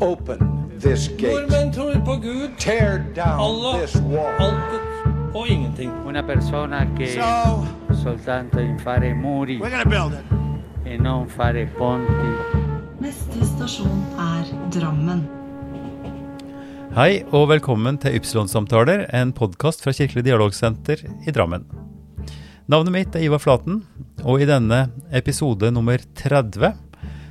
Open 0.00 0.70
this 0.80 1.08
gate. 1.08 1.32
Nordmenn 1.32 1.72
tror 1.72 1.94
på 2.04 2.16
Gud, 2.20 2.50
Tear 2.58 2.98
down 3.16 3.40
Allah, 3.40 3.78
this 3.80 3.96
wall. 3.96 4.28
altet 4.38 4.82
og 5.34 5.48
ingenting. 5.48 5.90
Una 6.06 6.22
persona 6.22 6.86
che 6.96 7.06
So 7.14 7.66
soltanto 8.02 8.58
in 8.60 8.78
fare 8.78 9.14
muri 9.14 9.58
we're 9.58 9.70
gonna 9.70 9.84
build 9.84 10.12
it. 10.12 10.86
e 10.86 10.96
non 10.98 11.26
fare 11.28 11.66
ponti. 11.78 12.30
Neste 13.00 13.44
stasjon 13.44 14.04
er 14.18 14.44
Drammen. 14.70 15.26
Hei 16.96 17.24
og 17.32 17.48
velkommen 17.50 17.98
til 18.00 18.14
Ypsilon-samtaler, 18.16 19.06
en 19.12 19.32
podkast 19.36 19.82
fra 19.84 19.92
Kirkelig 19.92 20.24
dialogsenter 20.24 21.02
i 21.26 21.30
Drammen. 21.32 21.64
Navnet 22.68 22.92
mitt 22.92 23.14
er 23.16 23.20
Ivar 23.26 23.38
Flaten, 23.38 23.82
og 24.24 24.40
i 24.40 24.46
denne 24.48 24.86
episode 25.12 25.70
nummer 25.70 25.98
30 26.14 26.72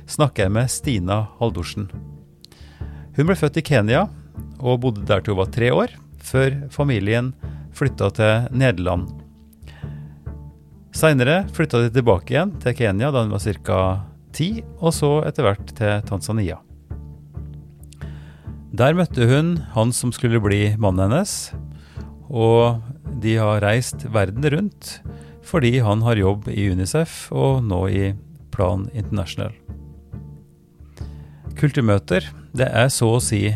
snakker 0.06 0.44
jeg 0.46 0.52
med 0.52 0.68
Stina 0.70 1.26
Haldorsen. 1.40 1.88
Hun 3.16 3.30
ble 3.30 3.36
født 3.38 3.56
i 3.56 3.64
Kenya 3.64 4.02
og 4.60 4.82
bodde 4.82 5.04
der 5.08 5.22
til 5.24 5.32
hun 5.32 5.40
var 5.40 5.52
tre 5.52 5.70
år, 5.72 5.92
før 6.20 6.52
familien 6.72 7.30
flytta 7.76 8.10
til 8.16 8.50
Nederland. 8.52 9.08
Seinere 10.96 11.42
flytta 11.56 11.80
de 11.84 11.92
tilbake 11.92 12.34
igjen 12.34 12.52
til 12.60 12.76
Kenya 12.76 13.08
da 13.12 13.24
hun 13.24 13.32
var 13.32 13.40
ca. 13.40 13.80
ti, 14.36 14.62
og 14.84 14.92
så 14.92 15.22
etter 15.24 15.46
hvert 15.46 15.72
til 15.76 16.02
Tanzania. 16.08 16.58
Der 18.76 18.92
møtte 18.92 19.24
hun 19.24 19.56
han 19.72 19.92
som 19.96 20.12
skulle 20.12 20.40
bli 20.44 20.74
mannen 20.76 21.08
hennes, 21.08 21.54
og 22.28 22.82
de 23.22 23.38
har 23.40 23.64
reist 23.64 24.04
verden 24.12 24.44
rundt 24.52 24.98
fordi 25.46 25.78
han 25.78 26.02
har 26.02 26.18
jobb 26.18 26.48
i 26.50 26.66
Unicef 26.74 27.30
og 27.30 27.62
nå 27.64 27.84
i 27.88 28.10
Plan 28.50 28.88
International. 28.92 29.54
Kulturmøter, 31.56 32.26
det 32.52 32.66
er 32.68 32.90
så 32.92 33.14
å 33.16 33.20
si 33.22 33.46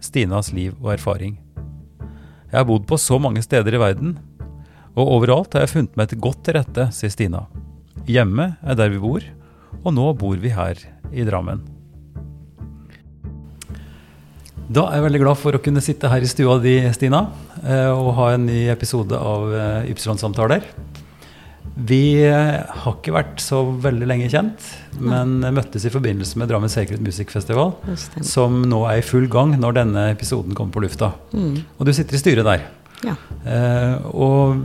Stinas 0.00 0.52
liv 0.54 0.76
og 0.78 0.92
erfaring. 0.94 1.34
Jeg 2.50 2.56
har 2.60 2.66
bodd 2.68 2.86
på 2.86 2.98
så 2.98 3.18
mange 3.22 3.42
steder 3.42 3.74
i 3.74 3.80
verden, 3.82 4.12
og 4.94 5.10
overalt 5.16 5.56
har 5.56 5.66
jeg 5.66 5.72
funnet 5.72 5.98
meg 5.98 6.10
til 6.10 6.20
godt 6.22 6.44
til 6.46 6.56
rette, 6.58 6.86
sier 6.94 7.10
Stina. 7.10 7.44
Hjemme 8.06 8.52
er 8.62 8.78
der 8.78 8.92
vi 8.94 9.02
bor, 9.02 9.26
og 9.82 9.94
nå 9.96 10.06
bor 10.18 10.38
vi 10.38 10.54
her 10.54 10.78
i 11.10 11.26
Drammen. 11.26 11.62
Da 14.70 14.86
er 14.86 15.00
jeg 15.00 15.06
veldig 15.08 15.22
glad 15.24 15.38
for 15.42 15.58
å 15.58 15.62
kunne 15.62 15.82
sitte 15.82 16.10
her 16.12 16.22
i 16.22 16.30
stua 16.30 16.60
di, 16.62 16.76
Stina, 16.94 17.24
eh, 17.64 17.90
og 17.90 18.14
ha 18.20 18.30
en 18.36 18.46
ny 18.46 18.68
episode 18.70 19.18
av 19.18 19.50
eh, 19.50 19.90
Ypsilon-samtaler. 19.90 20.70
Vi 21.86 22.20
eh, 22.26 22.58
har 22.82 22.96
ikke 22.96 23.14
vært 23.14 23.40
så 23.40 23.62
veldig 23.84 24.08
lenge 24.10 24.28
kjent, 24.32 24.66
men 25.00 25.38
møttes 25.54 25.86
i 25.86 25.92
forbindelse 25.92 26.40
med 26.40 26.50
Drammen 26.50 26.72
Sacred 26.72 27.00
Music 27.04 27.32
Festival, 27.32 27.72
som 28.26 28.60
nå 28.68 28.82
er 28.90 29.00
i 29.00 29.06
full 29.06 29.28
gang 29.30 29.54
når 29.60 29.78
denne 29.78 30.10
episoden 30.10 30.56
kommer 30.58 30.76
på 30.76 30.84
lufta. 30.84 31.14
Og 31.32 31.88
du 31.88 31.94
sitter 31.96 32.18
i 32.18 32.22
styret 32.22 32.48
der. 32.48 32.66
Ja. 33.06 33.14
Eh, 33.48 33.96
og 34.12 34.60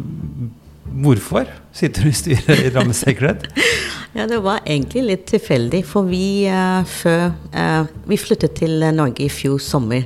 hvorfor 1.04 1.48
sitter 1.76 2.04
du 2.04 2.12
i 2.12 2.18
styret 2.18 2.66
i 2.66 2.72
Drammen 2.74 2.96
Sacred? 2.96 3.48
ja, 4.18 4.28
det 4.28 4.42
var 4.44 4.66
egentlig 4.66 5.06
litt 5.10 5.26
tilfeldig, 5.32 5.84
for 5.88 6.10
vi 6.10 6.48
uh, 6.52 6.84
før 6.88 7.32
uh, 7.56 7.88
Vi 8.08 8.20
flyttet 8.20 8.58
til 8.60 8.84
Norge 8.96 9.26
i 9.26 9.32
fjor 9.32 9.60
sommer. 9.64 10.06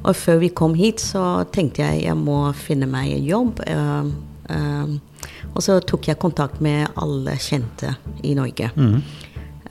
Og 0.00 0.14
før 0.16 0.40
vi 0.40 0.54
kom 0.56 0.74
hit, 0.78 1.02
så 1.02 1.44
tenkte 1.52 1.84
jeg 1.84 2.06
jeg 2.06 2.16
må 2.16 2.42
finne 2.56 2.88
meg 2.90 3.10
en 3.16 3.26
jobb. 3.26 3.62
Uh, 3.66 4.98
og 5.54 5.64
så 5.64 5.80
tok 5.80 6.10
jeg 6.10 6.20
kontakt 6.20 6.60
med 6.64 6.88
alle 7.00 7.36
kjente 7.40 7.96
i 8.22 8.36
Norge. 8.38 8.70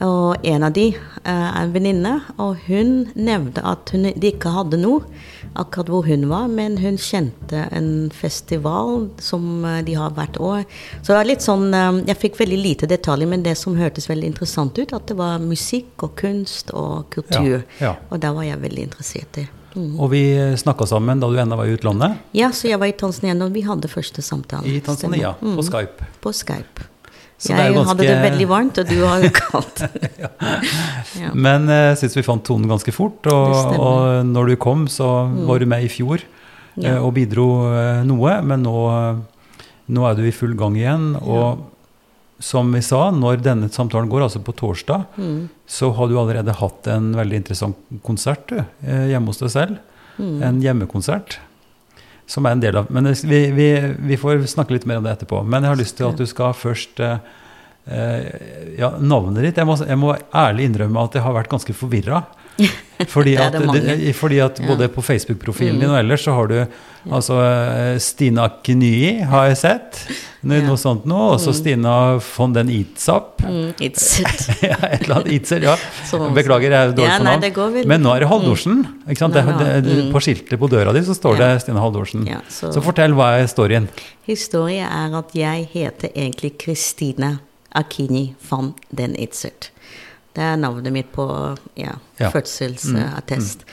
Og 0.00 0.46
en 0.48 0.64
av 0.64 0.72
de 0.72 0.86
eh, 0.94 1.28
er 1.28 1.58
en 1.60 1.72
venninne, 1.74 2.14
og 2.40 2.62
hun 2.64 3.10
nevnte 3.12 3.60
at 3.68 3.92
hun 3.92 4.08
de 4.08 4.30
ikke 4.32 4.52
hadde 4.54 4.80
noe 4.80 5.04
akkurat 5.58 5.90
hvor 5.92 6.06
hun 6.08 6.24
var, 6.30 6.46
men 6.48 6.78
hun 6.80 6.96
kjente 7.00 7.66
en 7.74 8.08
festival 8.14 9.10
som 9.20 9.64
eh, 9.68 9.82
de 9.84 9.98
har 10.00 10.16
hvert 10.16 10.40
år. 10.40 10.64
Så 11.02 11.10
det 11.10 11.18
var 11.18 11.28
litt 11.28 11.44
sånn 11.44 11.68
eh, 11.76 12.02
Jeg 12.08 12.20
fikk 12.22 12.40
veldig 12.40 12.60
lite 12.64 12.88
detaljer, 12.88 13.28
men 13.28 13.44
det 13.44 13.58
som 13.60 13.76
hørtes 13.76 14.08
veldig 14.08 14.32
interessant 14.32 14.80
ut, 14.80 14.96
at 14.96 15.08
det 15.10 15.20
var 15.20 15.36
musikk 15.44 16.08
og 16.08 16.16
kunst 16.22 16.72
og 16.72 17.10
kultur. 17.12 17.60
Ja, 17.76 17.90
ja. 17.90 17.96
Og 18.08 18.24
der 18.24 18.36
var 18.36 18.48
jeg 18.48 18.64
veldig 18.64 18.88
interessert 18.88 19.42
i. 19.44 19.50
Mm. 19.74 20.00
Og 20.00 20.10
vi 20.10 20.22
snakka 20.58 20.86
sammen 20.90 21.20
da 21.22 21.28
du 21.30 21.36
ennå 21.38 21.56
var 21.56 21.66
i 21.70 21.74
utlandet, 21.76 22.16
Ja, 22.34 22.48
så 22.50 22.68
jeg 22.68 22.78
var 22.80 22.86
i 22.90 22.92
Tanzania 22.98 23.34
da 23.38 23.46
vi 23.48 23.62
hadde 23.62 23.88
første 23.88 24.22
samtale. 24.22 24.66
i 24.66 24.80
Tanzania, 24.80 25.34
mm. 25.40 25.56
på 25.56 25.62
Mm. 25.62 25.68
Skype. 25.68 26.08
På 26.20 26.32
Skype. 26.34 26.86
Så 27.40 27.54
det 27.56 27.60
er 27.62 27.72
jeg 27.72 27.84
hadde 27.88 28.04
det 28.04 28.16
veldig 28.20 28.48
varmt, 28.50 28.78
og 28.78 28.86
du 28.90 28.98
har 29.06 29.22
kaldt. 29.32 29.82
Ja. 31.20 31.30
Men 31.34 31.66
jeg 31.68 31.96
syns 31.98 32.16
vi 32.16 32.22
fant 32.22 32.44
tonen 32.44 32.68
ganske 32.68 32.92
fort, 32.92 33.24
og. 33.32 33.54
Mm. 33.72 33.80
og 33.80 34.26
når 34.26 34.46
du 34.52 34.56
kom, 34.56 34.86
så 34.88 35.08
var 35.46 35.58
du 35.58 35.66
med 35.66 35.84
i 35.84 35.88
fjor 35.88 36.20
Ja. 36.76 36.96
eh, 36.96 37.02
og 37.04 37.14
bidro 37.14 37.46
uh, 37.72 38.02
noe, 38.06 38.36
men 38.42 38.62
nå, 38.62 38.74
nå 39.88 40.04
er 40.06 40.14
du 40.14 40.22
i 40.28 40.30
full 40.32 40.54
gang 40.56 40.76
igjen. 40.76 41.16
Og 41.22 41.64
som 42.40 42.70
vi 42.72 42.80
sa, 42.82 43.10
når 43.12 43.42
denne 43.44 43.68
samtalen 43.72 44.08
går, 44.10 44.22
altså 44.26 44.40
på 44.42 44.54
torsdag, 44.56 45.04
Mm. 45.20 45.48
så 45.68 45.90
har 45.94 46.08
du 46.08 46.16
allerede 46.18 46.54
hatt 46.56 46.86
en 46.88 47.12
veldig 47.14 47.36
interessant 47.42 47.76
konsert 48.02 48.46
du, 48.48 48.58
eh, 48.86 49.06
hjemme 49.12 49.26
hos 49.28 49.38
deg 49.42 49.50
selv. 49.52 49.78
Mm. 50.18 50.42
En 50.42 50.60
hjemmekonsert. 50.62 51.38
Som 52.26 52.46
er 52.46 52.52
en 52.52 52.60
del 52.62 52.76
av 52.76 52.86
Men 52.90 53.04
vi, 53.12 53.50
vi, 53.50 53.68
vi 53.98 54.16
får 54.16 54.44
snakke 54.46 54.70
litt 54.76 54.86
mer 54.86 54.98
om 55.00 55.04
det 55.04 55.12
etterpå. 55.18 55.44
Men 55.44 55.64
jeg 55.64 55.72
har 55.72 55.80
lyst 55.80 55.96
til 55.98 56.06
at 56.08 56.16
du 56.16 56.26
skal 56.26 56.52
først 56.54 57.00
eh, 57.00 57.18
eh, 57.90 58.76
Ja, 58.78 58.92
navnet 58.98 59.42
ditt 59.42 59.56
jeg 59.58 59.66
må, 59.66 59.76
jeg 59.82 59.98
må 59.98 60.14
ærlig 60.32 60.68
innrømme 60.68 61.04
at 61.04 61.14
jeg 61.18 61.22
har 61.24 61.34
vært 61.34 61.50
ganske 61.50 61.74
forvirra. 61.74 62.22
Fordi 63.14 63.32
at, 63.40 63.52
det 63.56 64.14
fordi 64.14 64.38
at 64.44 64.58
Ja. 64.60 64.66
både 64.68 64.88
på 64.92 65.00
Facebook-profilen 65.00 65.76
Mm. 65.78 65.80
din 65.80 65.90
og 65.90 65.98
ellers 65.98 66.20
så 66.26 66.34
har 66.36 66.46
du 66.50 66.66
altså 67.10 67.38
eh, 67.40 67.98
Stina 67.98 68.44
Knyi, 68.62 69.22
har 69.24 69.46
jeg 69.48 69.56
sett. 69.56 70.00
Noe, 70.42 70.58
Ja. 70.60 70.66
noe 70.66 70.76
sånt 70.76 71.06
noe. 71.08 71.30
Og 71.32 71.40
så 71.40 71.54
Stina 71.56 72.18
von 72.36 72.52
den 72.52 72.68
Itzap. 72.68 73.40
Mm, 73.40 73.72
Itzet. 73.80 74.50
ja, 74.68 74.76
et 74.92 75.06
eller 75.06 75.14
annet 75.22 75.32
Itzer, 75.32 75.62
ja. 75.64 75.76
Beklager, 76.36 76.68
jeg 76.70 76.76
er 76.76 76.92
dårlig 76.92 77.08
Ja, 77.08 77.18
på 77.18 77.24
navn. 77.24 77.40
veldig 77.74 77.86
Men 77.88 78.02
nå 78.04 78.12
er 78.14 78.20
det. 78.20 78.28
Haldorsen. 78.28 78.84
Ikke 79.08 79.18
sant? 79.24 79.32
Det, 79.34 79.46
det, 79.46 79.72
det, 79.88 79.96
Mm. 80.04 80.12
på 80.12 80.20
skiltet 80.20 80.58
på 80.60 80.68
døra 80.68 80.92
di 80.92 81.00
så 81.00 81.16
står 81.16 81.38
det 81.40 81.50
Stina 81.64 81.80
Haldorsen. 81.80 82.26
Ja, 82.28 82.40
så. 82.50 82.68
så- 82.72 82.82
fortell, 82.84 83.12
hva 83.16 83.38
er 83.40 83.46
storyen? 83.48 83.88
Historien 84.28 84.84
er 84.92 85.16
at 85.18 85.32
jeg 85.34 85.68
heter 85.72 86.10
egentlig 86.14 86.58
Kristina 86.58 87.38
Akini 87.74 88.34
van 88.50 88.74
den 88.92 89.14
Itzert. 89.16 89.70
Det 90.34 90.42
er 90.44 90.56
navnet 90.56 90.92
mitt 90.92 91.12
på 91.12 91.24
ja, 91.76 91.92
Ja. 92.20 92.30
fødselsattest. 92.30 93.64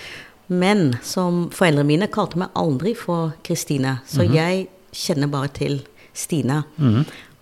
Men 0.50 0.96
som 1.04 1.50
foreldrene 1.52 1.86
mine 1.86 2.08
kalte 2.08 2.38
meg 2.38 2.50
aldri 2.56 2.96
for 2.96 3.34
Kristine, 3.44 4.00
så 4.08 4.24
Mhm. 4.24 4.34
jeg 4.34 4.68
kjenner 4.94 5.28
bare 5.30 5.48
til 5.50 5.82
Stina. 6.14 6.64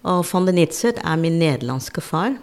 Og 0.03 0.25
van 0.33 0.45
de 0.45 0.61
Itzert 0.61 0.97
er 1.03 1.15
min 1.15 1.39
nederlandske 1.39 2.01
far. 2.01 2.35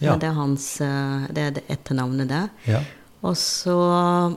Ja. 0.00 0.14
Det 0.16 0.24
er 0.28 0.32
hans 0.32 0.80
eh, 0.80 1.26
det 1.32 1.38
er 1.38 1.50
det 1.50 1.62
etternavnet 1.68 2.28
der. 2.28 2.48
Ja. 2.66 2.80
Og 3.22 3.34
så 3.36 4.36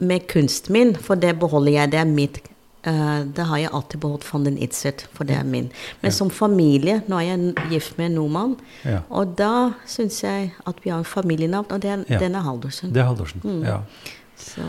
med 0.00 0.26
kunsten 0.28 0.72
min, 0.72 0.94
for 0.96 1.14
det 1.14 1.38
beholder 1.38 1.72
jeg, 1.72 1.92
det 1.92 2.00
er 2.00 2.04
mitt. 2.04 2.40
Eh, 2.84 3.24
det 3.24 3.44
har 3.46 3.56
jeg 3.58 3.70
alltid 3.72 4.00
beholdt 4.00 4.24
von 4.32 4.44
den 4.44 4.58
Itzert, 4.58 5.06
for 5.14 5.24
det 5.24 5.36
er 5.36 5.44
min. 5.44 5.70
Men 6.02 6.12
som 6.12 6.30
familie, 6.30 7.02
nå 7.08 7.16
er 7.18 7.26
jeg 7.36 7.54
gift 7.70 7.98
med 7.98 8.06
en 8.10 8.14
nordmann, 8.20 8.56
Ja. 8.84 9.00
og 9.10 9.36
da 9.36 9.72
syns 9.86 10.22
jeg 10.22 10.52
at 10.66 10.76
vi 10.84 10.90
har 10.90 10.98
en 10.98 11.04
familienavn, 11.04 11.66
og 11.70 11.80
det 11.82 11.90
er, 11.90 12.04
Ja. 12.08 12.18
den 12.18 12.34
er 12.34 12.40
Haldorsen. 12.40 12.92
Det 12.92 13.00
er 13.02 13.04
Haldorsen. 13.06 13.40
Mm. 13.44 13.62
Ja. 13.64 13.78
Så, 14.36 14.62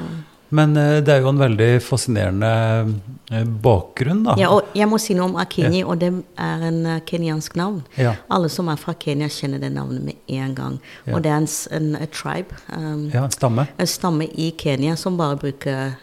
Men 0.52 0.76
eh, 0.78 1.00
det 1.06 1.10
er 1.10 1.20
jo 1.22 1.30
en 1.30 1.38
veldig 1.38 1.80
fascinerende 1.82 2.96
eh, 3.32 3.44
bakgrunn, 3.46 4.24
da. 4.26 4.34
ja, 4.40 4.48
og 4.50 4.64
jeg 4.74 4.88
må 4.90 4.98
si 4.98 5.14
noe 5.14 5.26
om 5.30 5.36
Akini, 5.36 5.84
og 5.84 6.00
det 6.02 6.10
er 6.42 6.64
en 6.68 7.02
kenyansk 7.06 7.56
navn. 7.56 7.84
Ja. 7.98 8.16
Alle 8.32 8.50
som 8.50 8.68
er 8.68 8.76
fra 8.82 8.94
Kenya, 8.98 9.28
kjenner 9.30 9.60
det 9.62 9.70
navnet 9.76 10.02
med 10.04 10.16
en 10.28 10.56
gang. 10.56 10.80
Ja. 11.06 11.14
Og 11.16 11.22
det 11.22 11.30
er 11.32 11.38
en, 11.38 11.48
en, 11.96 12.08
tribe. 12.12 12.56
um, 12.76 13.12
Ja, 13.14 13.26
en 13.26 13.32
stamme. 13.32 13.68
en 13.78 13.88
stamme 13.88 14.26
i 14.26 14.50
Kenya 14.58 14.96
som 14.96 15.18
bare 15.18 15.38
bruker 15.38 15.94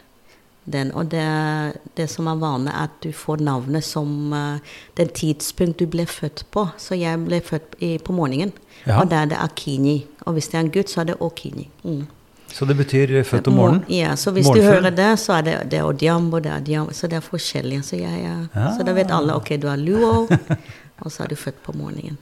den. 0.67 0.91
Og 0.95 1.09
det, 1.13 1.25
det 1.97 2.09
som 2.11 2.27
er 2.31 2.37
vanlig, 2.41 2.73
er 2.75 2.89
at 2.89 2.97
du 3.05 3.11
får 3.15 3.43
navnet 3.47 3.85
som 3.85 4.33
uh, 4.33 4.59
den 4.99 5.09
tidspunkt 5.15 5.79
du 5.79 5.87
ble 5.87 6.07
født 6.07 6.45
på. 6.55 6.67
Så 6.79 6.99
jeg 6.99 7.19
ble 7.27 7.41
født 7.41 7.77
i, 7.81 7.97
på 7.99 8.13
morgenen, 8.17 8.53
Ja. 8.87 9.01
og 9.01 9.09
da 9.11 9.23
er 9.25 9.27
det 9.33 9.39
Akini. 9.41 10.05
Og 10.27 10.35
hvis 10.37 10.49
det 10.49 10.55
er 10.59 10.65
en 10.67 10.71
gutt, 10.75 10.91
så 10.91 11.01
er 11.01 11.05
det 11.13 11.17
Okini. 11.21 11.69
Mm. 11.85 12.05
Så 12.53 12.65
det 12.69 12.77
betyr 12.79 13.11
eh, 13.19 13.25
født 13.27 13.49
om 13.51 13.55
morgenen? 13.59 13.85
Ja, 13.91 14.15
så 14.17 14.31
hvis 14.33 14.47
Morgenfugl. 14.47 14.67
du 14.67 14.75
hører 14.75 14.91
det, 14.95 15.09
så 15.19 15.33
er 15.39 15.43
det, 15.43 15.55
det 15.71 15.79
er 15.81 15.85
Odiambo, 15.89 16.39
det 16.41 16.53
er 16.53 16.61
Diambo, 16.61 16.93
så 16.95 17.09
det 17.11 17.17
er 17.19 17.25
forskjellig. 17.25 17.81
Så, 17.85 17.97
jeg, 17.99 18.21
ja. 18.55 18.69
Så 18.77 18.85
da 18.87 18.93
vet 18.97 19.11
alle 19.11 19.35
ok, 19.37 19.51
du 19.61 19.67
er 19.69 19.77
Luo, 19.77 20.27
og 21.03 21.11
så 21.13 21.25
er 21.25 21.33
du 21.35 21.37
født 21.37 21.59
på 21.67 21.75
morgenen. 21.77 22.17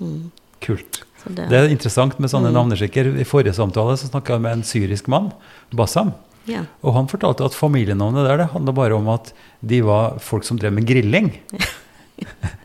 Mm. 0.00 0.30
Kult. 0.60 1.04
Det, 1.28 1.44
Det 1.50 1.56
er 1.58 1.68
interessant 1.70 2.18
med 2.18 2.30
sånne 2.30 2.50
Mm. 2.50 2.54
navneskikker. 2.58 3.12
I 3.20 3.24
forrige 3.24 3.54
samtale 3.54 3.96
så 3.98 4.08
snakka 4.10 4.32
jeg 4.36 4.42
med 4.42 4.52
en 4.58 4.62
syrisk 4.66 5.08
mann, 5.08 5.30
Bassam. 5.74 6.12
Ja. 6.48 6.64
Og 6.82 6.94
han 6.96 7.08
fortalte 7.10 7.44
at 7.46 7.54
familienavnet 7.56 8.26
der 8.28 8.42
det 8.42 8.48
handla 8.54 8.72
bare 8.76 8.96
om 8.98 9.08
at 9.12 9.32
de 9.60 9.82
var 9.86 10.18
folk 10.24 10.44
som 10.48 10.58
drev 10.60 10.72
med 10.76 10.86
grilling. 10.88 11.32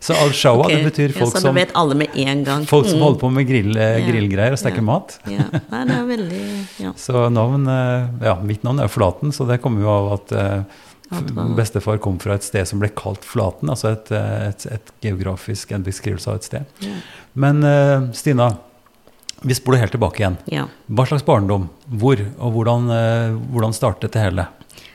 Så 0.03 0.15
al-shawa, 0.18 0.65
okay. 0.65 0.80
det 0.81 0.88
betyr 0.89 1.12
ja, 1.13 1.19
folk 1.21 1.35
så 1.35 1.41
som, 1.44 1.56
vet 1.56 1.69
alle 1.77 1.94
med 1.95 2.15
en 2.18 2.39
gang. 2.44 2.63
folk 2.68 2.88
som 2.89 2.97
Mm. 2.97 3.03
holder 3.06 3.19
på 3.21 3.30
med 3.31 3.45
grill, 3.47 3.77
eh, 3.77 4.00
grillgreier 4.07 4.51
og 4.56 4.57
steker 4.59 4.81
Ja. 4.81 4.88
mat. 4.88 5.13
Ja, 5.30 5.45
Nei, 5.69 5.83
det 5.85 5.94
er 5.95 6.07
veldig 6.09 6.41
ja. 6.81 6.94
Så 7.06 7.30
navn 7.31 7.68
eh, 7.69 8.25
Ja, 8.25 8.33
mitt 8.41 8.63
navn 8.65 8.80
er 8.81 8.89
Flaten, 8.89 9.31
så 9.31 9.45
det 9.47 9.62
kommer 9.62 9.85
jo 9.85 9.89
av 9.94 10.09
at 10.18 10.31
eh, 10.31 10.63
bestefar 11.56 12.00
kom 12.01 12.18
fra 12.19 12.33
et 12.33 12.44
sted 12.44 12.65
som 12.68 12.80
ble 12.81 12.89
kalt 12.89 13.24
Flaten, 13.24 13.69
altså 13.69 13.91
et, 13.94 14.09
et, 14.12 14.65
et 14.74 14.91
geografisk, 15.06 15.71
en 15.71 15.85
beskrivelse 15.85 16.27
av 16.33 16.41
et 16.41 16.50
sted. 16.50 16.65
Ja. 16.81 16.95
Men 17.35 17.62
uh, 17.63 18.09
Stina, 18.18 18.56
vi 19.44 19.56
spoler 19.57 19.84
helt 19.84 19.94
tilbake 19.95 20.24
igjen. 20.24 20.38
ja. 20.51 20.68
Hva 20.88 21.06
slags 21.10 21.25
barndom? 21.28 21.69
Hvor? 21.88 22.19
Og 22.40 22.57
hvordan, 22.57 22.90
eh, 22.92 23.40
hvordan 23.54 23.74
startet 23.75 24.16
det 24.16 24.24
hele? 24.24 24.48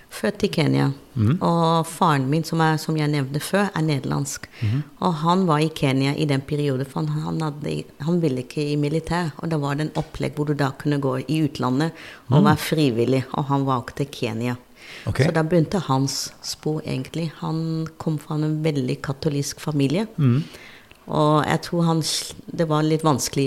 Født 0.09 0.45
i 0.45 0.49
Kenya. 0.49 0.93
Mm. 1.15 1.35
Og 1.45 1.87
faren 1.87 2.29
min, 2.31 2.45
som, 2.45 2.61
er, 2.65 2.79
som 2.81 2.97
jeg 2.97 3.11
nevnte 3.13 3.43
før, 3.45 3.69
er 3.77 3.85
nederlandsk. 3.85 4.47
Mm. 4.63 4.79
Og 5.05 5.19
han 5.23 5.45
var 5.47 5.61
i 5.61 5.69
Kenya 5.69 6.15
i 6.17 6.25
den 6.25 6.41
perioden, 6.41 6.89
for 6.89 7.05
han, 7.05 7.43
hadde, 7.45 7.75
han 8.07 8.23
ville 8.23 8.43
ikke 8.47 8.65
i 8.73 8.79
militær. 8.81 9.35
Og 9.43 9.53
da 9.53 9.59
var 9.61 9.77
det 9.77 9.89
en 9.89 10.01
opplegg 10.01 10.39
hvor 10.39 10.49
du 10.49 10.57
da 10.57 10.71
kunne 10.81 11.01
gå 11.03 11.19
i 11.27 11.43
utlandet 11.45 11.93
og 12.33 12.41
være 12.41 12.63
frivillig. 12.63 13.23
Og 13.37 13.51
han 13.53 13.69
valgte 13.69 14.09
Kenya. 14.09 14.57
Okay. 15.05 15.29
Så 15.29 15.37
da 15.37 15.45
begynte 15.45 15.85
hans 15.91 16.17
spor, 16.43 16.81
egentlig. 16.87 17.29
Han 17.43 17.87
kom 18.01 18.17
fra 18.23 18.41
en 18.41 18.63
veldig 18.65 18.99
katolisk 19.05 19.61
familie. 19.61 20.07
Mm. 20.17 20.41
Og 21.09 21.45
jeg 21.47 21.61
tror 21.65 21.85
han, 21.87 22.03
det 22.61 22.67
var 22.69 22.85
litt 22.85 23.05
vanskelig, 23.07 23.47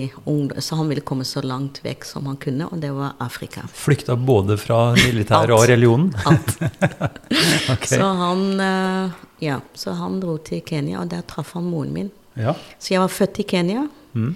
så 0.58 0.80
han 0.80 0.88
ville 0.90 1.04
komme 1.06 1.25
så 1.28 1.44
langt 1.46 1.81
vekk 1.86 2.08
som 2.10 2.25
han 2.25 2.40
kunne, 2.42 2.66
og 2.66 2.80
det 2.81 2.90
var 2.96 3.13
Afrika. 3.22 3.62
Flykta 3.78 4.16
både 4.18 4.58
fra 4.58 4.80
militæret 4.98 5.54
og 5.54 5.68
religionen? 5.69 6.10
Alt. 6.30 6.58
Ok. 7.72 7.86
Så 7.88 8.04
han 8.04 8.42
eh, 8.60 9.19
Ja, 9.42 9.60
så 9.74 9.94
han 9.98 10.19
dro 10.22 10.36
til 10.44 10.62
Kenya, 10.66 11.00
og 11.02 11.10
der 11.13 11.22
traff 11.25 11.54
han 11.58 11.69
moren 11.69 11.94
min. 11.94 12.10
Ja. 12.38 12.54
Så 12.80 12.96
jeg 12.96 13.02
var 13.04 13.13
født 13.13 13.40
i 13.42 13.46
Kenya. 13.48 13.86
Mm. 14.13 14.34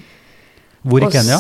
Hvor 0.86 1.02
i 1.02 1.08
Kenya? 1.12 1.38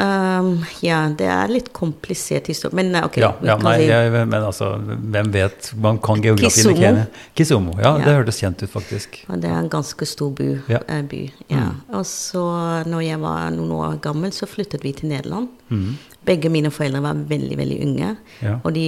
ehm, 0.00 0.50
ja, 0.80 0.98
det 1.12 1.26
er 1.28 1.50
litt 1.52 1.66
komplisert 1.76 2.46
historie. 2.48 2.74
Men 2.78 2.94
eh, 2.96 3.04
ok. 3.04 3.18
Ja, 3.20 3.30
ja 3.44 3.56
nei, 3.60 3.74
jeg, 3.84 4.12
men 4.16 4.34
altså, 4.40 4.70
hvem 4.80 5.30
vet? 5.34 5.70
Man 5.84 5.98
kan 6.00 6.22
geografien 6.24 6.50
Kisumo. 6.54 6.76
i 6.76 6.80
Kenya. 6.80 7.06
Kisumo. 7.36 7.74
Ja, 7.78 7.92
Ja. 7.98 8.04
det 8.06 8.14
hørtes 8.16 8.40
kjent 8.40 8.62
ut, 8.64 8.70
faktisk. 8.72 9.18
Og 9.28 9.40
det 9.42 9.50
er 9.50 9.58
en 9.58 9.68
ganske 9.72 10.06
stor 10.08 10.30
by. 10.38 10.48
Ja. 10.72 10.80
eh, 10.88 11.02
by 11.02 11.22
ja. 11.52 11.66
Og 11.92 12.06
så, 12.08 12.42
når 12.88 13.00
jeg 13.04 13.20
var 13.20 13.50
noen 13.50 13.72
år 13.72 14.00
gammel, 14.00 14.32
så 14.32 14.46
flyttet 14.48 14.82
vi 14.82 14.92
til 14.92 15.08
Nederland. 15.12 15.48
Mm. 15.68 15.96
Begge 16.26 16.48
mine 16.50 16.70
foreldre 16.74 17.02
var 17.04 17.14
veldig, 17.14 17.56
veldig 17.58 17.80
unge. 17.86 18.16
Og 18.64 18.72
de 18.74 18.86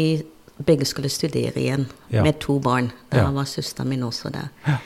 begge 0.66 0.84
skulle 0.88 1.08
studere 1.12 1.52
igjen, 1.54 1.84
med 2.10 2.40
to 2.40 2.58
barn. 2.58 2.90
Da 3.12 3.28
var 3.30 3.44
søsteren 3.46 3.88
min 3.92 4.02
også 4.02 4.32
der. 4.32 4.48
Ja. 4.66 4.78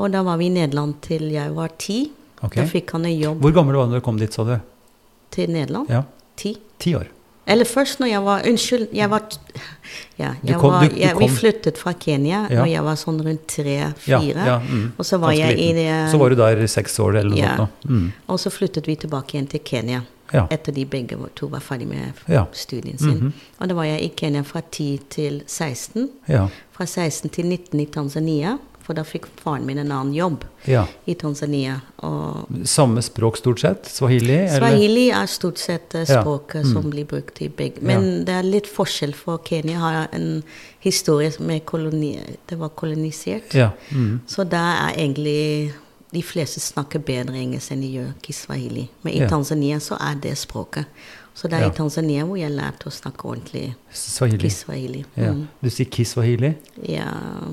Og 0.00 0.10
da 0.12 0.22
var 0.22 0.38
vi 0.40 0.46
i 0.48 0.54
Nederland 0.54 0.94
til 1.04 1.28
jeg 1.30 1.52
var 1.54 1.68
ti. 1.78 2.10
Ok. 2.42 2.54
Da 2.56 2.64
fikk 2.64 2.90
han 2.92 3.04
en 3.04 3.18
jobb 3.20 3.40
Hvor 3.44 3.52
gammel 3.52 3.76
var 3.76 3.86
du 3.86 3.92
da 3.92 3.98
du 4.00 4.04
kom 4.04 4.16
dit, 4.18 4.32
sa 4.32 4.44
du? 4.44 4.56
til 5.30 5.50
Nederland. 5.50 5.88
Ja, 5.88 6.02
Ti. 6.36 6.56
Ti 6.78 6.94
år. 6.96 7.06
Eller 7.46 7.64
først 7.64 7.98
når 8.00 8.08
jeg 8.10 8.22
var 8.24 8.42
Unnskyld, 8.46 8.88
jeg 8.94 9.10
var 9.10 9.22
Ja, 10.18 10.34
jeg 10.44 10.56
kom- 10.58 10.70
var, 10.72 10.82
jeg, 10.96 11.16
vi 11.18 11.28
flyttet 11.28 11.78
fra 11.78 11.92
Kenya 11.92 12.46
Ja. 12.50 12.60
når 12.62 12.66
jeg 12.70 12.82
var 12.84 12.94
sånn 12.96 13.20
rundt 13.24 13.46
tre-fire. 13.48 14.46
ja, 14.46 14.58
mm. 14.60 14.92
Og 14.98 15.04
så 15.04 15.18
var 15.20 15.32
jeg 15.32 15.58
i 15.58 15.72
det 15.72 16.10
Så 16.12 16.18
var 16.18 16.28
du 16.30 16.36
der 16.36 16.62
i 16.62 16.66
seks 16.66 16.98
år 16.98 17.16
eller 17.18 17.30
noe 17.36 17.56
sånt. 17.56 17.84
Mm. 17.88 18.12
Og 18.28 18.38
så 18.38 18.50
flyttet 18.50 18.86
vi 18.86 18.96
tilbake 18.96 19.34
igjen 19.34 19.48
til 19.48 19.60
Kenya. 19.64 20.02
Ja. 20.32 20.46
Etter 20.50 20.72
de 20.72 20.84
begge 20.84 21.16
to 21.34 21.48
var 21.48 21.58
ferdig 21.60 21.88
med 21.88 22.12
studien 22.52 22.98
sin. 22.98 23.08
Mhm. 23.18 23.32
Og 23.60 23.68
da 23.68 23.74
var 23.74 23.84
jeg 23.84 24.00
i 24.02 24.08
Kenya 24.16 24.42
fra 24.42 24.60
10 24.70 24.98
til 25.10 25.42
16. 25.46 26.08
Ja. 26.28 26.48
Fra 26.72 26.84
16 26.86 27.30
til 27.30 27.46
19 27.46 27.80
i 27.80 27.86
Tanzania. 27.86 28.58
For 28.90 28.98
da 28.98 29.04
fikk 29.06 29.28
faren 29.38 29.62
min 29.68 29.78
en 29.78 29.92
annen 29.94 30.14
jobb 30.16 30.42
ja. 30.66 30.80
i 31.06 31.14
Tanzania. 31.14 31.76
Og 32.02 32.48
Samme 32.66 33.02
språk 33.06 33.36
stort 33.38 33.60
sett? 33.62 33.86
Swahili? 33.86 34.34
eller? 34.48 34.56
Swahili 34.58 35.04
er 35.14 35.28
stort 35.30 35.58
sett 35.62 35.94
språket 35.94 36.64
Ja. 36.64 36.64
Mm. 36.66 36.72
som 36.72 36.88
blir 36.90 37.04
brukt 37.06 37.38
i 37.42 37.48
begge. 37.48 37.78
Men 37.86 38.24
det 38.26 38.34
er 38.34 38.42
litt 38.42 38.66
forskjell, 38.66 39.14
for 39.14 39.38
Kenya 39.46 39.78
har 39.78 40.08
en 40.12 40.42
historie 40.82 41.30
med 41.38 41.62
koloni... 41.64 42.18
Det 42.50 42.58
var 42.58 42.68
kolonisert. 42.74 43.54
Ja. 43.54 43.70
Mm. 43.94 44.20
Så 44.26 44.42
da 44.44 44.64
er 44.88 44.98
egentlig 44.98 45.72
De 46.10 46.22
fleste 46.26 46.58
snakker 46.58 46.98
bedre 46.98 47.38
engelsk 47.38 47.70
enn 47.70 47.84
de 47.84 47.92
gjør 47.94 48.08
kiswahili. 48.26 48.88
Men 49.04 49.12
i 49.14 49.20
Ja. 49.20 49.28
Tanzania 49.30 49.78
så 49.78 49.94
er 50.00 50.16
det 50.18 50.32
språket. 50.38 50.86
Så 51.40 51.48
det 51.48 51.56
er 51.56 51.62
Ja. 51.64 51.68
i 51.70 51.76
Tanzania 51.76 52.24
hvor 52.28 52.36
jeg 52.36 52.50
lærte 52.52 52.84
å 52.90 52.92
snakke 52.92 53.24
ordentlig 53.24 53.74
Swahili. 53.96 54.38
kiswahili. 54.44 55.04
Ja. 55.16 55.30
Mm. 55.32 55.46
Du 55.62 55.70
sier 55.70 55.86
kiswahili? 55.88 56.54
Ja, 56.86 57.06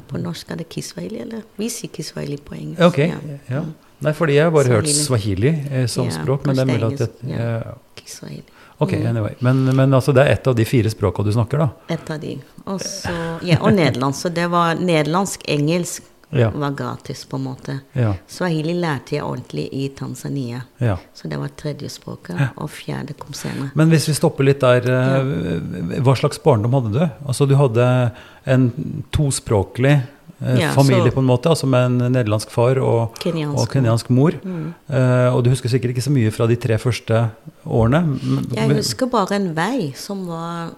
på 0.09 0.19
norsk 0.19 0.51
er 0.51 0.55
det 0.59 0.67
kiswahili, 0.69 1.21
eller? 1.21 1.43
Vi 1.57 1.69
sier 1.69 1.89
kiswahili 1.95 2.37
på 2.37 2.55
engelsk. 2.57 2.81
Ok. 2.83 2.97
Ja. 2.97 3.15
Ja. 3.49 3.61
Nei, 4.01 4.11
fordi 4.13 4.33
jeg 4.35 4.43
har 4.43 4.51
bare 4.51 4.67
hørt 4.67 4.89
Swahili. 4.89 5.47
swahili 5.47 5.67
eh, 5.71 5.85
som 5.87 6.05
Ja, 6.09 6.11
språk, 6.11 6.45
men 6.45 6.55
det 6.55 6.67
er 6.67 6.73
mulig 6.73 7.01
at 7.01 7.21
jeg, 7.23 7.37
ja. 7.39 7.61
Kiswahili. 7.95 8.43
Ok, 8.79 8.91
Mm. 8.91 9.05
anyway. 9.07 9.33
Men, 9.41 9.63
men 9.75 9.89
altså, 9.93 10.13
det 10.13 10.27
er 10.27 10.31
ett 10.33 10.47
av 10.47 10.55
de 10.55 10.65
fire 10.65 10.89
språka 10.89 11.23
du 11.23 11.31
snakker, 11.31 11.57
da? 11.57 11.69
Et 11.89 12.09
av 12.11 12.19
de. 12.19 12.35
Og, 12.67 12.79
så, 12.81 13.09
ja, 13.41 13.57
og 13.61 13.71
nederlandsk. 13.73 14.21
Så 14.21 14.33
det 14.33 14.49
var 14.51 14.75
nederlandsk, 14.75 15.41
engelsk 15.47 16.03
Ja. 16.29 16.49
var 16.51 16.71
gratis, 16.75 17.21
på 17.25 17.37
en 17.37 17.43
måte. 17.45 17.79
Ja. 17.95 18.13
Swahili 18.27 18.73
lærte 18.75 19.15
jeg 19.15 19.23
ordentlig 19.23 19.69
i 19.71 19.87
Tanzania. 19.95 20.61
ja. 20.77 20.97
Så 21.13 21.29
det 21.29 21.37
var 21.39 21.47
tredjespråket, 21.55 22.35
og 22.57 22.69
fjerde 22.69 23.13
kom 23.17 23.33
senere. 23.33 23.71
Men 23.75 23.89
hvis 23.89 24.07
vi 24.09 24.13
stopper 24.13 24.43
litt 24.43 24.59
der, 24.59 24.81
eh, 24.91 26.01
hva 26.03 26.15
slags 26.19 26.37
barndom 26.43 26.73
hadde 26.73 26.91
du? 26.93 27.05
Altså, 27.25 27.47
du 27.47 27.55
hadde 27.55 28.11
en 28.45 29.03
tospråklig 29.11 30.01
eh, 30.41 30.73
familie 30.75 31.09
så- 31.11 31.13
på 31.15 31.19
en 31.19 31.25
måte, 31.25 31.49
altså 31.49 31.65
med 31.65 31.85
en 31.85 32.11
nederlandsk 32.13 32.49
far 32.51 32.77
og, 32.77 33.15
Kenyansk. 33.19 33.57
og 33.61 33.69
kenyansk 33.69 34.09
mor. 34.09 34.31
Mm. 34.43 34.73
Eh, 34.89 35.33
og 35.33 35.43
du 35.43 35.49
husker 35.49 35.69
sikkert 35.69 35.95
ikke 35.95 36.03
så 36.09 36.11
mye 36.11 36.31
fra 36.31 36.45
de 36.47 36.55
tre 36.55 36.77
første 36.77 37.29
årene? 37.65 38.19
Jeg 38.53 38.75
husker 38.75 39.07
bare 39.09 39.31
en 39.39 39.53
vei 39.55 39.93
som 39.95 40.27
var 40.27 40.71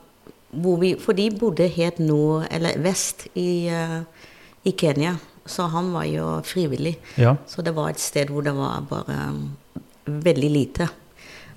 hvor 0.52 0.80
vi, 0.80 0.96
For 0.96 1.14
de 1.14 1.30
bodde 1.30 1.68
helt 1.70 2.00
nord, 2.00 2.48
eller 2.50 2.78
vest, 2.82 3.28
i, 3.36 3.70
uh, 3.70 4.02
i 4.66 4.72
Kenya. 4.72 5.16
Så 5.50 5.66
han 5.74 5.92
var 5.96 6.06
jo 6.10 6.28
frivillig. 6.46 6.96
Ja, 7.18 7.36
Så 7.50 7.64
det 7.66 7.74
var 7.76 7.90
et 7.90 8.00
sted 8.02 8.30
hvor 8.30 8.46
det 8.46 8.54
var 8.58 8.84
bare 8.90 9.18
um, 9.34 9.44
veldig 10.06 10.52
lite. 10.54 10.90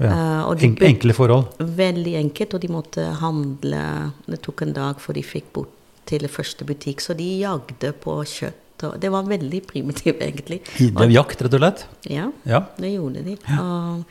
ja. 0.00 0.10
Uh, 0.48 0.56
En, 0.62 0.76
enkle 0.82 1.14
forhold. 1.14 1.52
Veldig 1.60 2.16
enkelt, 2.24 2.54
og 2.54 2.60
de 2.64 2.68
måtte 2.72 3.04
handle 3.20 3.82
Det 4.26 4.40
tok 4.42 4.62
en 4.66 4.72
dag 4.74 4.98
før 5.00 5.14
de 5.14 5.22
fikk 5.22 5.52
bort 5.52 5.78
til 6.08 6.26
første 6.28 6.64
butikk, 6.66 7.00
så 7.00 7.14
de 7.14 7.28
jagde 7.44 7.92
på 8.02 8.16
kjøtt. 8.26 8.58
Og 8.82 8.96
det 8.98 9.10
var 9.14 9.22
veldig 9.28 9.60
primitivt, 9.70 10.18
egentlig. 10.20 10.60
Jakt, 11.14 11.42
rett 11.44 11.54
og 11.54 11.60
slett? 11.62 11.84
Ja, 12.10 12.32
Ja. 12.44 12.64
det 12.76 12.90
gjorde 12.96 13.22
de. 13.22 13.36
Og, 13.60 14.02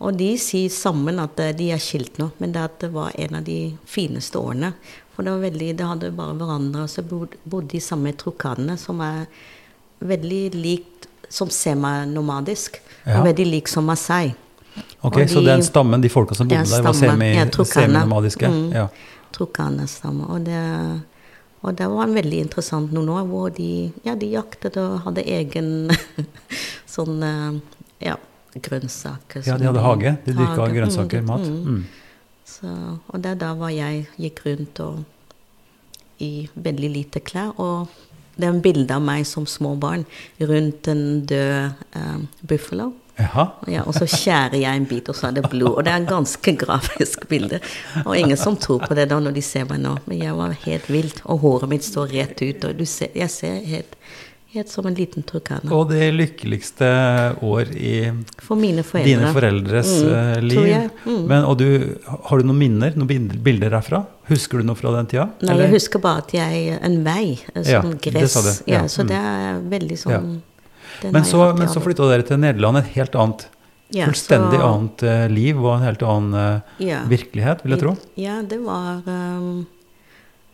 og 0.00 0.16
de 0.18 0.32
sier 0.42 0.68
sammen 0.74 1.20
at 1.22 1.38
eh, 1.38 1.52
de 1.56 1.70
er 1.70 1.78
skilt 1.78 2.18
nå, 2.18 2.32
men 2.42 2.50
det, 2.52 2.64
at 2.66 2.80
det 2.82 2.90
var 2.92 3.12
en 3.14 3.38
av 3.38 3.44
de 3.46 3.76
fineste 3.86 4.34
årene. 4.40 4.72
For 5.16 5.24
det 5.24 5.32
var 5.32 5.40
veldig, 5.50 5.70
det 5.78 5.86
hadde 5.88 6.10
bare 6.12 6.34
hverandre, 6.36 6.82
og 6.84 6.90
så 6.92 7.02
bodde 7.02 7.68
de 7.72 7.80
samme 7.80 8.12
trokadene, 8.20 8.76
som 8.78 9.00
er 9.00 9.26
veldig 10.04 10.42
likt 10.54 11.06
som 11.32 11.48
semanomadisk, 11.50 12.76
Ja. 13.06 13.20
og 13.20 13.26
veldig 13.30 13.46
lik 13.50 13.68
som 13.68 13.84
Masai. 13.88 14.34
Ok, 15.02 15.14
de, 15.16 15.26
Så 15.28 15.40
de- 15.40 15.46
den 15.46 15.62
stammen, 15.62 16.00
de 16.02 16.08
folka 16.12 16.34
som 16.36 16.48
bodde 16.48 16.68
der, 16.68 16.82
var 16.82 16.92
semi, 16.92 17.30
ja, 17.34 17.46
seminomadiske? 17.64 18.46
Mm. 18.48 18.72
Ja. 18.74 18.88
Trukane-stamme. 19.32 20.28
Og 20.28 20.44
det, 20.44 21.02
og 21.62 21.76
det 21.76 21.86
var 21.88 22.02
en 22.04 22.14
veldig 22.14 22.40
interessant 22.44 22.92
noen 22.92 23.08
år 23.08 23.24
hvor 23.26 23.48
de, 23.56 23.90
ja, 24.04 24.14
de 24.14 24.26
jaktet 24.34 24.76
og 24.76 25.00
hadde 25.06 25.24
egen 25.24 25.90
sånn 26.86 27.22
eh, 27.22 27.60
ja, 28.10 28.16
grønnsaker. 28.54 29.46
ja, 29.46 29.56
de 29.56 29.64
hadde 29.70 29.80
hage. 29.84 30.16
De 30.26 30.32
dyrka 30.34 30.68
grønnsaker, 30.72 31.22
Mm, 31.22 31.26
mat. 31.26 31.40
mm. 31.40 31.84
Så, 32.56 32.72
og 33.06 33.22
det 33.22 33.34
er 33.34 33.40
da 33.40 33.52
var 33.58 33.74
jeg 33.74 34.06
gikk 34.16 34.42
rundt 34.46 34.80
og 34.84 35.04
i 36.24 36.48
veldig 36.54 36.90
lite 36.92 37.20
klær. 37.20 37.52
Og 37.60 37.88
det 38.36 38.48
er 38.48 38.54
en 38.54 38.62
bilde 38.64 38.96
av 38.96 39.04
meg 39.04 39.26
som 39.28 39.48
små 39.48 39.74
barn 39.80 40.06
rundt 40.40 40.88
en 40.92 41.04
død 41.28 41.82
eh, 42.00 42.22
buffalo. 42.48 42.92
Ja, 43.16 43.80
og 43.86 43.94
så 43.96 44.04
skjærer 44.04 44.58
jeg 44.60 44.76
en 44.76 44.86
bit, 44.88 45.08
og 45.08 45.16
så 45.16 45.30
er 45.30 45.38
det 45.38 45.48
blod. 45.48 45.78
Og 45.78 45.84
det 45.86 45.92
er 45.92 46.02
en 46.02 46.08
ganske 46.08 46.52
grafisk 46.60 47.24
bilde. 47.30 47.62
Og 48.04 48.12
ingen 48.18 48.36
som 48.36 48.58
tror 48.60 48.84
på 48.84 48.96
det 48.96 49.08
da 49.08 49.20
når 49.22 49.38
de 49.38 49.44
ser 49.44 49.64
meg 49.70 49.80
nå. 49.80 49.94
Men 50.04 50.20
jeg 50.20 50.36
var 50.36 50.56
helt 50.66 50.90
vilt, 50.92 51.22
og 51.24 51.40
håret 51.44 51.72
mitt 51.72 51.86
står 51.86 52.12
rett 52.12 52.42
ut. 52.44 52.66
Og 52.68 52.76
du 52.76 52.84
ser, 52.84 53.14
jeg 53.16 53.32
ser 53.32 53.62
helt, 53.64 53.96
helt 54.54 54.68
som 54.72 54.86
en 54.86 54.94
liten 54.94 55.22
turkana. 55.26 55.68
Og 55.74 55.90
det 55.90 56.06
lykkeligste 56.14 56.86
år 57.44 57.68
i 57.76 58.12
For 58.38 58.56
mine 58.56 58.82
foreldre. 58.86 59.04
dine 59.10 59.32
foreldres 59.34 59.90
Mm, 60.02 60.12
eh, 60.14 60.40
liv. 60.40 60.90
Mm. 61.04 61.26
Men, 61.28 61.44
og 61.44 61.58
du, 61.58 61.98
har 62.06 62.38
du 62.38 62.44
noen 62.46 62.58
minner, 62.58 62.92
noen 62.96 63.28
bilder 63.42 63.70
derfra? 63.70 64.04
Husker 64.30 64.58
du 64.58 64.64
noe 64.64 64.74
fra 64.78 64.92
den 64.96 65.06
tida? 65.06 65.26
Nei, 65.42 65.52
Eller? 65.52 65.64
jeg 65.68 65.74
husker 65.76 65.98
bare 66.00 66.18
at 66.24 66.32
jeg 66.32 66.78
En 66.82 67.02
vei, 67.04 67.38
sånn 67.54 67.66
Ja, 67.66 67.82
gress. 67.82 68.34
det. 68.34 68.54
Ja, 68.66 68.80
Ja, 68.82 68.86
så 68.88 69.02
mm. 69.04 69.08
det 69.08 69.16
er 69.16 69.60
veldig 69.76 69.98
sånn 69.98 70.12
ja. 71.02 71.10
Men 71.12 71.24
så, 71.24 71.52
men 71.58 71.68
så 71.68 71.80
flytta 71.82 72.08
dere 72.08 72.22
til 72.24 72.38
Nederland, 72.38 72.78
et 72.78 72.86
helt 72.96 73.12
annet, 73.14 73.46
Ja, 73.92 74.06
fullstendig 74.06 74.58
så- 74.58 74.66
annet 74.74 75.02
eh, 75.02 75.28
liv 75.28 75.58
og 75.62 75.76
en 75.76 75.82
helt 75.82 76.02
annen 76.02 76.62
virkelighet, 77.08 77.62
vil 77.62 77.72
jeg 77.76 77.80
tro. 77.82 77.96
Ja, 78.16 78.40
det 78.42 78.58
var 78.64 79.02
um, 79.06 79.66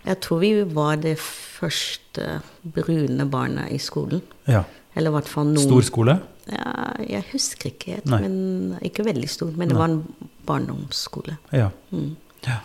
Jeg 0.02 0.18
tror 0.24 0.40
vi 0.42 0.52
var 0.74 0.98
det 1.02 1.16
første 1.20 2.40
brune 2.62 3.26
barna 3.30 3.68
i 3.70 3.78
skolen. 3.78 4.22
Ja. 4.50 4.64
Eller 4.94 5.12
i 5.12 5.16
hvert 5.16 5.30
fall 5.30 5.52
noen 5.52 5.64
Stor 5.68 5.86
skole? 5.86 6.18
Ja, 6.50 6.74
jeg 7.06 7.22
husker 7.30 7.70
ikke 7.70 7.96
helt, 7.96 8.10
men 8.10 8.74
ikke 8.82 9.06
veldig 9.06 9.30
stor. 9.30 9.52
Men 9.54 9.70
det 9.70 9.76
Nei. 9.76 9.80
var 9.80 9.92
en 9.92 10.30
barndomsskole. 10.48 11.38
Ja. 11.54 11.70
Mm. 11.94 12.16
ja. 12.48 12.58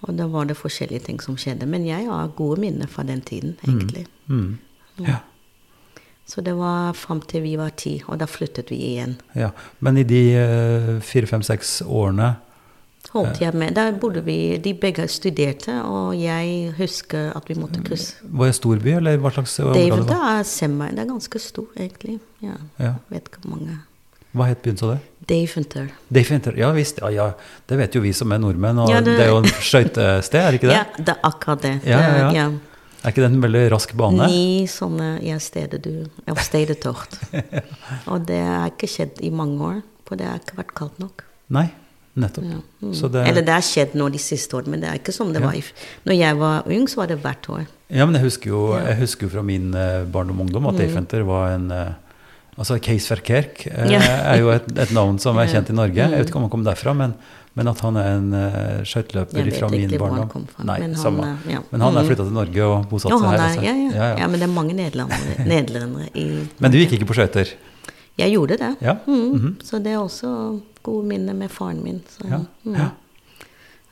Og 0.00 0.16
da 0.18 0.26
var 0.32 0.48
det 0.48 0.58
forskjellige 0.58 1.06
ting 1.06 1.20
som 1.22 1.36
skjedde. 1.38 1.68
Men 1.70 1.86
jeg 1.86 2.08
har 2.08 2.32
gode 2.36 2.60
minner 2.60 2.90
fra 2.90 3.04
den 3.06 3.22
tiden, 3.22 3.56
egentlig. 3.62 4.06
Mm. 4.26 4.58
ja. 5.06 5.20
Så 6.30 6.42
det 6.46 6.52
var 6.54 6.92
fram 6.94 7.20
til 7.26 7.42
vi 7.42 7.56
var 7.58 7.72
ti, 7.74 7.96
og 8.06 8.20
da 8.20 8.26
flyttet 8.30 8.70
vi 8.70 8.78
igjen. 8.92 9.16
ja. 9.34 9.50
Men 9.78 9.98
i 9.98 10.04
de 10.06 10.20
eh, 10.38 10.92
fire, 11.02 11.26
fem, 11.26 11.42
seks 11.42 11.80
årene 11.82 12.36
Holdt 13.12 13.40
jeg 13.42 13.54
med. 13.58 13.74
Der 13.74 13.90
bodde 13.98 14.22
vi 14.24 14.56
De 14.62 14.72
begge 14.78 15.08
studerte, 15.10 15.80
og 15.82 16.14
jeg 16.20 16.72
husker 16.78 17.32
at 17.36 17.48
vi 17.50 17.54
måtte 17.58 17.82
krysse. 17.82 18.14
Var 18.22 18.46
det 18.46 18.54
storby, 18.54 18.92
eller 18.96 19.16
hva 19.18 19.32
slags 19.34 19.58
område 19.60 19.74
Det, 19.80 20.06
det 20.08 20.16
er 20.30 20.42
Semmer. 20.46 20.90
det 20.94 20.98
er 21.04 21.08
ganske 21.10 21.38
stor, 21.42 21.66
egentlig. 21.76 22.20
Ja, 22.42 22.54
Ja. 22.78 22.92
vet 23.10 23.24
ikke 23.28 23.40
hvor 23.42 23.56
mange. 23.56 23.78
Hva 24.32 24.46
het 24.46 24.62
byen, 24.62 24.76
sa 24.78 24.92
du? 24.94 24.98
Daventer. 25.26 25.88
Daventer. 26.12 26.56
Ja 26.58 26.70
visst. 26.72 26.98
Ja, 27.02 27.08
ja. 27.10 27.32
Det 27.66 27.76
vet 27.78 27.94
jo 27.94 28.00
vi 28.00 28.12
som 28.12 28.30
er 28.32 28.38
nordmenn. 28.38 28.78
Og 28.78 28.88
Ja, 28.90 29.00
det... 29.00 29.16
det- 29.18 29.26
er 29.26 29.30
jo 29.30 29.38
en 29.38 29.44
skøytested, 29.44 30.38
er 30.40 30.50
det 30.50 30.60
ikke 30.62 30.68
det? 30.70 30.76
Ja, 30.78 30.84
det 30.98 31.08
er 31.08 31.20
akkurat 31.24 31.62
det. 31.62 31.80
Ja, 31.84 32.30
Det-. 32.30 32.60
Er 33.02 33.08
ikke 33.10 33.22
det 33.22 33.32
en 33.32 33.40
veldig 33.42 33.72
rask 33.72 33.94
bane? 33.96 34.26
Ni 34.28 34.66
sånne 34.68 35.22
ja, 35.24 35.38
steder 35.38 35.78
du 35.80 36.06
Av 36.28 36.36
stedetort. 36.36 37.14
Og 38.12 38.26
det 38.28 38.38
har 38.44 38.66
ikke 38.70 38.86
skjedd 38.92 39.20
i 39.24 39.30
mange 39.30 39.58
år, 39.60 39.82
for 40.06 40.16
det 40.20 40.26
har 40.28 40.36
ikke 40.38 40.58
vært 40.58 40.74
kaldt 40.76 40.98
nok. 41.00 41.24
Nei, 41.48 41.70
nettopp. 42.20 42.44
Ja. 42.50 42.58
Mm. 42.82 42.94
Så 42.94 43.08
det... 43.12 43.24
Eller 43.28 43.42
det 43.46 43.54
har 43.56 43.64
skjedd 43.66 43.94
nå 43.98 44.08
de 44.12 44.18
siste 44.22 44.56
årene, 44.58 44.74
men 44.76 44.80
det 44.84 44.88
er 44.92 45.00
ikke 45.00 45.12
som 45.16 45.32
det 45.32 45.40
Ja. 45.42 45.46
var 45.46 45.54
i 45.58 45.64
Når 46.06 46.14
jeg 46.20 46.36
var 46.38 46.62
ung, 46.76 46.86
så 46.88 46.96
var 47.02 47.06
det 47.10 47.18
hvert 47.22 47.48
år. 47.48 47.66
Ja, 47.90 48.06
men 48.06 48.14
jeg 48.14 48.22
husker 48.28 48.50
jo, 48.52 48.60
Ja. 48.76 48.84
jeg 48.92 49.00
husker 49.02 49.26
jo 49.26 49.32
fra 49.34 49.42
min 49.42 49.74
uh, 49.74 50.04
barndom 50.06 50.38
og 50.40 50.46
ungdom 50.46 50.66
at 50.70 50.74
Mm. 50.74 50.80
Daventer 50.86 51.22
var 51.26 51.54
en 51.56 51.70
uh, 51.72 51.92
Altså 52.58 52.78
Case 52.82 53.08
Verkerk 53.08 53.66
uh, 53.72 53.90
Ja. 53.90 54.00
er 54.00 54.38
jo 54.40 54.50
et, 54.50 54.66
et 54.78 54.90
navn 54.92 55.18
som 55.18 55.36
er 55.38 55.46
kjent 55.48 55.70
i 55.70 55.72
Norge. 55.72 55.94
Jeg 55.96 56.10
vet 56.10 56.28
ikke 56.28 56.36
om 56.36 56.42
han 56.42 56.50
kom 56.50 56.64
derfra, 56.64 56.92
men, 56.94 57.14
men 57.56 57.68
at 57.68 57.80
han 57.80 57.96
er 57.96 58.08
en 58.18 58.32
uh, 58.34 58.82
skøyteløper 58.84 59.50
fra 59.58 59.68
min 59.72 59.90
barndom. 59.98 60.28
kom 60.28 60.44
fra. 60.50 60.64
Nei, 60.68 60.78
men 60.80 60.94
han, 60.94 61.02
samme. 61.02 61.30
ja. 61.48 61.62
Men 61.72 61.80
han 61.80 61.96
er 61.96 62.02
Mm. 62.02 62.08
flytta 62.10 62.24
til 62.28 62.36
Norge 62.36 62.62
og 62.66 62.88
bosatt 62.90 63.10
seg 63.16 63.26
her. 63.26 63.38
er, 63.38 63.46
altså. 63.46 63.62
ja, 63.64 63.72
ja. 63.72 63.90
Ja, 63.94 64.04
ja. 64.12 64.18
ja, 64.20 64.26
men 64.28 64.38
det 64.40 64.46
er 64.48 64.52
mange 64.54 64.74
nederlendere, 64.76 65.46
nederlendere 65.54 66.08
i 66.14 66.26
Men 66.60 66.70
du 66.70 66.78
gikk 66.78 66.92
ikke 66.98 67.08
på 67.10 67.16
skøyter? 67.16 67.54
Jeg 68.20 68.34
gjorde 68.36 68.56
det. 68.60 68.72
Ja. 68.84 68.96
Mm. 69.06 69.32
Mhm. 69.34 69.54
Så 69.64 69.78
det 69.82 69.92
er 69.92 69.98
også 70.00 70.60
gode 70.82 71.06
minner 71.06 71.34
med 71.36 71.50
faren 71.50 71.82
min. 71.84 72.02
Så, 72.08 72.26
Ja. 72.28 72.40
mm. 72.64 72.74
ja. 72.74 72.88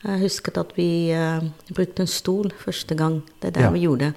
Jeg 0.03 0.19
husket 0.21 0.57
at 0.57 0.71
vi 0.77 1.11
uh, 1.11 1.43
brukte 1.75 2.05
en 2.05 2.07
stol 2.07 2.53
første 2.57 2.95
gang. 2.95 3.21
Det 3.41 3.57
er 3.57 3.61
Ja. 3.67 3.69
vi 3.71 3.79
gjorde. 3.83 4.13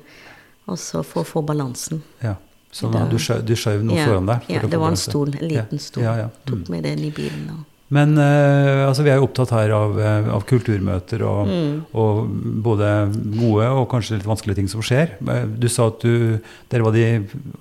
Og 0.66 0.78
så 0.78 1.02
for 1.02 1.22
å 1.22 1.26
få 1.26 1.42
balansen. 1.42 2.02
ja. 2.22 2.34
Så 2.72 2.88
da, 2.88 3.04
du, 3.04 3.18
skjøv, 3.18 3.82
noe 3.84 4.00
foran 4.00 4.26
deg? 4.26 4.44
for 4.46 4.52
ja, 4.54 4.60
det 4.64 4.78
var 4.80 4.88
en 4.88 4.96
stol. 4.96 5.34
En 5.36 5.48
liten 5.48 5.78
stol. 5.78 6.04
Ja. 6.04 6.14
Mm. 6.24 6.30
Tok 6.46 6.68
med 6.72 6.82
den 6.84 6.98
i 7.04 7.10
bilen. 7.10 7.50
Og. 7.50 7.64
Men 7.92 8.14
eh, 8.16 8.86
altså, 8.88 9.02
vi 9.04 9.10
er 9.12 9.18
jo 9.20 9.26
opptatt 9.26 9.50
her 9.52 9.72
av, 9.76 9.98
eh, 10.00 10.28
av 10.32 10.44
kulturmøter 10.48 11.20
og, 11.28 11.40
Mm. 11.52 11.72
og 11.92 12.20
både 12.64 12.88
gode 13.36 13.66
og 13.68 13.88
kanskje 13.90 14.16
litt 14.16 14.24
vanskelige 14.28 14.56
ting 14.62 14.68
som 14.72 14.80
skjer. 14.80 15.10
Eh, 15.28 15.44
Du 15.60 15.68
sa 15.68 15.88
at 15.90 15.98
du, 16.00 16.38
dere 16.72 16.86
var 16.86 16.92
de, 16.96 17.04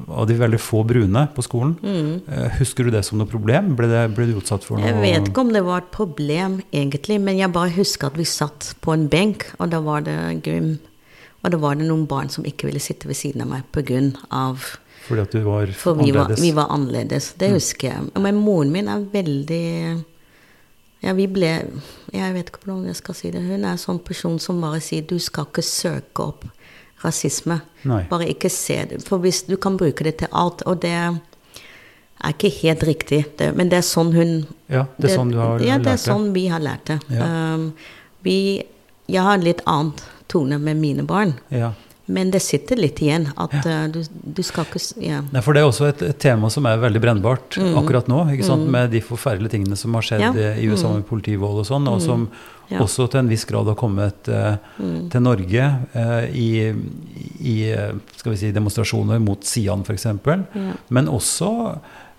av 0.08 0.28
de 0.30 0.38
veldig 0.40 0.60
få 0.62 0.86
brune 0.88 1.26
på 1.36 1.44
skolen. 1.44 1.74
Mm. 1.84 2.22
Eh, 2.32 2.50
Husker 2.62 2.86
du 2.88 2.92
det 2.96 3.04
som 3.04 3.20
noe 3.20 3.28
problem? 3.28 3.74
Ble, 3.76 3.90
det, 3.92 4.06
ble 4.16 4.30
du 4.32 4.38
utsatt 4.40 4.64
for 4.64 4.78
noe 4.80 4.88
Jeg 4.88 5.02
vet 5.02 5.28
ikke 5.34 5.44
om 5.44 5.52
det 5.52 5.64
var 5.68 5.84
et 5.84 5.92
problem, 5.92 6.62
egentlig, 6.72 7.20
men 7.20 7.38
jeg 7.42 7.52
bare 7.52 7.74
husker 7.76 8.08
at 8.08 8.16
vi 8.22 8.24
satt 8.24 8.74
på 8.82 8.94
en 8.96 9.10
benk, 9.12 9.50
og 9.60 9.70
da 9.74 9.82
var 9.84 10.02
det 10.08 10.16
gym. 10.48 10.78
Og 11.44 11.52
da 11.52 11.58
var 11.58 11.76
det 11.76 11.88
noen 11.90 12.06
barn 12.08 12.30
som 12.30 12.46
ikke 12.46 12.70
ville 12.70 12.80
sitte 12.80 13.08
ved 13.10 13.18
siden 13.18 13.42
av 13.42 13.50
meg 13.50 13.64
pga. 13.74 14.14
av 14.32 14.64
Fordi 15.10 15.22
at 15.26 15.32
du 15.34 15.42
var 15.44 15.66
For 15.74 15.96
vi 15.98 16.12
annerledes? 16.14 16.40
vi 16.40 16.52
var 16.54 16.68
annerledes. 16.70 17.34
Det 17.38 17.50
husker 17.52 17.90
jeg. 17.90 18.22
Men 18.22 18.36
moren 18.38 18.72
min 18.72 18.88
er 18.88 19.02
veldig 19.12 20.06
Ja, 21.02 21.14
vi 21.18 21.26
ble 21.28 21.52
Jeg 22.14 22.34
vet 22.36 22.50
ikke 22.52 22.66
hvordan 22.66 22.86
jeg 22.92 22.96
skal 23.00 23.16
si 23.18 23.32
det. 23.34 23.42
Hun 23.42 23.64
er 23.66 23.72
en 23.74 23.82
sånn 23.82 24.00
person 24.06 24.38
som 24.40 24.60
bare 24.62 24.82
sier 24.84 25.06
du 25.08 25.18
skal 25.20 25.48
ikke 25.50 25.64
søke 25.66 26.26
opp 26.28 26.46
rasisme. 27.02 27.62
Nei. 27.90 28.04
Bare 28.12 28.28
ikke 28.30 28.50
se 28.54 28.78
det. 28.92 29.00
For 29.08 29.18
hvis 29.24 29.44
du 29.48 29.56
kan 29.58 29.78
bruke 29.80 30.06
det 30.06 30.18
til 30.22 30.30
alt, 30.38 30.62
og 30.70 30.82
det 30.84 30.92
er 30.94 31.16
ikke 32.30 32.52
helt 32.62 32.84
riktig, 32.86 33.24
det, 33.40 33.48
men 33.58 33.72
det 33.72 33.80
er 33.82 33.88
sånn 33.88 34.12
hun 34.14 34.34
Ja, 34.70 34.86
det 34.98 35.10
er 35.10 35.16
sånn 35.18 35.32
du 35.34 35.40
har 35.42 35.48
ja, 35.48 35.56
lært 35.56 35.64
det 35.64 35.70
Ja, 35.72 35.78
det? 35.82 35.94
er 35.96 36.04
sånn 36.04 36.28
vi 36.36 36.44
har 36.52 36.62
lært 36.62 36.92
det. 36.92 37.00
Ja. 37.10 37.30
Um, 37.56 37.72
vi, 38.22 38.38
jeg 39.10 39.26
har 39.26 39.40
en 39.40 39.48
litt 39.48 39.64
annen 39.66 39.96
tone 40.30 40.60
med 40.62 40.78
mine 40.78 41.04
barn, 41.10 41.34
Ja. 41.50 41.74
Men 42.12 42.32
det 42.34 42.42
sitter 42.44 42.80
litt 42.80 43.00
igjen 43.02 43.30
at 43.40 43.54
ja. 43.66 43.88
du, 43.92 44.02
du 44.12 44.42
skal 44.46 44.68
ikke 44.68 44.82
ja. 45.06 45.22
Nei, 45.32 45.42
for 45.46 45.56
det 45.56 45.64
er 45.64 45.70
også 45.72 45.88
et, 45.90 46.02
et 46.12 46.20
tema 46.22 46.50
som 46.54 46.68
er 46.70 46.80
veldig 46.82 47.02
brennbart 47.04 47.58
akkurat 47.80 48.10
nå. 48.12 48.24
ikke 48.36 48.46
sant? 48.48 48.68
Med 48.72 48.92
de 48.94 49.02
forferdelige 49.06 49.56
tingene 49.58 49.80
som 49.80 49.96
har 49.98 50.06
skjedd 50.08 50.22
Mm. 50.22 50.38
Ja. 50.38 50.50
eh, 50.52 50.60
i 50.62 50.68
USA 50.70 50.92
med 50.94 51.08
politivold 51.10 51.64
og 51.64 51.66
sånn, 51.72 51.88
og 51.90 52.02
som 52.04 52.28
Ja. 52.72 52.80
også 52.86 53.10
til 53.12 53.20
en 53.20 53.28
viss 53.32 53.44
grad 53.50 53.68
har 53.68 53.76
kommet 53.76 54.30
eh, 54.32 54.56
til 55.12 55.22
Norge 55.26 55.64
eh, 55.94 56.28
i, 56.40 56.52
i 57.42 57.56
eh, 57.74 57.96
skal 58.16 58.32
vi 58.32 58.38
si, 58.40 58.52
demonstrasjoner 58.56 59.20
mot 59.20 59.44
Sian 59.44 59.82
f.eks. 59.84 60.06
Ja. 60.06 60.76
Men 60.90 61.10
også 61.12 61.50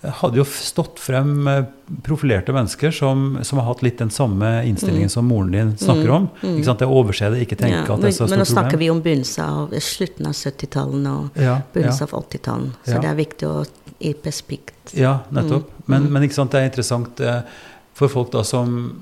hadde 0.02 0.37
jo 0.40 0.44
stått 0.44 0.99
frem 0.99 1.47
eh, 1.49 1.64
profilerte 2.02 2.52
mennesker 2.52 2.90
som, 2.90 3.38
som 3.47 3.59
har 3.61 3.66
hatt 3.68 3.82
litt 3.82 3.99
den 3.99 4.11
samme 4.11 4.64
innstillingen 4.66 5.11
som 5.12 5.26
moren 5.30 5.52
din 5.52 5.76
snakker 5.78 6.11
om. 6.11 6.28
Ikke 6.42 6.64
sant? 6.66 6.78
Det 6.82 6.87
er 6.88 6.94
overse 6.97 7.30
det, 7.30 7.42
ikke 7.47 7.56
tenke 7.61 7.82
Mm. 7.82 7.87
Ja, 7.87 7.94
at 7.94 8.00
det 8.02 8.09
er 8.09 8.16
så 8.16 8.26
stort 8.26 8.28
problem. 8.28 8.38
men 8.38 8.47
nå 8.47 8.50
snakker 8.52 8.78
vi 8.78 8.90
om 8.90 9.02
begynnelsen 9.02 9.44
av 9.44 9.76
slutten 9.80 10.26
av 10.26 10.32
70-tallet 10.32 11.06
og 11.12 11.30
Ja, 11.38 11.42
ja. 11.42 11.56
begynnelsen 11.75 12.09
av 12.09 12.16
80-tallet. 12.25 12.73
Så 12.85 12.94
Ja. 12.97 13.00
det 13.00 13.11
er 13.11 13.14
viktig 13.23 13.47
å 13.49 13.66
i 14.00 14.12
perspekt. 14.14 14.94
Ja, 14.99 15.21
nettopp. 15.30 15.68
Mm. 15.71 15.82
Men, 15.87 16.12
men 16.12 16.23
ikke 16.26 16.35
sant, 16.35 16.50
det 16.50 16.61
er 16.61 16.71
interessant 16.71 17.21
eh, 17.21 17.42
for 17.94 18.09
folk 18.09 18.32
da 18.32 18.42
som, 18.42 18.97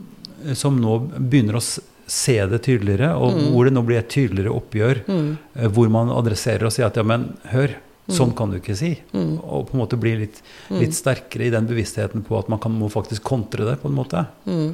som 0.53 0.77
nå 0.81 0.99
begynner 1.17 1.57
å 1.57 1.63
se 2.11 2.47
det 2.47 2.63
tydeligere, 2.67 3.15
og 3.17 3.33
Mm. 3.39 3.53
hvor 3.55 3.65
det 3.65 3.73
nå 3.73 3.83
blir 3.87 3.99
et 3.99 4.09
tydeligere 4.11 4.51
oppgjør, 4.53 5.01
eh, 5.09 5.69
hvor 5.69 5.89
man 5.89 6.09
adresserer 6.11 6.67
og 6.67 6.73
sier 6.73 6.87
at 6.87 6.97
ja, 6.97 7.03
men 7.03 7.33
hør, 7.53 7.69
Mm. 7.69 7.77
Sånn 8.17 8.35
kan 8.37 8.53
du 8.53 8.59
ikke 8.59 8.77
si. 8.79 8.93
Og 9.15 9.69
på 9.69 9.77
en 9.77 9.83
måte 9.83 9.99
bli 10.01 10.15
litt, 10.25 10.41
litt 10.73 10.97
sterkere 10.97 11.49
i 11.49 11.53
den 11.55 11.69
bevisstheten 11.71 12.25
på 12.27 12.39
at 12.39 12.51
man 12.53 12.61
kan, 12.63 12.75
må 12.77 12.91
faktisk 12.93 13.25
kontre 13.29 13.67
det, 13.69 13.77
på 13.83 13.91
en 13.91 13.99
måte. 13.99 14.25
Mm. 14.47 14.71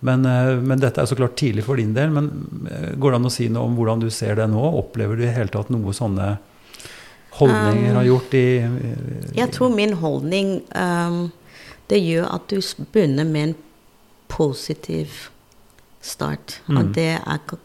Men, 0.00 0.26
eh, 0.26 0.56
men 0.62 0.80
dette 0.80 1.02
er 1.02 1.10
så 1.10 1.16
klart 1.18 1.36
tidlig 1.38 1.64
for 1.66 1.80
din 1.80 1.94
del. 1.96 2.12
Men 2.14 2.30
eh, 2.70 2.92
går 2.94 3.14
det 3.14 3.20
an 3.20 3.30
å 3.30 3.34
si 3.34 3.48
noe 3.52 3.66
om 3.68 3.78
hvordan 3.78 4.04
du 4.04 4.10
ser 4.14 4.38
det 4.38 4.46
nå? 4.50 4.62
Opplever 4.82 5.18
du 5.18 5.24
i 5.26 5.32
hele 5.34 5.52
tatt 5.52 5.72
noe 5.74 5.94
sånne 5.96 6.36
holdninger 7.38 7.94
har 7.94 8.06
gjort 8.06 8.34
i, 8.34 8.46
i 8.58 8.92
Jeg 9.38 9.52
tror 9.54 9.70
min 9.70 9.92
holdning 10.00 10.56
um, 10.74 11.28
Det 11.86 12.00
gjør 12.02 12.24
at 12.32 12.48
du 12.50 12.58
begynner 12.92 13.28
med 13.28 13.50
en 13.50 13.56
positiv 14.28 15.28
start. 16.04 16.58
Mm. 16.66 16.78
Og 16.78 16.94
det 16.96 17.10
er 17.18 17.58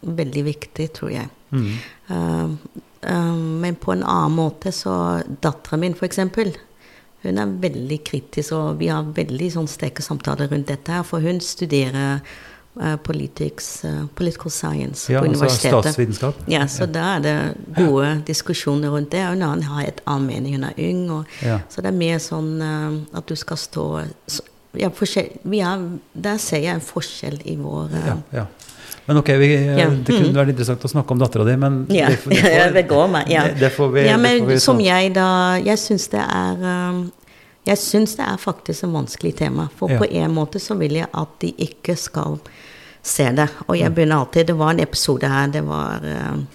veldig 0.00 0.44
viktig, 0.46 0.92
tror 0.98 1.14
jeg. 1.14 1.30
mm, 1.50 1.72
Um, 2.08 2.54
um, 3.08 3.60
men 3.62 3.78
på 3.80 3.92
en 3.92 4.04
annen 4.04 4.36
måte 4.36 4.72
så 4.74 5.22
Datteren 5.42 5.80
min, 5.84 5.96
f.eks. 5.96 6.20
Hun 7.22 7.38
er 7.42 7.56
veldig 7.62 7.98
kritisk, 8.06 8.52
og 8.54 8.78
vi 8.78 8.90
har 8.92 9.08
veldig 9.16 9.48
sånn 9.56 9.70
sterke 9.70 10.04
samtaler 10.04 10.50
rundt 10.52 10.70
dette. 10.70 10.92
her, 10.92 11.02
For 11.02 11.24
hun 11.24 11.40
studerer 11.42 12.20
uh, 12.78 12.94
politics, 13.02 13.82
uh, 13.84 14.04
political 14.14 14.52
science 14.54 15.10
ja, 15.10 15.18
på 15.18 15.26
altså 15.26 15.40
universitetet. 15.40 15.88
statsvitenskap. 15.88 16.44
Ja, 16.46 16.66
så 16.70 16.86
da 16.86 17.16
er 17.16 17.24
det 17.24 17.36
gode 17.76 18.12
diskusjoner 18.28 18.94
rundt 18.94 19.10
det. 19.12 19.24
Og 19.26 19.34
hun 19.34 19.66
har 19.66 19.82
et 19.88 20.00
annen 20.06 20.30
mening, 20.30 20.60
hun 20.60 20.68
er 20.70 20.78
ung. 20.90 21.10
Og, 21.10 21.24
Ja. 21.42 21.58
Så 21.68 21.82
det 21.82 21.90
er 21.90 21.98
mer 21.98 22.22
sånn 22.22 22.54
uh, 22.62 23.18
at 23.18 23.26
du 23.26 23.34
skal 23.36 23.58
stå 23.58 23.88
så, 24.26 24.46
ja, 24.78 24.90
forskjell, 24.94 25.30
vi 25.48 25.60
er, 25.64 25.84
Der 26.12 26.38
ser 26.38 26.60
jeg 26.62 26.74
en 26.76 26.84
forskjell 26.84 27.40
i 27.48 27.56
vår 27.56 27.90
Ja, 27.98 28.16
ja. 28.32 28.46
Men 29.08 29.16
ok, 29.22 29.28
vi, 29.40 29.46
Ja, 29.56 29.86
det 29.88 30.12
kunne 30.12 30.28
mm. 30.28 30.36
vært 30.36 30.50
interessant 30.52 30.82
å 30.84 30.90
snakke 30.92 31.14
om 31.16 31.20
dattera 31.22 31.44
di, 31.48 31.54
men 31.56 31.78
Ja, 31.96 32.10
det, 32.12 32.18
får- 32.20 32.34
det, 32.36 32.42
får, 32.44 32.74
begår 32.82 33.06
meg. 33.14 33.30
Ja. 33.32 33.46
det, 33.48 33.54
det 33.62 33.70
får 33.72 33.92
vi, 33.94 34.02
ja, 34.04 34.16
det 34.18 34.22
men 34.26 34.46
vi 34.50 34.58
som 34.60 34.80
jeg 34.84 35.14
da 35.16 35.28
Jeg 35.64 35.80
syns 35.80 36.08
det 36.12 36.20
er 36.24 36.64
um, 36.92 36.98
Jeg 37.70 37.80
syns 37.80 38.14
det 38.20 38.26
er 38.28 38.36
faktisk 38.40 38.84
en 38.84 38.92
vanskelig 38.98 39.34
tema. 39.40 39.68
For 39.76 39.88
på 40.00 40.06
en 40.12 40.32
måte 40.36 40.60
så 40.60 40.76
vil 40.80 41.00
jeg 41.00 41.08
at 41.12 41.32
de 41.40 41.50
ikke 41.66 41.96
skal 41.96 42.38
se 43.02 43.26
det. 43.32 43.48
Og 43.66 43.74
Mm. 43.76 43.80
jeg 43.82 43.94
begynner 43.96 44.20
alltid 44.22 44.46
Det 44.52 44.56
var 44.60 44.70
en 44.76 44.80
episode 44.84 45.28
her, 45.28 45.46
det 45.56 45.64
var 45.64 46.04
um, 46.04 46.46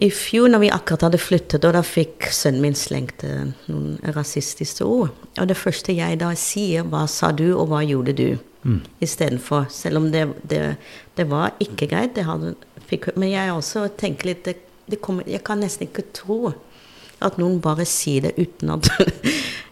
i 0.00 0.08
fjor 0.14 0.48
når 0.48 0.60
vi 0.62 0.68
akkurat 0.72 1.02
hadde 1.08 1.18
flyttet, 1.20 1.64
og 1.68 1.74
da 1.76 1.82
fikk 1.84 2.30
sønnen 2.32 2.62
min 2.64 2.76
slengt 2.78 3.20
eh, 3.26 3.50
noen 3.68 3.98
rasistiske 4.16 4.86
ord. 4.86 5.10
Og 5.36 5.48
det 5.50 5.56
første 5.60 5.92
jeg 5.92 6.16
da 6.22 6.30
sier, 6.40 6.86
hva 6.88 7.02
sa 7.10 7.28
du, 7.36 7.50
og 7.52 7.68
hva 7.68 7.82
gjorde 7.84 8.14
du? 8.16 8.38
Mm. 8.62 8.80
Istedenfor. 9.00 9.68
Selv 9.72 9.96
om 9.96 10.10
det, 10.12 10.26
det, 10.50 10.76
det 11.16 11.30
var 11.30 11.54
ikke 11.60 11.88
greit, 11.88 12.14
det 12.16 12.26
hadde, 12.28 12.54
fikk, 12.90 13.12
men 13.16 13.32
jeg 13.32 13.52
også 13.54 13.86
tenker 13.98 14.32
litt 14.32 14.44
det, 14.44 14.56
det 14.90 14.98
kommer, 15.00 15.24
Jeg 15.28 15.44
kan 15.46 15.60
nesten 15.62 15.88
ikke 15.88 16.08
tro 16.12 16.50
at 17.20 17.36
noen 17.38 17.60
bare 17.62 17.84
sier 17.88 18.28
det 18.28 18.32
uten 18.40 18.72
at 18.74 18.88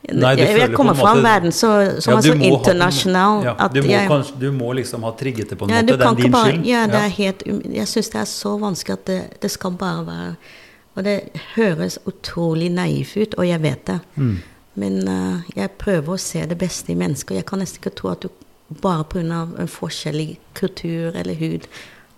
Nei, 0.08 0.30
du 0.36 0.40
jeg, 0.40 0.54
jeg 0.56 0.72
kommer 0.76 0.96
fra 0.96 1.14
en 1.16 1.24
verden 1.24 1.52
så, 1.52 1.70
som 2.00 2.14
Ja, 2.14 2.18
er 2.18 2.24
så 2.24 2.36
internasjonal 2.48 3.42
ja, 3.44 3.54
du, 3.72 3.80
må, 3.82 3.90
jeg 3.92 4.08
kanskje, 4.08 4.36
du 4.40 4.46
må 4.56 4.70
liksom 4.78 5.04
ha 5.04 5.12
trigget 5.18 5.52
det 5.52 5.58
på 5.60 5.66
en 5.66 5.74
ja, 5.74 5.82
måte. 5.82 5.98
Det 6.00 6.06
er 6.06 6.20
din 6.20 6.32
bare, 6.32 6.52
skyld. 6.52 6.68
Ja, 6.68 6.84
det 6.88 7.00
er 7.00 7.12
helt 7.18 7.44
um- 7.48 7.60
Jeg 7.74 7.90
syns 7.90 8.08
det 8.14 8.20
er 8.22 8.30
så 8.30 8.54
vanskelig 8.62 8.96
at 8.96 9.04
det, 9.10 9.18
det 9.42 9.50
skal 9.52 9.76
bare 9.80 10.06
være 10.06 10.30
Og 10.96 11.04
det 11.04 11.16
høres 11.56 11.98
utrolig 12.08 12.70
naivt 12.72 13.16
ut, 13.16 13.36
og 13.38 13.48
jeg 13.48 13.62
vet 13.62 13.84
det. 13.86 13.98
Men 14.78 14.96
uh, 15.08 15.44
jeg 15.54 15.70
prøver 15.78 16.14
å 16.14 16.18
se 16.18 16.42
det 16.46 16.56
beste 16.58 16.90
i 16.90 16.96
mennesker. 16.98 17.36
Jeg 17.38 17.46
kan 17.46 17.62
nesten 17.62 17.78
ikke 17.78 17.94
tro 18.00 18.10
at 18.10 18.24
du 18.24 18.32
bare 18.68 19.04
pga. 19.04 19.48
en 19.58 19.68
forskjellig 19.68 20.38
kultur 20.54 21.16
eller 21.16 21.34
hud, 21.34 21.68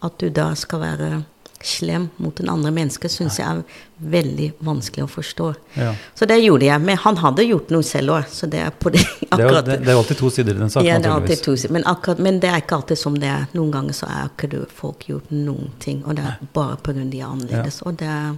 at 0.02 0.18
du 0.18 0.28
da 0.28 0.54
skal 0.54 0.80
være 0.80 1.22
slem 1.60 2.08
mot 2.16 2.40
en 2.40 2.48
andre 2.48 2.70
menneske, 2.72 3.08
syns 3.08 3.36
jeg 3.38 3.44
er 3.46 3.80
veldig 4.12 4.46
vanskelig 4.64 5.04
å 5.04 5.08
forstå. 5.12 5.48
Ja. 5.76 5.90
Så 6.16 6.24
det 6.28 6.38
gjorde 6.40 6.64
jeg. 6.64 6.80
Men 6.80 6.96
han 7.02 7.18
hadde 7.20 7.44
gjort 7.44 7.72
noe 7.74 7.84
selv 7.84 8.14
òg, 8.16 8.30
så 8.32 8.48
det 8.48 8.62
er 8.64 8.70
på 8.72 8.92
det 8.94 9.02
akkurat 9.28 9.66
det, 9.68 9.76
er 9.84 9.92
jo 9.92 10.00
alltid 10.00 10.20
to 10.22 10.30
sider 10.32 10.56
i 10.56 10.62
den 10.62 10.72
saken, 10.72 10.88
ja, 10.88 10.98
det 10.98 11.10
er 11.10 11.16
alltid 11.18 11.42
to 11.44 11.56
sider. 11.56 11.74
Men, 11.76 11.84
akkurat, 11.90 12.22
men 12.24 12.40
det 12.40 12.48
er 12.48 12.62
ikke 12.64 12.78
alltid 12.80 12.98
som 12.98 13.18
det 13.20 13.28
er. 13.28 13.44
Noen 13.52 13.74
ganger 13.76 13.98
så 14.00 14.08
er 14.08 14.30
ikke 14.30 14.64
folk 14.80 15.04
gjort 15.10 15.34
noen 15.34 15.74
ting, 15.84 16.00
og 16.06 16.16
det 16.16 16.24
er 16.30 16.40
bare 16.56 16.78
pga. 16.80 17.04
de 17.04 17.20
er 17.20 17.28
annerledes. 17.28 17.82
Og 17.84 18.00
det 18.00 18.08
er 18.08 18.32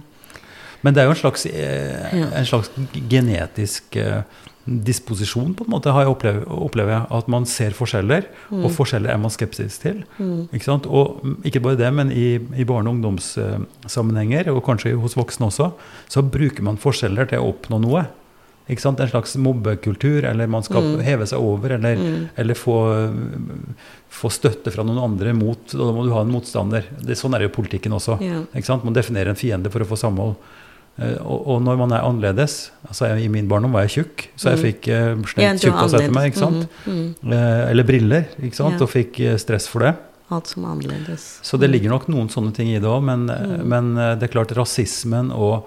Men 0.83 0.95
det 0.95 1.03
er 1.03 1.07
jo 1.07 1.15
en 1.15 1.21
slags, 1.21 1.45
eh, 1.47 2.15
en 2.23 2.47
slags 2.47 2.71
genetisk 3.09 3.95
eh, 3.99 4.23
disposisjon, 4.63 5.53
på 5.55 5.65
en 5.65 5.71
måte, 5.73 5.91
har 5.91 6.05
jeg 6.05 6.13
opplevd, 6.13 6.43
opplever 6.47 6.93
jeg. 6.95 7.07
At 7.19 7.29
man 7.31 7.45
ser 7.49 7.75
forskjeller, 7.75 8.27
og 8.55 8.69
forskjeller 8.71 9.11
er 9.11 9.19
man 9.19 9.33
skeptisk 9.33 9.83
til. 9.83 10.03
Ikke 10.55 10.67
sant? 10.67 10.87
Og 10.87 11.19
mm, 11.23 11.37
ikke 11.49 11.61
bare 11.65 11.79
det, 11.79 11.91
men 11.95 12.11
i, 12.15 12.37
i 12.39 12.67
barne- 12.67 12.91
og 12.91 12.97
ungdomssammenhenger, 12.97 14.51
og 14.53 14.63
kanskje 14.67 14.95
hos 14.99 15.17
voksne 15.19 15.49
også, 15.49 15.71
så 16.11 16.23
bruker 16.23 16.63
man 16.63 16.79
forskjeller 16.79 17.31
til 17.31 17.43
å 17.43 17.51
oppnå 17.51 17.81
noe. 17.83 18.05
Ikke 18.71 18.85
sant? 18.85 19.01
En 19.03 19.11
slags 19.11 19.35
mobbekultur, 19.35 20.23
eller 20.29 20.47
man 20.47 20.63
skal 20.63 20.93
heve 21.03 21.27
seg 21.27 21.43
over, 21.43 21.75
eller, 21.75 21.99
eller 22.39 22.55
få, 22.55 22.77
få 24.07 24.31
støtte 24.31 24.71
fra 24.71 24.85
noen 24.87 25.01
andre 25.03 25.33
mot 25.35 25.75
og 25.75 25.81
Da 25.83 25.91
må 25.91 26.05
du 26.07 26.13
ha 26.15 26.23
en 26.23 26.31
motstander. 26.31 26.87
Det, 27.03 27.19
sånn 27.19 27.35
er 27.35 27.43
jo 27.43 27.51
politikken 27.51 27.95
også. 27.99 28.15
Ja. 28.23 28.45
Ikke 28.55 28.69
sant? 28.69 28.87
Man 28.87 28.95
definerer 28.95 29.33
en 29.33 29.39
fiende 29.39 29.71
for 29.73 29.83
å 29.83 29.89
få 29.89 29.99
samhold. 29.99 30.37
Eh, 30.99 31.15
Og, 31.25 31.57
når 31.65 31.77
man 31.79 31.91
er 31.91 32.03
annerledes 32.05 32.69
altså 32.87 33.07
jeg, 33.09 33.23
I 33.25 33.29
min 33.33 33.47
barndom 33.49 33.73
var 33.73 33.87
jeg 33.87 33.93
tjukk, 34.03 34.27
så 34.37 34.51
jeg 34.53 34.59
fikk 34.61 34.87
uh, 34.93 34.93
Ja, 34.93 35.15
slengt 35.31 35.63
tjukkas 35.63 35.93
etter 35.97 36.11
meg. 36.13 36.27
ikke 36.31 36.41
sant? 36.43 36.67
Mm, 36.85 37.15
Mm, 37.23 37.31
Eh, 37.33 37.69
eller 37.71 37.83
briller, 37.83 38.27
ikke 38.43 38.55
sant? 38.59 38.77
Ja. 38.77 38.83
og 38.85 38.89
fikk 38.91 39.19
eh, 39.19 39.37
stress 39.41 39.67
for 39.67 39.79
det. 39.87 39.95
alt 40.29 40.47
som 40.47 40.63
er 40.65 40.69
annerledes. 40.75 41.39
Så 41.43 41.57
det 41.59 41.69
ligger 41.69 41.89
nok 41.89 42.07
noen 42.09 42.29
sånne 42.29 42.53
ting 42.53 42.69
i 42.69 42.79
det 42.79 42.89
òg, 42.89 43.01
men, 43.03 43.25
mm. 43.27 43.65
men 43.69 43.95
det 44.17 44.23
er 44.23 44.31
klart 44.33 44.53
rasismen 44.57 45.31
og, 45.31 45.65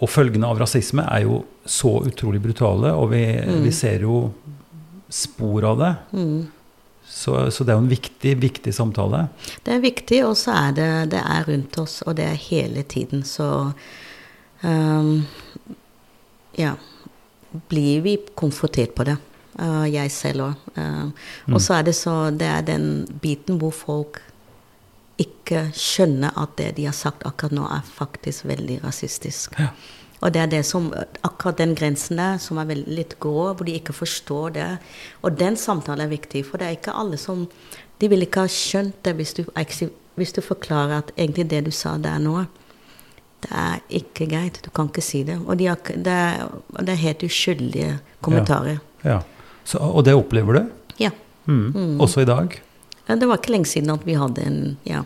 og 0.00 0.08
følgene 0.08 0.46
av 0.46 0.58
rasisme 0.60 1.04
er 1.04 1.24
jo 1.26 1.42
så 1.66 1.98
utrolig 2.06 2.40
brutale, 2.40 2.92
og 2.96 3.10
vi, 3.12 3.24
vi 3.64 3.72
ser 3.72 4.04
jo 4.06 4.30
spor 5.08 5.64
av 5.64 5.78
det. 5.82 5.90
Mm. 6.12 6.46
Så, 7.08 7.50
så 7.50 7.64
det 7.64 7.72
er 7.72 7.78
jo 7.78 7.84
en 7.84 7.90
viktig, 7.92 8.34
viktig 8.40 8.72
samtale. 8.76 9.26
Det 9.64 9.72
er 9.74 9.80
viktig, 9.84 10.20
og 10.28 10.36
så 10.36 10.52
er 10.68 10.72
det, 10.76 10.90
det 11.16 11.20
er 11.24 11.44
rundt 11.48 11.78
oss, 11.80 12.02
og 12.06 12.16
det 12.16 12.24
er 12.28 12.40
hele 12.48 12.82
tiden. 12.84 13.24
Så 13.24 13.72
ehm, 14.62 15.26
ja, 16.58 16.74
blir 17.68 18.00
vi 18.04 18.16
konfrontert 18.34 18.94
på 18.94 19.04
det. 19.04 19.16
uh, 19.58 19.86
jeg 19.90 20.10
selv 20.10 20.44
òg. 20.44 20.54
Og 21.52 21.60
så 21.60 21.74
er 21.74 21.82
det 21.82 21.94
så 21.96 22.30
Det 22.30 22.46
er 22.46 22.62
den 22.62 23.06
biten 23.22 23.58
hvor 23.58 23.70
folk 23.74 24.20
ikke 25.18 25.70
skjønner 25.74 26.36
at 26.38 26.54
det 26.58 26.76
de 26.76 26.84
har 26.86 26.94
sagt 26.94 27.26
akkurat 27.26 27.52
nå, 27.52 27.64
er 27.66 27.82
faktisk 27.82 28.44
veldig 28.46 28.84
rasistisk. 28.84 29.58
Ja. 29.58 29.72
Og 30.20 30.34
det 30.34 30.40
er 30.42 30.50
det 30.50 30.64
som, 30.66 30.92
akkurat 31.22 31.58
den 31.58 31.74
grensen 31.78 32.18
der 32.18 32.38
som 32.42 32.58
er 32.58 32.70
veldig 32.70 32.94
litt 32.94 33.18
grå, 33.22 33.52
hvor 33.52 33.66
de 33.66 33.76
ikke 33.78 33.94
forstår 33.94 34.54
det. 34.54 34.68
Og 35.22 35.38
den 35.38 35.56
samtalen 35.56 36.06
er 36.06 36.10
viktig, 36.10 36.44
for 36.46 36.58
det 36.58 36.66
er 36.66 36.78
ikke 36.78 36.94
alle 36.94 37.18
som 37.20 37.48
De 37.98 38.06
vil 38.06 38.22
ikke 38.22 38.44
ha 38.44 38.46
skjønt 38.46 38.94
det 39.02 39.16
hvis 39.18 39.32
du, 39.34 39.40
hvis 40.14 40.32
du 40.32 40.38
forklarer 40.38 41.00
at 41.00 41.08
egentlig 41.16 41.48
det 41.50 41.64
du 41.66 41.72
sa 41.74 41.96
der 41.98 42.20
nå, 42.22 42.44
det 43.44 43.50
er 43.54 43.80
ikke 44.00 44.26
greit. 44.30 44.60
Du 44.64 44.70
kan 44.74 44.88
ikke 44.90 45.02
si 45.04 45.22
det. 45.28 45.38
Og 45.46 45.56
de 45.60 45.66
har, 45.70 45.76
det, 45.94 46.06
er, 46.14 46.48
det 46.82 46.94
er 46.94 47.02
helt 47.04 47.22
uskyldige 47.22 47.98
kommentarer. 48.24 48.80
Ja. 49.04 49.20
Så, 49.64 49.78
og 49.78 50.04
det 50.08 50.14
opplever 50.18 50.58
du? 50.58 50.62
Ja. 50.98 51.10
Mm. 51.46 52.00
Også 52.00 52.20
i 52.24 52.28
dag? 52.28 52.56
Det 53.08 53.28
var 53.28 53.38
ikke 53.38 53.52
lenge 53.54 53.66
siden 53.70 53.90
at 53.94 54.02
vi 54.04 54.14
hadde 54.18 54.42
en 54.46 54.76
Ja. 54.84 55.02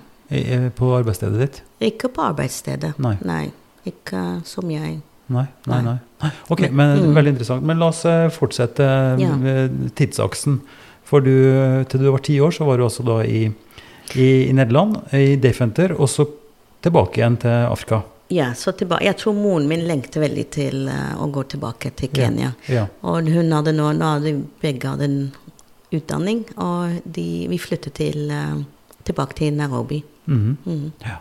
På 0.79 0.95
arbeidsstedet 0.97 1.39
ditt? 1.43 1.59
Ikke 1.85 2.09
på 2.09 2.23
arbeidsstedet. 2.25 2.95
Nei. 2.99 3.51
Ikke 3.87 4.41
som 4.49 4.71
jeg. 4.73 5.03
Nei, 5.33 5.45
nei, 5.66 5.75
Nei. 5.77 5.83
nei. 5.85 5.99
nei. 6.23 6.31
Ok, 6.51 6.61
Men- 6.71 6.75
men 6.77 7.03
mm. 7.11 7.14
Veldig 7.14 7.33
interessant. 7.35 7.62
Men 7.62 7.79
la 7.79 7.88
oss 7.92 8.05
eh, 8.09 8.29
fortsette 8.31 8.87
Ja. 9.21 9.37
tidsaksen. 9.95 10.61
For 11.05 11.21
du, 11.21 11.85
til 11.88 12.01
du 12.01 12.11
var 12.11 12.18
ti 12.25 12.38
år, 12.40 12.51
så 12.57 12.64
var 12.64 12.79
du 12.81 12.85
også 12.87 13.05
da 13.05 13.18
i, 13.29 13.53
i, 14.16 14.49
i 14.49 14.53
Nederland, 14.53 14.97
i 15.12 15.37
Defenter, 15.37 15.92
og 16.01 16.09
så 16.09 16.25
tilbake 16.83 17.21
igjen 17.21 17.37
til 17.42 17.51
Afrika. 17.68 18.01
Ja, 18.33 18.51
så 18.57 18.73
tilbake. 18.73 19.05
Jeg 19.05 19.18
tror 19.21 19.35
moren 19.37 19.66
min 19.68 19.83
lengter 19.88 20.23
veldig 20.25 20.45
til 20.55 20.87
uh, 20.88 21.18
å 21.21 21.27
gå 21.35 21.42
tilbake 21.53 21.90
til 21.99 22.09
Kenya. 22.16 22.53
Ja. 22.73 22.87
Og 23.05 23.29
hun 23.29 23.53
hadde 23.53 23.75
nå, 23.77 23.90
nå 23.99 24.12
hadde 24.14 24.33
begge 24.62 24.88
hadde 24.88 25.05
en 25.11 25.18
utdanning, 25.92 26.47
og 26.57 27.03
de, 27.05 27.27
vi 27.51 27.59
flyttet 27.61 27.99
til, 27.99 28.31
uh, 28.33 28.62
tilbake 29.05 29.37
til 29.42 29.53
Nairobi. 29.59 30.01
Mhm. 30.27 30.57
Mm. 30.64 30.88
ja. 31.05 31.18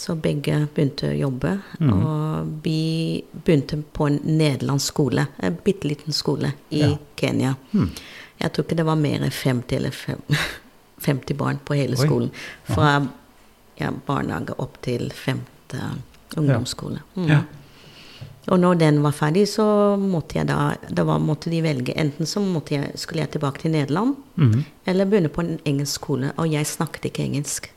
Så 0.00 0.14
begge 0.16 0.54
begynte 0.74 1.08
å 1.10 1.16
jobbe, 1.18 1.50
Mhm. 1.80 2.04
og 2.06 2.50
vi 2.64 3.22
begynte 3.44 3.80
på 3.92 4.06
en 4.06 4.20
nederlandsk 4.24 4.92
skole, 4.94 5.26
en 5.42 5.56
bitte 5.64 5.88
liten 5.88 6.12
skole 6.12 6.52
i 6.70 6.80
Ja. 6.84 6.96
Kenya. 7.16 7.54
Hmm. 7.72 7.90
Jeg 8.40 8.52
tror 8.52 8.64
ikke 8.64 8.76
det 8.76 8.86
var 8.86 8.96
mer 8.96 9.20
enn 9.20 9.30
50 9.30 9.76
eller 9.76 9.90
fem, 9.90 10.20
50 11.00 11.34
barn 11.36 11.58
på 11.64 11.74
hele 11.76 11.96
Oi. 11.98 12.06
skolen. 12.06 12.30
Fra 12.64 13.08
ja, 13.80 13.90
barnehage 14.06 14.54
opp 14.58 14.80
til 14.82 15.10
femte 15.10 15.80
ungdomsskole. 16.36 17.00
Mm. 17.16 17.26
Ja. 17.30 17.40
Og 18.50 18.58
når 18.58 18.78
den 18.80 19.02
var 19.04 19.14
ferdig, 19.14 19.44
så 19.48 19.64
måtte 20.00 20.40
jeg 20.40 20.48
da, 20.48 21.04
var, 21.06 21.20
måtte 21.22 21.50
de 21.52 21.60
velge. 21.62 21.94
Enten 21.98 22.26
så 22.26 22.40
jeg, 22.70 22.92
skulle 22.98 23.22
jeg 23.22 23.30
tilbake 23.36 23.60
til 23.60 23.70
Nederland, 23.70 24.16
mm. 24.36 24.64
eller 24.86 25.04
begynne 25.04 25.28
på 25.28 25.44
en 25.44 25.58
engelsk 25.64 26.00
skole. 26.00 26.32
Og 26.36 26.50
jeg 26.50 26.66
snakket 26.66 27.10
ikke 27.10 27.22
engelsk. 27.28 27.70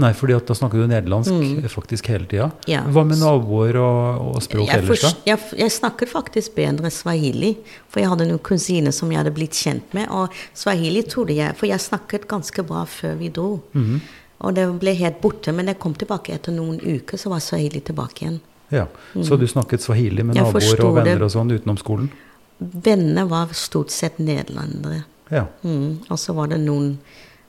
Nei, 0.00 0.12
fordi 0.14 0.36
da 0.46 0.54
snakker 0.54 0.78
du 0.78 0.86
nederlandsk 0.86 1.32
Mm. 1.32 1.68
faktisk 1.68 2.06
hele 2.06 2.26
tida. 2.26 2.50
Ja. 2.66 2.82
Hva 2.86 3.02
med 3.04 3.18
naboer 3.18 3.76
og, 3.76 4.36
og 4.36 4.42
språk 4.42 4.68
Jeg, 4.68 4.84
ellers, 4.84 5.00
da? 5.02 5.10
jeg, 5.26 5.38
jeg 5.58 5.72
snakket 5.72 6.08
faktisk 6.08 6.54
bedre 6.54 6.90
swahili, 6.90 7.56
for 7.88 8.00
jeg 8.00 8.08
hadde 8.08 8.28
noen 8.30 8.38
kusiner 8.38 8.94
som 8.94 9.10
jeg 9.10 9.18
hadde 9.18 9.34
blitt 9.34 9.52
kjent 9.58 9.92
med. 9.92 10.06
Og 10.14 10.30
swahili 10.54 11.02
trodde 11.02 11.34
jeg, 11.34 11.56
for 11.56 11.66
jeg 11.66 11.82
snakket 11.82 12.28
ganske 12.30 12.62
bra 12.62 12.84
før 12.86 13.18
vi 13.18 13.28
dro. 13.34 13.60
Mhm. 13.72 14.00
Og 14.40 14.54
det 14.56 14.64
ble 14.80 14.94
helt 14.96 15.20
borte, 15.20 15.52
men 15.52 15.66
jeg 15.68 15.78
kom 15.78 15.94
tilbake 15.94 16.32
etter 16.34 16.52
noen 16.56 16.78
uker, 16.80 17.18
så 17.20 17.28
var 17.30 17.40
swahili 17.44 17.80
tilbake 17.84 18.24
igjen. 18.24 18.40
Ja. 18.72 18.86
Så 19.22 19.36
du 19.36 19.46
snakket 19.50 19.82
swahili 19.82 20.22
med 20.22 20.36
Mm. 20.36 20.44
Naboer 20.44 20.84
og 20.84 20.94
venner 20.96 21.22
og 21.26 21.30
sånn 21.30 21.50
utenom 21.52 21.76
skolen? 21.78 22.10
Venner 22.58 23.24
var 23.26 23.48
stort 23.52 23.90
sett 23.90 24.18
nederlendere. 24.18 25.02
Ja. 25.30 25.46
Mm. 25.64 25.98
Og 26.08 26.18
så 26.18 26.32
var 26.34 26.46
det 26.48 26.60
noen 26.60 26.98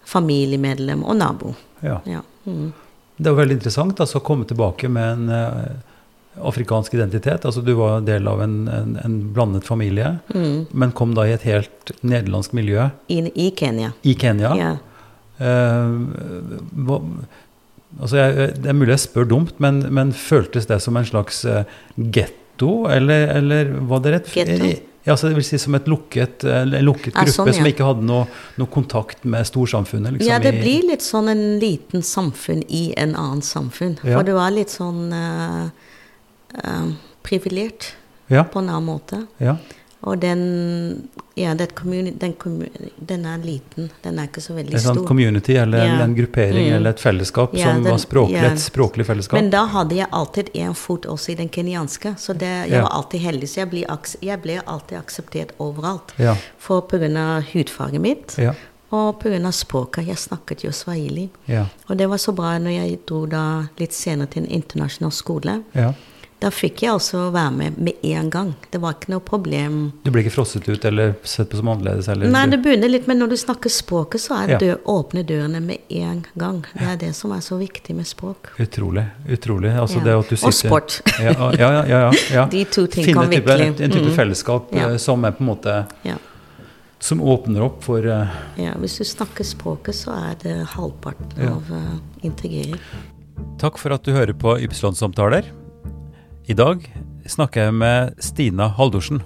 familiemedlem 0.06 1.04
og 1.06 1.16
nabo. 1.16 1.56
ja. 1.82 2.02
Ja. 2.06 2.22
Mm. 2.46 2.74
Det 3.22 3.28
er 3.30 3.36
jo 3.36 3.38
veldig 3.38 3.54
interessant 3.60 4.00
altså, 4.02 4.18
å 4.18 4.24
komme 4.26 4.46
tilbake 4.50 4.90
med 4.90 5.04
en 5.14 5.30
uh, 5.30 6.46
afrikansk 6.48 6.94
identitet. 6.98 7.44
Altså, 7.46 7.62
du 7.62 7.74
var 7.78 8.02
del 8.02 8.26
av 8.28 8.42
en, 8.42 8.56
en, 8.68 8.96
en 9.06 9.18
blandet 9.36 9.64
familie, 9.68 10.16
Mm. 10.34 10.66
men 10.72 10.92
kom 10.92 11.14
da 11.14 11.28
i 11.28 11.34
et 11.36 11.44
helt 11.46 11.92
nederlandsk 12.02 12.54
miljø 12.58 12.88
I, 13.14 13.20
I 13.36 13.52
Kenya. 13.56 13.92
i 14.04 14.16
Kenya. 14.16 14.56
Ja. 14.58 14.72
Eh, 15.42 15.96
hva, 16.86 17.00
altså, 18.00 18.20
jeg, 18.20 18.54
det 18.62 18.70
er 18.70 18.78
mulig 18.78 18.96
jeg 18.96 19.06
spør 19.08 19.28
dumt, 19.34 19.58
men, 19.64 19.82
men 19.94 20.14
føltes 20.16 20.70
det 20.70 20.78
som 20.84 21.00
en 21.00 21.08
slags 21.08 21.44
eh, 21.50 21.66
getto, 21.98 22.86
eller, 22.92 23.28
eller 23.40 23.76
var 23.90 24.06
det 24.06 24.16
rett? 24.18 24.32
Getto? 24.38 24.72
Ja, 25.04 25.16
så 25.18 25.32
det 25.32 25.40
vil 25.40 25.46
si 25.46 25.58
som 25.58 25.74
et 25.74 25.88
lukket, 25.90 26.44
en 26.46 26.76
lukket 26.86 27.16
gruppe 27.16 27.24
gruppe 27.26 27.34
sånn, 27.34 27.48
ja. 27.50 27.56
som 27.58 27.70
ikke 27.72 27.86
hadde 27.88 28.06
noe, 28.06 28.28
noe 28.62 28.70
kontakt 28.70 29.24
med 29.26 29.48
storsamfunnet? 29.50 30.14
Liksom, 30.14 30.30
ja, 30.30 30.38
det 30.44 30.52
blir 30.60 30.86
litt 30.92 31.02
sånn 31.02 31.32
en 31.32 31.42
liten 31.62 32.06
samfunn 32.06 32.62
i 32.70 32.84
en 33.02 33.16
annen 33.18 33.42
samfunn. 33.42 33.96
Ja. 34.04 34.20
For 34.20 34.30
det 34.30 34.36
var 34.38 34.54
litt 34.54 34.70
sånn 34.70 35.10
uh, 35.10 35.72
privilegert 37.26 37.96
Ja, 38.30 38.46
på 38.46 38.62
en 38.62 38.70
annen 38.70 38.92
måte. 38.92 39.26
ja. 39.42 39.58
Og 40.04 40.20
den 40.20 41.10
Ja, 41.36 41.54
det 41.54 41.70
den, 41.76 42.34
den 43.08 43.26
er 43.26 43.38
liten. 43.38 43.90
Den 44.04 44.20
er 44.20 44.28
ikke 44.28 44.42
så 44.42 44.54
veldig 44.54 44.80
stor. 44.80 44.92
En 44.92 44.98
sånn 44.98 45.08
community 45.08 45.56
eller 45.56 45.80
en, 45.80 45.98
Ja. 46.00 46.04
en 46.04 46.16
gruppering 46.16 46.68
Mm. 46.68 46.76
eller 46.76 46.90
et 46.90 47.00
fellesskap 47.00 47.54
Ja, 47.56 47.66
som 47.74 47.84
den- 47.84 47.92
var 47.92 47.98
språklig, 48.00 48.44
et 48.44 48.60
språklig 48.60 49.06
fellesskap. 49.06 49.34
Men 49.40 49.50
da 49.50 49.66
hadde 49.66 49.96
jeg 49.96 50.08
alltid 50.12 50.50
en 50.56 50.74
fot 50.74 51.06
også 51.06 51.30
i 51.32 51.36
den 51.36 51.50
kenyanske, 51.50 52.16
så 52.18 52.34
det, 52.38 52.70
jeg 52.70 52.82
var 52.82 52.90
alltid 52.92 53.22
heldig. 53.22 53.44
Så 53.48 53.56
jeg 53.56 53.70
ble, 53.70 53.86
jeg 54.22 54.42
ble 54.42 54.62
alltid 54.68 54.98
akseptert 54.98 55.50
overalt. 55.60 56.12
Ja. 56.20 56.36
For 56.58 56.82
pga. 56.82 57.42
hudfarget 57.54 58.02
mitt 58.02 58.36
Ja, 58.38 58.54
og 58.92 59.20
pga. 59.20 59.52
språket. 59.52 60.06
Jeg 60.08 60.18
snakket 60.18 60.64
jo 60.64 60.72
swahili. 60.72 61.30
Og 61.90 61.98
det 61.98 62.10
var 62.10 62.18
så 62.18 62.34
bra 62.36 62.58
når 62.60 62.72
jeg 62.90 63.00
dro 63.06 63.26
da 63.26 63.64
litt 63.80 63.94
senere 63.94 64.28
til 64.30 64.44
en 64.44 64.50
internasjonal 64.50 65.12
skole. 65.12 65.64
ja. 65.76 65.94
Da 66.42 66.50
fikk 66.50 66.80
jeg 66.82 66.90
også 66.98 67.28
være 67.36 67.52
med 67.54 67.76
med 67.78 68.00
en 68.10 68.30
gang. 68.34 68.56
Det 68.74 68.80
var 68.82 68.96
ikke 68.96 69.12
noe 69.14 69.22
problem. 69.22 69.76
Du 70.02 70.10
ble 70.10 70.24
ikke 70.24 70.34
frosset 70.34 70.66
ut 70.72 70.86
eller 70.90 71.12
sett 71.24 71.52
på 71.52 71.60
som 71.60 71.68
annerledes? 71.70 72.08
Eller? 72.10 72.32
Nei, 72.34 72.48
det 72.50 72.58
begynner 72.64 72.90
litt, 72.90 73.06
men 73.08 73.20
når 73.22 73.30
du 73.30 73.38
snakker 73.38 73.70
språket, 73.70 74.24
så 74.24 74.40
er 74.40 74.50
Ja. 74.56 74.58
dør, 74.58 74.80
åpne 74.90 75.22
dørene 75.24 75.62
med 75.62 75.78
en 75.92 76.24
gang. 76.36 76.64
Det 76.74 76.82
er 76.82 76.98
det 76.98 77.12
som 77.16 77.32
er 77.32 77.44
så 77.46 77.60
viktig 77.62 77.94
med 77.96 78.06
språk. 78.10 78.50
Utrolig. 78.58 79.06
utrolig. 79.30 79.70
Altså 79.78 80.00
Ja. 80.00 80.04
det 80.04 80.18
at 80.18 80.30
du 80.30 80.36
sitter, 80.36 80.48
Og 80.48 80.54
sport. 80.54 81.02
Ja, 81.20 81.52
ja, 81.86 82.12
ja. 82.34 82.46
De 82.50 82.64
to 82.66 82.88
ting 82.88 83.06
Finne 83.06 83.22
kan 83.22 83.30
type, 83.32 83.46
virkelig- 83.46 83.82
en 83.82 83.92
type 83.92 84.10
Mm. 84.10 84.16
fellesskap 84.16 84.74
eh, 84.74 84.98
som 84.98 85.24
er 85.26 85.32
på 85.32 85.42
en 85.42 85.48
måte 85.56 85.88
Ja. 86.04 86.16
Som 87.00 87.20
åpner 87.22 87.62
opp 87.64 87.84
for 87.84 87.98
uh, 88.00 88.28
ja, 88.58 88.74
Hvis 88.78 88.98
du 88.98 89.04
snakker 89.04 89.44
språket, 89.44 89.94
så 89.96 90.12
er 90.32 90.36
det 90.42 90.68
halvparten 90.68 91.48
av 91.50 91.64
uh, 91.72 91.98
integrering. 92.24 92.78
Takk 93.60 93.78
for 93.78 93.92
at 93.94 94.04
du 94.04 94.12
hører 94.12 94.34
på 94.34 94.58
Ypsilon-samtaler. 94.60 95.46
I 96.52 96.56
dag 96.58 96.84
snakker 97.32 97.68
jeg 97.70 97.74
med 97.78 98.18
Stina 98.24 98.68
Haldorsen. 98.76 99.22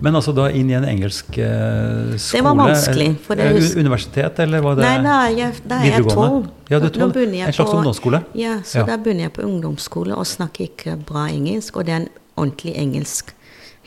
Men 0.00 0.14
altså 0.14 0.30
da 0.36 0.44
inn 0.54 0.68
i 0.70 0.76
en 0.78 0.84
engelsk 0.86 1.34
eh, 1.42 2.12
skole? 2.22 2.38
Det 2.38 2.42
var 2.46 2.54
vanskelig, 2.60 3.08
for 3.24 3.40
det 3.40 3.48
husker. 3.56 3.80
Universitet, 3.82 4.38
eller 4.44 4.62
var 4.62 4.76
det 4.78 4.84
Nei, 4.86 4.92
da 5.02 5.16
er 5.26 5.32
jeg, 5.34 5.56
da 5.68 5.80
er 5.82 5.88
jeg 5.90 6.04
tolv. 6.12 6.46
Ja, 6.70 6.78
du 6.78 6.86
er 6.86 6.94
tolv. 6.94 7.18
En 7.18 7.34
slags 7.52 7.58
på- 7.58 7.80
ungdomsskole? 7.80 8.20
Ja, 8.38 8.60
så 8.64 8.78
Ja. 8.78 8.84
da 8.92 8.96
begynner 9.02 9.26
jeg 9.26 9.32
på 9.40 9.42
ungdomsskole 9.48 10.14
og 10.14 10.26
snakker 10.30 10.68
ikke 10.68 10.94
bra 11.08 11.26
engelsk. 11.34 11.76
Og 11.76 11.84
det 11.88 11.92
er 11.96 12.00
en 12.04 12.08
ordentlig 12.36 12.76
engelsk. 12.78 13.34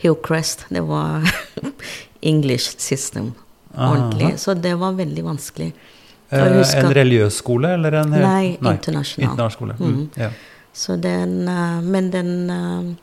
Hillcrest, 0.04 0.66
det 0.68 0.82
var 0.84 1.24
English 2.32 2.76
system. 2.78 3.32
Aha. 3.74 3.94
Ordentlig. 3.94 4.34
Så 4.38 4.54
det 4.60 4.74
var 4.78 4.92
veldig 4.92 5.24
vanskelig. 5.24 5.72
Eh, 6.30 6.38
en 6.38 6.92
religiøs 6.92 7.40
skole, 7.40 7.72
eller 7.74 7.92
en 8.02 8.10
Nei, 8.10 8.58
internasjonal. 8.60 9.30
internasjonal 9.32 9.50
skole. 9.50 9.74
Mm. 9.80 9.96
Mm, 9.96 10.08
Ja. 10.16 10.30
Så 10.72 10.96
den 10.96 11.48
eh, 11.48 11.80
Men 11.82 12.10
den 12.10 12.50
eh, 12.50 12.94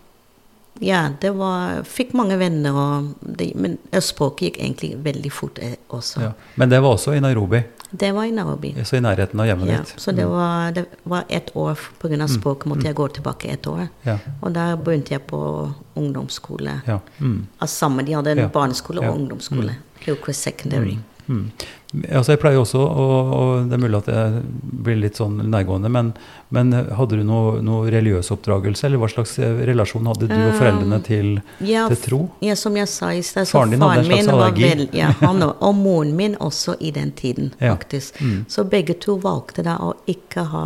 Ja, 0.81 1.09
det 1.21 1.31
var 1.35 1.83
Fikk 1.83 2.13
mange 2.15 2.37
venner, 2.39 2.71
og 2.73 3.09
det, 3.21 3.49
men 3.55 3.77
språket 3.99 4.39
gikk 4.47 4.57
egentlig 4.63 4.93
veldig 5.03 5.31
fort 5.31 5.59
eh, 5.61 5.75
også. 5.89 6.21
Ja. 6.23 6.31
Men 6.55 6.69
det 6.69 6.79
var 6.81 6.95
også 6.95 7.13
i 7.17 7.19
Nairobi, 7.19 7.59
Det 7.91 8.11
var 8.15 8.23
i 8.23 8.31
Nairobi. 8.31 8.75
så 8.85 8.95
i 8.95 9.01
nærheten 9.01 9.39
av 9.39 9.45
hjemmet 9.49 9.67
Ja, 9.67 9.77
ditt. 9.81 9.93
så 9.99 10.11
det 10.15 10.23
Mm. 10.25 10.31
var, 10.31 10.71
det 10.71 10.85
var 11.03 11.23
ett 11.29 11.51
år 11.55 11.75
pga. 11.99 12.27
språket 12.27 12.65
måtte 12.65 12.85
jeg 12.85 12.95
gå 12.95 13.07
tilbake 13.07 13.49
ett 13.51 13.67
år. 13.67 13.87
Ja. 14.05 14.17
Og 14.41 14.53
der 14.53 14.75
begynte 14.77 15.11
jeg 15.11 15.21
på 15.27 15.73
ungdomsskole. 15.95 16.81
Ja. 16.87 16.99
Mm. 17.19 17.47
Altså 17.59 17.75
sammen, 17.75 18.05
De 18.05 18.13
hadde 18.13 18.31
en 18.31 18.49
barneskole 18.49 19.01
og 19.01 19.15
ungdomsskole. 19.19 19.75
Mm. 20.07 20.33
Secondary. 20.33 20.91
Mm. 20.93 21.03
Altså 21.29 22.33
jeg 22.35 22.39
pleier 22.41 22.59
også, 22.61 22.79
og, 22.81 23.31
og 23.33 23.69
det 23.69 23.75
er 23.77 23.81
mulig 23.81 23.97
at 23.99 24.07
jeg 24.13 24.41
blir 24.85 24.97
litt 25.01 25.17
sånn 25.17 25.39
nærgående, 25.49 25.89
men, 25.93 26.11
men 26.53 26.71
hadde 26.97 27.17
du 27.17 27.23
noe, 27.25 27.59
noe 27.65 27.89
religiøs 27.93 28.29
oppdragelse, 28.35 28.85
eller 28.85 29.01
hva 29.01 29.09
slags 29.09 29.35
eh, 29.41 29.61
relasjon 29.69 30.05
hadde 30.09 30.27
du 30.29 30.35
og 30.35 30.53
foreldrene 30.59 30.99
Um, 30.99 31.05
til, 31.05 31.31
Ja, 31.65 31.87
til 31.89 32.01
tro? 32.03 32.19
Ja, 32.45 32.55
som 32.59 32.77
jeg 32.77 32.89
sa 32.91 33.09
i 33.13 33.23
sted, 33.25 33.47
så 33.49 33.57
Faren 33.57 33.73
din 33.73 33.81
hadde 33.85 34.03
en 34.05 34.09
slags 34.09 34.29
allergi. 34.35 34.69
vel 34.69 34.85
ja, 34.99 35.11
han, 35.21 35.41
og- 35.47 35.75
moren 35.81 36.15
min 36.17 36.35
også 36.37 36.77
i 36.79 36.91
den 36.91 37.11
tiden, 37.11 37.51
Ja. 37.59 37.73
faktisk. 37.75 38.21
Mm. 38.21 38.45
Så 38.49 38.65
begge 38.69 38.93
to 39.01 39.17
valgte 39.21 39.65
da 39.65 39.77
å 39.81 39.93
ikke 40.07 40.45
ha 40.53 40.65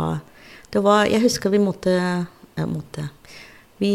Det 0.74 0.82
var 0.82 1.04
Jeg 1.06 1.22
husker 1.22 1.50
vi 1.50 1.58
måtte, 1.62 1.92
jeg 2.56 2.66
måtte 2.68 3.08
Vi 3.80 3.92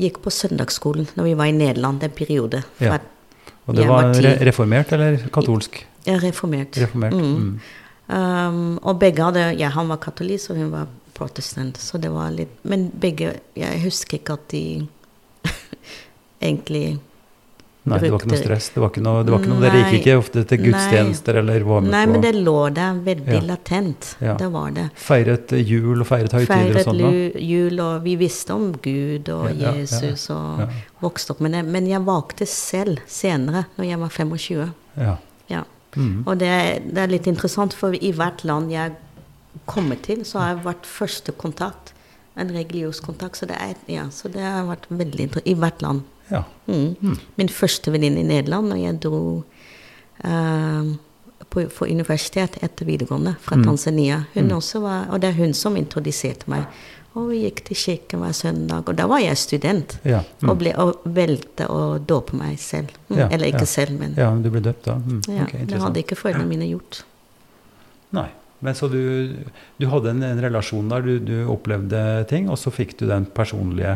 gikk 0.00 0.18
på 0.22 0.30
søndagsskolen 0.30 1.08
når 1.16 1.24
vi 1.24 1.34
var 1.34 1.46
i 1.50 1.52
Nederland 1.52 2.02
en 2.04 2.10
periode. 2.10 2.62
Ja. 2.80 2.98
Og 3.66 3.76
det 3.76 3.86
var 3.88 4.10
var 4.12 4.38
reformert 4.44 4.92
eller 4.96 5.18
katolsk? 5.32 5.84
Er 6.06 6.20
reformert. 6.22 6.76
Reformert. 6.80 7.12
Mm. 7.14 7.36
Mm. 7.36 7.60
Um, 8.10 8.78
og 8.82 8.98
begge 8.98 9.22
hadde 9.22 9.44
Ja, 9.60 9.68
han 9.70 9.86
var 9.88 10.00
katolikk, 10.02 10.48
og 10.50 10.56
hun 10.56 10.70
var 10.72 10.88
protestant. 11.14 11.76
Så 11.78 11.98
det 12.00 12.10
var 12.10 12.32
litt 12.34 12.56
Men 12.66 12.88
begge 12.90 13.36
Jeg 13.54 13.82
husker 13.84 14.18
ikke 14.18 14.34
at 14.38 14.48
de 14.50 14.64
egentlig 16.40 16.98
Nei, 17.88 17.96
det 17.96 18.10
var 18.12 18.20
ikke 18.20 18.28
noe 18.28 18.38
stress. 18.42 18.66
Det 18.74 18.80
var 18.82 18.90
ikke 18.92 19.02
noe, 19.02 19.22
det 19.24 19.32
var 19.32 19.40
ikke 19.40 19.50
noe 19.54 19.62
Dere 19.64 19.78
gikk 19.86 19.94
ikke 20.02 20.16
ofte 20.20 20.42
til 20.50 20.60
gudstjenester 20.66 21.38
eller 21.40 21.64
var 21.64 21.80
med 21.80 21.94
Nei, 21.94 22.02
på 22.04 22.12
men 22.12 22.24
det 22.26 22.32
lå 22.36 22.56
der 22.76 22.98
veldig 23.06 23.38
Ja. 23.38 23.40
latent. 23.48 24.10
Ja. 24.20 24.34
Det 24.36 24.50
var 24.52 24.74
det. 24.76 24.84
Feiret 25.00 25.54
jul 25.56 26.02
og 26.04 26.06
feiret 26.10 26.34
høytider 26.36 26.60
og 26.60 26.76
Feiret 26.76 26.84
sånn? 26.90 27.00
Feiret 27.00 27.40
jul, 27.40 27.80
og 27.80 28.04
vi 28.04 28.16
visste 28.20 28.52
om 28.52 28.68
Gud 28.84 29.32
og 29.32 29.48
Ja, 29.56 29.72
Jesus 29.80 30.28
og 30.34 30.60
vokste 31.00 31.32
opp 31.32 31.40
med 31.40 31.56
det. 31.56 31.64
Men 31.64 31.88
jeg 31.88 32.04
valgte 32.04 32.46
selv 32.46 33.00
senere, 33.08 33.64
når 33.78 33.88
jeg 33.88 33.98
var 34.04 34.08
25. 34.10 34.70
Ja. 35.00 35.16
Mm. 35.96 36.22
Og 36.26 36.38
det, 36.38 36.50
det 36.94 36.98
er 37.02 37.06
litt 37.10 37.26
interessant, 37.26 37.74
for 37.74 37.92
i 37.96 38.12
hvert 38.12 38.44
land 38.44 38.70
jeg 38.70 38.92
kommer 39.66 39.96
til, 40.02 40.24
så 40.24 40.38
har 40.38 40.48
jeg 40.54 40.64
vært 40.64 40.86
første 40.86 41.32
kontakt. 41.32 41.92
En 42.38 42.48
religionskontakt. 42.54 43.36
Så 43.36 43.46
det, 43.50 43.56
er, 43.60 43.74
ja, 43.90 44.04
så 44.14 44.28
det 44.30 44.40
har 44.44 44.64
vært 44.68 44.86
veldig 44.88 45.20
interessant. 45.26 45.48
I 45.50 45.54
hvert 45.58 45.82
land. 45.82 46.02
ja. 46.30 46.42
Mm. 46.70 46.94
Mm. 47.02 47.16
Min 47.36 47.48
første 47.48 47.90
venninne 47.92 48.20
i 48.22 48.28
Nederland, 48.28 48.68
når 48.70 48.76
jeg 48.84 49.00
dro 49.02 49.42
uh, 50.24 50.92
på, 51.50 51.64
for 51.74 51.90
universitet 51.90 52.58
etter 52.62 52.86
videregående 52.86 53.34
fra 53.42 53.56
Mm. 53.56 53.64
Tanzania. 53.64 54.20
Hun 54.34 54.44
Mm. 54.48 54.56
også 54.56 54.80
var, 54.80 55.06
og 55.10 55.20
det 55.22 55.28
er 55.30 55.38
hun 55.42 55.52
som 55.54 55.76
introduserte 55.76 56.46
meg. 56.46 56.64
Og 57.18 57.30
vi 57.32 57.40
gikk 57.42 57.64
til 57.66 57.78
kirken 57.78 58.20
hver 58.22 58.34
søndag. 58.38 58.86
Og 58.86 58.98
da 58.98 59.06
var 59.10 59.18
jeg 59.22 59.38
student. 59.40 59.96
Ja. 60.06 60.20
Mm. 60.42 60.50
Og, 60.52 60.58
ble, 60.60 60.74
og 60.78 61.06
valgte 61.10 61.66
å 61.66 61.80
dåpe 61.98 62.38
meg 62.38 62.60
selv. 62.62 62.92
Mm. 63.08 63.16
Ja, 63.18 63.26
Eller 63.28 63.50
ikke 63.50 63.66
ja. 63.66 63.70
selv, 63.72 63.96
men 63.98 64.14
ja, 64.18 64.28
du 64.38 64.46
ble 64.54 64.62
døpt 64.62 64.86
da? 64.86 64.94
Mm. 65.02 65.22
ja, 65.26 65.46
okay, 65.48 65.64
det 65.66 65.80
hadde 65.82 66.04
ikke 66.04 66.18
foreldrene 66.20 66.50
mine 66.52 66.70
gjort. 66.70 67.02
Nei. 68.14 68.28
Men 68.60 68.76
så 68.76 68.90
du, 68.92 69.00
du 69.80 69.86
hadde 69.88 70.12
en, 70.12 70.22
en 70.26 70.40
relasjon 70.44 70.90
der, 70.92 71.06
du, 71.06 71.14
du 71.24 71.36
opplevde 71.48 72.00
ting, 72.28 72.50
og 72.52 72.58
så 72.60 72.68
fikk 72.74 72.92
du 73.00 73.06
den 73.08 73.24
personlige 73.32 73.94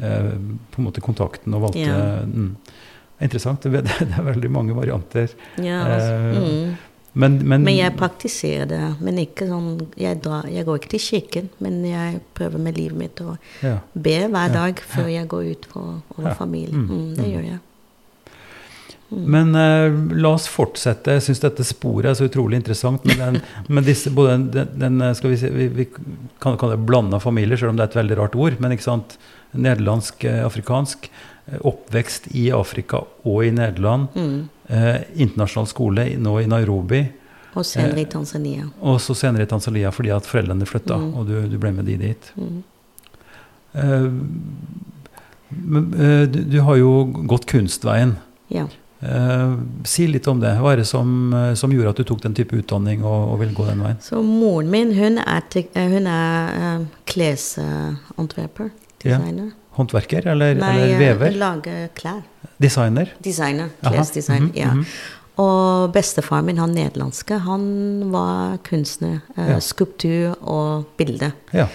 eh, 0.00 0.30
på 0.72 0.80
en 0.80 0.86
måte 0.86 1.04
kontakten 1.04 1.54
og 1.54 1.68
valgte 1.68 1.84
Ja. 1.84 2.22
mm. 2.24 2.54
Interessant. 3.20 3.66
Det, 3.68 3.82
det 4.00 4.14
er 4.16 4.24
veldig 4.24 4.48
mange 4.48 4.72
varianter. 4.72 5.28
Ja, 5.60 5.82
altså, 5.84 6.14
Eh. 6.40 6.86
Men, 7.12 7.40
men, 7.42 7.64
Men 7.66 7.74
jeg 7.74 7.96
praktiserer 7.98 8.68
det. 8.70 8.82
Men 9.02 9.18
ikke 9.18 9.48
sånn 9.48 9.70
jeg, 9.98 10.20
drar, 10.22 10.46
jeg 10.46 10.66
går 10.68 10.78
ikke 10.78 10.92
til 10.92 11.02
kirken, 11.02 11.48
men 11.58 11.80
jeg 11.88 12.20
prøver 12.38 12.62
med 12.62 12.78
livet 12.78 12.98
mitt 13.00 13.22
å 13.24 13.34
ja. 13.64 13.80
be 13.94 14.14
hver 14.28 14.46
Ja, 14.46 14.52
dag 14.54 14.78
før 14.92 15.08
jeg 15.10 15.26
går 15.32 15.48
ut 15.50 15.66
på, 15.72 15.82
over 16.18 16.28
Ja, 16.30 16.36
familien. 16.38 16.84
mm, 16.84 16.88
Mm, 16.90 17.10
det 17.16 17.26
mm. 17.26 17.32
gjør 17.32 17.48
jeg. 17.48 17.58
Mm. 19.10 19.24
Men 19.34 19.48
uh, 19.58 20.14
la 20.22 20.30
oss 20.36 20.46
fortsette. 20.46 21.16
Jeg 21.16 21.24
syns 21.26 21.42
dette 21.42 21.66
sporet 21.66 22.12
er 22.12 22.14
så 22.14 22.28
utrolig 22.30 22.60
interessant. 22.60 23.02
Men, 23.10 23.18
den, 23.18 23.40
med 23.74 23.90
disse, 23.90 24.12
både 24.14 24.38
den, 24.54 24.70
den, 24.78 25.02
eh, 25.02 25.16
skal 25.18 25.34
vi, 25.34 25.40
si, 25.40 25.50
vi, 25.50 25.66
vi 25.80 25.88
kan 26.38 26.54
kalle 26.60 26.78
det 26.78 26.86
blanda 26.86 27.18
familier, 27.22 27.58
selv 27.58 27.74
om 27.74 27.80
det 27.80 27.88
er 27.88 27.90
et 27.90 28.00
veldig 28.04 28.20
rart 28.22 28.38
ord. 28.38 28.60
Men 28.62 28.76
ikke 28.76 28.86
sant? 28.86 29.18
nederlandsk, 29.50 30.24
eh, 30.30 30.44
afrikansk. 30.46 31.10
Oppvekst 31.66 32.28
i 32.38 32.52
Afrika 32.54 33.00
og 33.26 33.40
i 33.42 33.50
Nederland. 33.50 34.12
Eh, 34.70 35.00
internasjonal 35.18 35.66
skole 35.66 36.04
nå 36.22 36.36
i 36.40 36.46
Nairobi. 36.46 37.00
Og 37.58 37.64
senere 37.66 37.96
Eh, 37.98 38.02
i 38.02 38.04
Tanzania. 38.06 38.68
Og 38.80 39.00
så 39.02 39.14
senere 39.18 39.42
i 39.42 39.46
Tanzania 39.50 39.90
fordi 39.90 40.12
at 40.14 40.22
foreldrene 40.28 40.66
flytta, 40.66 40.96
Mm. 40.96 41.14
og 41.16 41.26
du, 41.26 41.48
du 41.48 41.58
ble 41.58 41.72
med 41.72 41.84
de 41.86 41.96
dit. 41.96 42.32
Mm. 42.36 42.62
Eh, 43.74 44.10
men, 45.48 45.94
eh, 45.94 46.26
du, 46.30 46.44
du 46.44 46.60
har 46.60 46.76
jo 46.76 46.92
gått 47.26 47.46
kunstveien. 47.50 48.14
Ja. 48.48 48.68
Eh, 49.00 49.56
si 49.84 50.06
litt 50.06 50.28
om 50.28 50.40
det. 50.40 50.52
Hva 50.60 50.72
er 50.74 50.76
det 50.82 50.86
som, 50.86 51.32
eh, 51.34 51.54
som 51.54 51.72
gjorde 51.72 51.88
at 51.94 51.96
du 51.96 52.04
tok 52.04 52.20
den 52.22 52.34
type 52.36 52.54
utdanning 52.54 53.02
og, 53.02 53.32
og 53.32 53.40
ville 53.40 53.54
gå 53.56 53.66
den 53.66 53.82
veien? 53.82 53.98
Så 54.04 54.22
moren 54.22 54.70
min, 54.70 54.92
hun 54.94 55.18
er, 55.18 55.42
eh, 55.74 55.88
hun 55.88 56.06
er 56.06 56.78
uh, 56.78 56.84
designer. 59.02 59.46
Ja. 59.50 59.59
Håndverker 59.80 60.26
eller, 60.30 60.54
Nei, 60.60 60.74
eller 60.76 61.00
vever? 61.00 61.30
Nei, 61.32 61.40
lager 61.40 61.88
klær. 61.96 62.20
Designer? 62.60 63.14
Designer. 63.24 63.72
Klesdesign, 63.80 64.42
mm 64.42 64.50
-hmm, 64.52 64.60
ja. 64.60 64.74
mhm. 64.74 64.86
Og 65.40 65.92
bestefaren 65.94 66.44
min, 66.44 66.58
han 66.58 66.74
nederlandske, 66.76 67.38
han 67.38 67.62
var 68.12 68.58
kunstner. 68.66 69.20
eh, 69.38 69.50
Ja. 69.50 69.60
Skulptur 69.60 70.34
og 70.42 70.84
bilde. 70.98 71.32
Ja. 71.54 71.66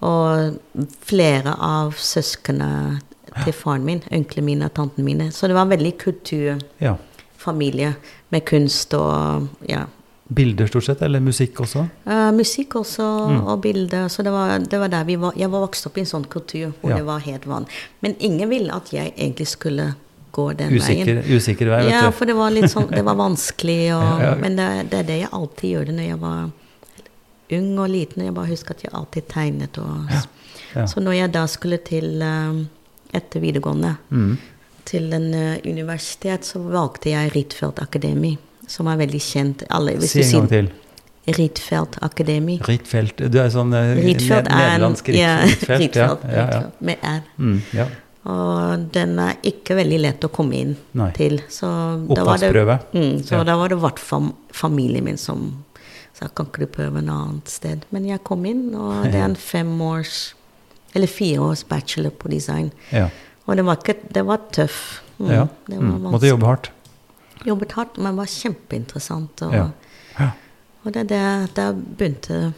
Og 0.00 0.58
flere 1.00 1.54
av 1.58 1.94
søsknene 1.96 3.00
til 3.44 3.52
faren 3.52 3.84
min, 3.84 4.02
onklene 4.12 4.44
mine 4.44 4.64
og 4.64 4.74
tantene 4.74 5.04
mine. 5.04 5.30
Så 5.32 5.46
det 5.46 5.54
var 5.54 5.62
en 5.62 5.70
veldig 5.70 5.94
kulturfamilie 5.98 7.94
med 8.30 8.44
kunst 8.44 8.94
og 8.94 9.48
ja. 9.68 9.84
Bilder 10.28 10.66
stort 10.66 10.84
sett, 10.84 11.02
eller 11.02 11.20
musikk 11.20 11.60
også? 11.62 11.84
Uh, 12.06 12.32
musikk 12.34 12.74
også, 12.74 13.04
Mm. 13.30 13.46
og 13.46 13.60
bilder. 13.62 14.08
Så 14.08 14.22
det 14.24 14.32
var, 14.32 14.58
det 14.58 14.78
var 14.80 14.88
der 14.88 15.04
vi 15.04 15.14
var. 15.16 15.32
Jeg 15.36 15.50
var 15.50 15.60
vokst 15.68 15.86
opp 15.86 15.96
i 15.98 16.00
en 16.00 16.06
sånn 16.06 16.24
kultur 16.28 16.72
hvor 16.80 16.90
Ja. 16.90 16.96
det 16.96 17.04
var 17.06 17.18
helt 17.20 17.44
vanlig. 17.46 17.68
Men 18.02 18.16
ingen 18.18 18.48
ville 18.50 18.72
at 18.74 18.90
jeg 18.92 19.14
egentlig 19.16 19.46
skulle 19.46 19.94
gå 20.32 20.52
den 20.56 20.72
Usikker, 20.74 21.22
veien. 21.22 21.36
usikker 21.36 21.66
vei, 21.70 21.82
vet 21.84 21.92
Ja, 21.92 22.06
du. 22.06 22.12
for 22.12 22.24
det 22.26 22.34
var 22.36 22.50
litt 22.50 22.64
sånn, 22.70 22.90
det 22.90 23.04
var 23.04 23.14
vanskelig, 23.14 23.92
og, 23.96 24.20
Ja, 24.20 24.30
ja. 24.30 24.34
men 24.34 24.56
det, 24.56 24.90
det 24.90 24.98
er 24.98 25.02
det 25.04 25.20
jeg 25.20 25.28
alltid 25.32 25.70
gjorde 25.76 25.92
når 25.94 26.08
jeg 26.08 26.18
var 26.20 26.50
ung 27.52 27.78
og 27.78 27.88
liten. 27.88 28.24
Jeg 28.24 28.34
bare 28.34 28.46
husker 28.50 28.70
at 28.74 28.82
jeg 28.82 28.92
alltid 28.94 29.28
tegnet. 29.28 29.78
Og, 29.78 30.10
Ja. 30.74 30.84
Så 30.86 31.00
når 31.00 31.12
jeg 31.14 31.32
da 31.32 31.46
skulle 31.46 31.78
til 31.78 32.20
eh, 32.20 32.64
etter 33.14 33.40
videregående 33.40 33.96
Mm. 34.10 34.36
til 34.84 35.12
en 35.14 35.34
uh, 35.34 35.56
universitet, 35.64 36.40
så 36.44 36.58
valgte 36.60 37.10
jeg 37.10 37.32
Rittfeldt 37.34 37.78
Akademi, 37.80 38.36
som 38.66 38.86
er 38.88 38.96
veldig 38.96 39.20
kjent. 39.20 39.62
Alle, 39.70 40.00
Si 40.02 40.22
en 40.22 40.32
gang 40.40 40.48
til. 40.48 40.70
Rietveld 41.26 41.96
Akademi. 42.06 42.60
Rietveld 42.62 43.16
Du 43.32 43.38
er 43.42 43.48
sånn 43.50 43.72
eh, 43.74 43.96
en 43.96 43.96
nederlandsk 44.46 45.08
Riet- 45.10 45.18
ja, 45.18 45.32
Rietveld. 45.44 45.80
Rietveld, 45.80 46.26
Ja, 46.30 46.44
ja. 46.52 46.60
Med 46.80 46.98
R. 47.02 47.22
Mm, 47.38 47.56
ja. 47.74 47.86
Og 48.26 48.86
den 48.94 49.18
er 49.22 49.34
ikke 49.46 49.74
veldig 49.78 49.98
lett 50.02 50.24
å 50.26 50.30
komme 50.34 50.54
inn 50.58 50.76
Nei. 50.98 51.10
til. 51.18 51.40
Så 51.50 51.66
Opptaksprøve. 52.10 52.78
mm, 52.94 53.22
så 53.26 53.38
Ja. 53.40 53.44
da 53.44 53.56
var 53.56 53.68
det 53.68 53.78
hvert 53.78 53.98
fall 54.02 54.32
familien 54.52 55.04
min 55.04 55.16
som 55.18 55.64
sa 56.14 56.28
kan 56.28 56.46
ikke 56.46 56.58
du 56.64 56.66
prøve 56.66 56.98
en 56.98 57.10
annet 57.10 57.48
sted. 57.48 57.84
Men 57.92 58.04
jeg 58.06 58.22
kom 58.24 58.44
inn, 58.46 58.74
og 58.74 59.04
det 59.12 59.14
er 59.14 59.24
en 59.26 59.36
femårs 59.36 60.32
eller 60.94 61.06
fire 61.06 61.38
års 61.40 61.62
bachelor 61.64 62.10
på 62.10 62.30
design. 62.30 62.70
ja. 62.92 63.08
Og 63.48 63.54
det 63.56 63.62
var, 63.64 63.76
ikke, 63.76 63.94
det 64.12 64.22
var 64.26 64.40
tøff. 64.50 65.02
Mm, 65.20 65.28
ja. 65.30 65.44
Det 65.68 65.76
var 65.78 65.82
Mm. 65.98 66.10
Måtte 66.10 66.26
jobbe 66.26 66.46
hardt. 66.46 66.70
Jobbet 67.46 67.72
hardt, 67.78 67.98
men 67.98 68.16
var 68.18 68.26
kjempeinteressant. 68.30 69.42
Og, 69.42 69.52
Ja. 69.54 69.66
Ja. 70.18 70.30
og 70.84 70.92
det 70.94 71.10
er 71.12 71.46
der, 71.56 71.72
begynte 71.72 72.52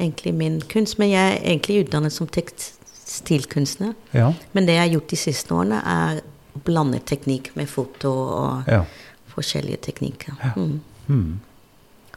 egentlig 0.00 0.34
min 0.34 0.60
kunst. 0.72 0.98
Men 0.98 1.10
jeg 1.10 1.32
er 1.36 1.42
egentlig 1.44 1.84
utdannet 1.86 2.12
som 2.12 2.26
tekstilkunstner. 2.26 3.94
Ja. 4.14 4.32
Men 4.52 4.66
det 4.66 4.74
jeg 4.74 4.82
har 4.86 4.92
gjort 4.96 5.10
de 5.10 5.16
siste 5.16 5.54
årene, 5.54 5.82
er 5.84 6.20
blandet 6.64 7.04
teknikk 7.08 7.52
med 7.56 7.68
foto 7.68 8.10
og 8.12 8.68
forskjellige 9.32 9.76
teknikker. 9.88 10.34
Mm. 10.56 10.80
Mm. 11.08 11.40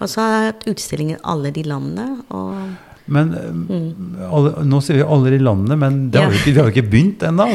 Og 0.01 0.09
så 0.09 0.21
har 0.21 0.31
jeg 0.41 0.51
hatt 0.53 0.67
utstillinger 0.67 1.15
i 1.17 1.23
alle 1.23 1.51
de 1.55 1.63
landene. 1.63 2.07
Og 2.29 2.75
Men 3.05 3.29
mm. 3.37 4.23
alle, 4.33 4.51
nå 4.65 4.79
sier 4.81 4.97
vi 4.97 5.03
alle 5.05 5.33
i 5.35 5.39
landet, 5.41 5.77
men 5.77 6.09
det 6.09 6.19
har 6.23 6.25
Mm. 6.25 6.33
Jo 6.33 6.39
ikke, 6.39 6.51
vi 6.53 6.59
har 6.59 6.69
jo 6.69 6.73
ikke 6.73 6.89
begynt 6.89 7.23
ennå. 7.27 7.45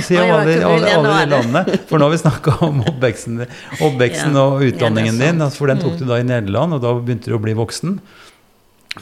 For 1.91 1.99
nå 1.99 2.07
har 2.07 2.11
vi 2.15 2.21
snakka 2.23 2.57
om 2.69 2.83
oppveksten, 2.87 3.45
oppveksten 3.81 4.35
Ja. 4.39 4.45
og 4.47 4.63
utdanningen 4.63 5.19
Ja, 5.19 5.27
din. 5.27 5.37
Mm. 5.41 5.47
altså, 5.47 5.59
For 5.59 5.67
den 5.73 5.79
tok 5.83 5.99
du 5.99 6.05
da 6.07 6.21
i 6.21 6.27
Nederland, 6.27 6.75
og 6.75 6.83
da 6.85 6.95
begynte 6.95 7.31
du 7.33 7.37
å 7.39 7.43
bli 7.43 7.55
voksen. 7.59 7.99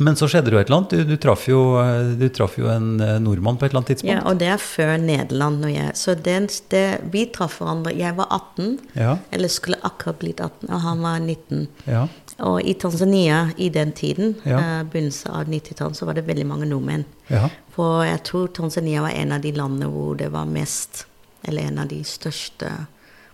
Men 0.05 0.17
så 0.21 0.29
skjedde 0.29 0.51
det 0.51 0.53
jo 0.53 0.61
et 0.61 0.69
eller 0.69 0.77
annet. 0.83 0.91
Du, 0.91 1.05
du, 1.09 1.17
traff, 1.17 1.47
jo, 1.49 1.61
eh, 1.81 2.11
du 2.21 2.29
traff 2.29 2.59
jo 2.61 2.69
en 2.69 3.01
eh, 3.01 3.15
nordmann 3.25 3.57
på 3.57 3.65
et 3.65 3.71
eller 3.73 3.81
annet 3.81 3.93
tidspunkt. 3.95 4.13
Ja, 4.13 4.21
og 4.29 4.37
det 4.39 4.51
er 4.53 4.61
før 4.61 4.99
Nederland. 5.01 5.63
Når 5.65 5.73
jeg, 5.73 5.95
så 5.97 6.15
det, 6.15 6.35
det, 6.69 6.83
vi 7.13 7.25
traff 7.33 7.57
hverandre 7.63 7.95
Jeg 7.97 8.17
var 8.19 8.29
18, 8.37 8.75
Ja, 8.99 9.15
eller 9.33 9.49
skulle 9.49 9.81
akkurat 9.89 10.19
blitt 10.21 10.43
18, 10.45 10.69
og 10.69 10.81
han 10.85 11.01
var 11.07 11.19
19. 11.25 11.69
ja, 11.89 12.05
Og 12.39 12.61
i 12.63 12.75
Tanzania 12.75 13.51
i 13.57 13.69
den 13.69 13.93
tiden, 13.93 14.35
Ja. 14.45 14.59
eh, 14.59 14.83
begynnelsen 14.85 15.31
av 15.35 15.49
90-tallet, 15.49 15.97
så 15.97 16.07
var 16.07 16.15
det 16.15 16.23
veldig 16.27 16.47
mange 16.47 16.67
nordmenn. 16.67 17.05
ja. 17.31 17.49
For 17.75 18.03
jeg 18.05 18.23
tror 18.25 18.47
Tanzania 18.49 19.01
var 19.03 19.11
en 19.11 19.33
av 19.33 19.41
de 19.41 19.53
landene 19.53 19.87
hvor 19.91 20.17
det 20.17 20.29
var 20.33 20.45
mest, 20.47 21.07
eller 21.45 21.63
en 21.63 21.79
av 21.79 21.89
de 21.89 22.03
største, 22.05 22.71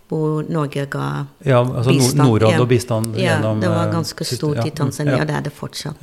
hvor 0.08 0.42
Norge 0.48 0.86
ga 0.90 1.26
ja 1.44 1.60
altså 1.64 1.90
bistand. 1.90 2.18
Norad 2.28 2.60
og 2.60 2.68
bistand 2.68 3.16
Ja, 3.16 3.38
gjennom 3.40 3.60
det 3.60 3.68
var 3.68 3.86
eh, 3.86 3.92
ganske 3.92 4.24
stort 4.24 4.56
ja, 4.56 4.66
i 4.66 4.70
Tanzania, 4.70 5.18
Ja, 5.18 5.24
det 5.24 5.34
er 5.36 5.40
det 5.40 5.52
fortsatt. 5.52 5.96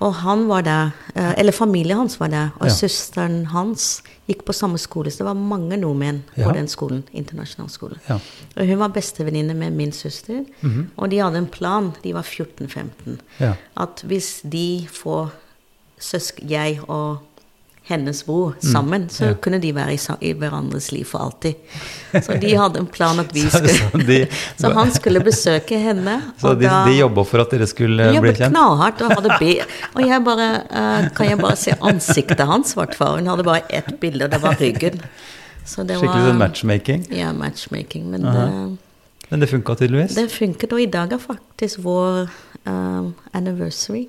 Og 0.00 0.14
han 0.14 0.46
var 0.48 0.60
der, 0.64 0.90
eh, 1.14 1.34
eller 1.38 1.52
familien 1.52 1.96
hans 1.98 2.20
var 2.20 2.28
der, 2.28 2.48
og 2.60 2.66
Ja. 2.66 2.72
søsteren 2.72 3.46
hans 3.46 4.02
gikk 4.28 4.44
på 4.46 4.52
samme 4.52 4.78
skole, 4.78 5.10
så 5.10 5.18
det 5.18 5.26
var 5.26 5.34
mange 5.34 5.76
nordmenn 5.76 6.22
på 6.34 6.40
Ja. 6.40 6.52
den 6.52 6.68
skolen, 6.68 7.02
internasjonal 7.12 7.70
skole. 7.70 7.98
ja. 8.08 8.18
Og 8.56 8.66
hun 8.66 8.78
var 8.78 8.88
bestevenninne 8.88 9.54
med 9.54 9.70
min 9.70 9.92
søster, 9.92 10.44
og 10.96 11.10
de 11.10 11.18
hadde 11.18 11.38
en 11.38 11.46
plan, 11.46 11.92
de 12.04 12.14
var 12.14 12.22
14-15, 12.22 13.20
Ja. 13.40 13.52
at 13.76 14.02
hvis 14.06 14.40
de 14.52 14.86
får 14.90 15.30
søsk, 15.98 16.40
jeg 16.48 16.80
og 16.88 17.18
hennes 17.90 18.22
bror 18.26 18.54
sammen, 18.62 19.08
så 19.10 19.24
Mm. 19.24 19.28
ja. 19.30 19.34
kunne 19.44 19.58
de 19.62 19.72
være 19.76 19.94
i, 19.94 19.98
i 20.30 20.32
hverandres 20.38 20.90
liv 20.94 21.04
for 21.04 21.18
alltid. 21.26 21.54
Så 22.26 22.34
de 22.42 22.54
hadde 22.58 22.78
en 22.80 22.86
plan 22.90 23.18
at 23.22 23.30
vi 23.34 23.42
skulle 23.50 23.68
så 23.74 23.98
de- 24.06 24.26
Så 24.60 24.70
han 24.74 24.90
skulle 24.94 25.20
besøke 25.22 25.78
henne. 25.78 26.16
Så 26.40 26.54
de, 26.58 26.66
da- 26.66 26.84
de 26.88 26.96
jobba 26.98 27.22
for 27.24 27.40
at 27.44 27.50
dere 27.54 27.66
skulle 27.70 28.08
de 28.12 28.20
bli 28.24 28.32
kjent? 28.34 28.50
knallhardt 28.54 29.02
og 29.06 29.12
Og 29.94 30.02
jeg 30.08 30.24
bare 30.24 30.48
eh, 30.70 31.08
Kan 31.14 31.28
jeg 31.30 31.38
bare 31.38 31.56
se 31.56 31.74
ansiktet 31.80 32.40
hans, 32.46 32.74
fall? 32.98 33.18
Hun 33.20 33.26
hadde 33.30 33.44
bare 33.46 33.62
ett 33.70 33.92
bilde, 34.00 34.24
og 34.26 34.30
det 34.34 34.42
var 34.42 34.56
ryggen. 34.60 35.00
Så 35.66 35.84
det 35.86 35.98
Skikkelig 36.00 36.30
sånn 36.32 36.38
matchmaking? 36.40 37.04
Ja, 37.14 37.32
matchmaking. 37.32 38.08
Men 38.10 38.24
Aha. 38.26 38.44
det, 38.46 38.78
Men 39.30 39.40
det 39.44 39.48
funka 39.50 39.76
tydeligvis? 39.78 40.14
det 40.18 40.30
funket, 40.32 40.72
og 40.72 40.80
i 40.82 40.86
dag 40.90 41.12
er 41.12 41.18
faktisk 41.22 41.78
vår 41.84 42.24
eh, 42.66 43.10
anniversary. 43.34 44.08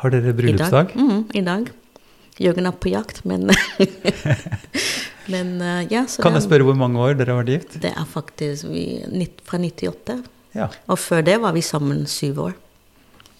Har 0.00 0.10
dere 0.14 0.32
bryllupsdag? 0.32 0.94
I 0.94 0.96
dag. 0.96 1.02
Mhm, 1.04 1.24
I 1.34 1.40
dag. 1.44 1.68
Jørgen 2.40 2.66
er 2.68 2.72
på 2.76 2.90
jakt, 2.92 3.22
men 3.24 3.48
Men 5.26 5.60
eh, 5.60 5.86
ja, 5.90 6.04
så 6.06 6.22
Kan 6.22 6.36
jeg 6.36 6.44
spørre 6.44 6.66
hvor 6.68 6.76
mange 6.78 7.00
år 7.02 7.16
dere 7.18 7.34
har 7.34 7.42
vært 7.42 7.54
gift? 7.56 7.80
det 7.82 7.90
er 7.90 8.04
faktisk 8.06 8.68
vi, 8.70 8.84
fra 9.44 9.58
98. 9.58 10.20
Ja, 10.54 10.68
Og 10.86 10.98
før 11.02 11.24
det 11.26 11.40
var 11.42 11.52
vi 11.56 11.62
sammen 11.66 12.04
syv 12.06 12.38
år. 12.44 12.54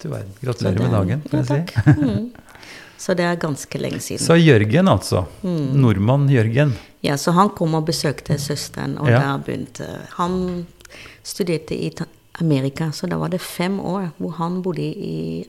du 0.03 0.09
verden. 0.09 0.33
Gratulerer 0.43 0.83
med 0.83 0.91
dagen, 0.93 1.23
får 1.29 1.37
ja, 1.39 1.45
jeg 1.55 1.69
si. 1.69 1.93
Mhm. 1.95 2.27
Så 2.97 3.13
det 3.13 3.23
er 3.29 3.35
ganske 3.37 3.77
lenge 3.79 3.99
siden. 4.01 4.25
Så 4.25 4.33
Jørgen, 4.41 4.87
altså. 4.89 5.23
Mm. 5.45 5.75
Nordmann 5.77 6.23
Jørgen. 6.33 6.71
Ja, 7.05 7.13
så 7.17 7.31
han 7.31 7.51
kom 7.53 7.75
og 7.77 7.85
besøkte 7.85 8.39
søsteren, 8.41 8.95
og 8.97 9.07
Ja. 9.09 9.19
da 9.21 9.35
begynte 9.37 9.85
Han 10.17 10.65
studerte 11.23 11.75
i 11.77 11.91
Amerika, 12.41 12.89
så 12.91 13.07
da 13.07 13.17
var 13.21 13.29
det 13.29 13.39
fem 13.41 13.79
år 13.79 14.09
hvor 14.17 14.31
han 14.39 14.61
bodde 14.63 14.81
i 14.81 15.45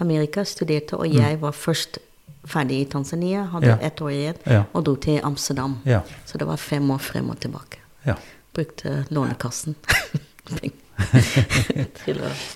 Amerika, 0.00 0.42
studerte, 0.44 0.98
og 0.98 1.06
jeg 1.14 1.38
var 1.40 1.52
først 1.52 1.98
ferdig 2.44 2.80
i 2.80 2.84
Tanzania, 2.90 3.44
hadde 3.52 3.66
Mm. 3.66 3.80
Ja. 3.80 3.86
ett 3.86 4.00
år 4.00 4.10
igjen, 4.12 4.34
Ja. 4.46 4.64
og 4.72 4.84
dro 4.84 4.96
til 4.96 5.20
Amsterdam. 5.22 5.78
Ja. 5.84 6.00
Så 6.26 6.38
det 6.38 6.46
var 6.46 6.56
fem 6.56 6.90
år 6.90 6.98
frem 7.00 7.30
og 7.30 7.38
tilbake. 7.40 7.78
ja. 8.06 8.14
Brukte 8.54 9.06
Lånekassen 9.10 9.74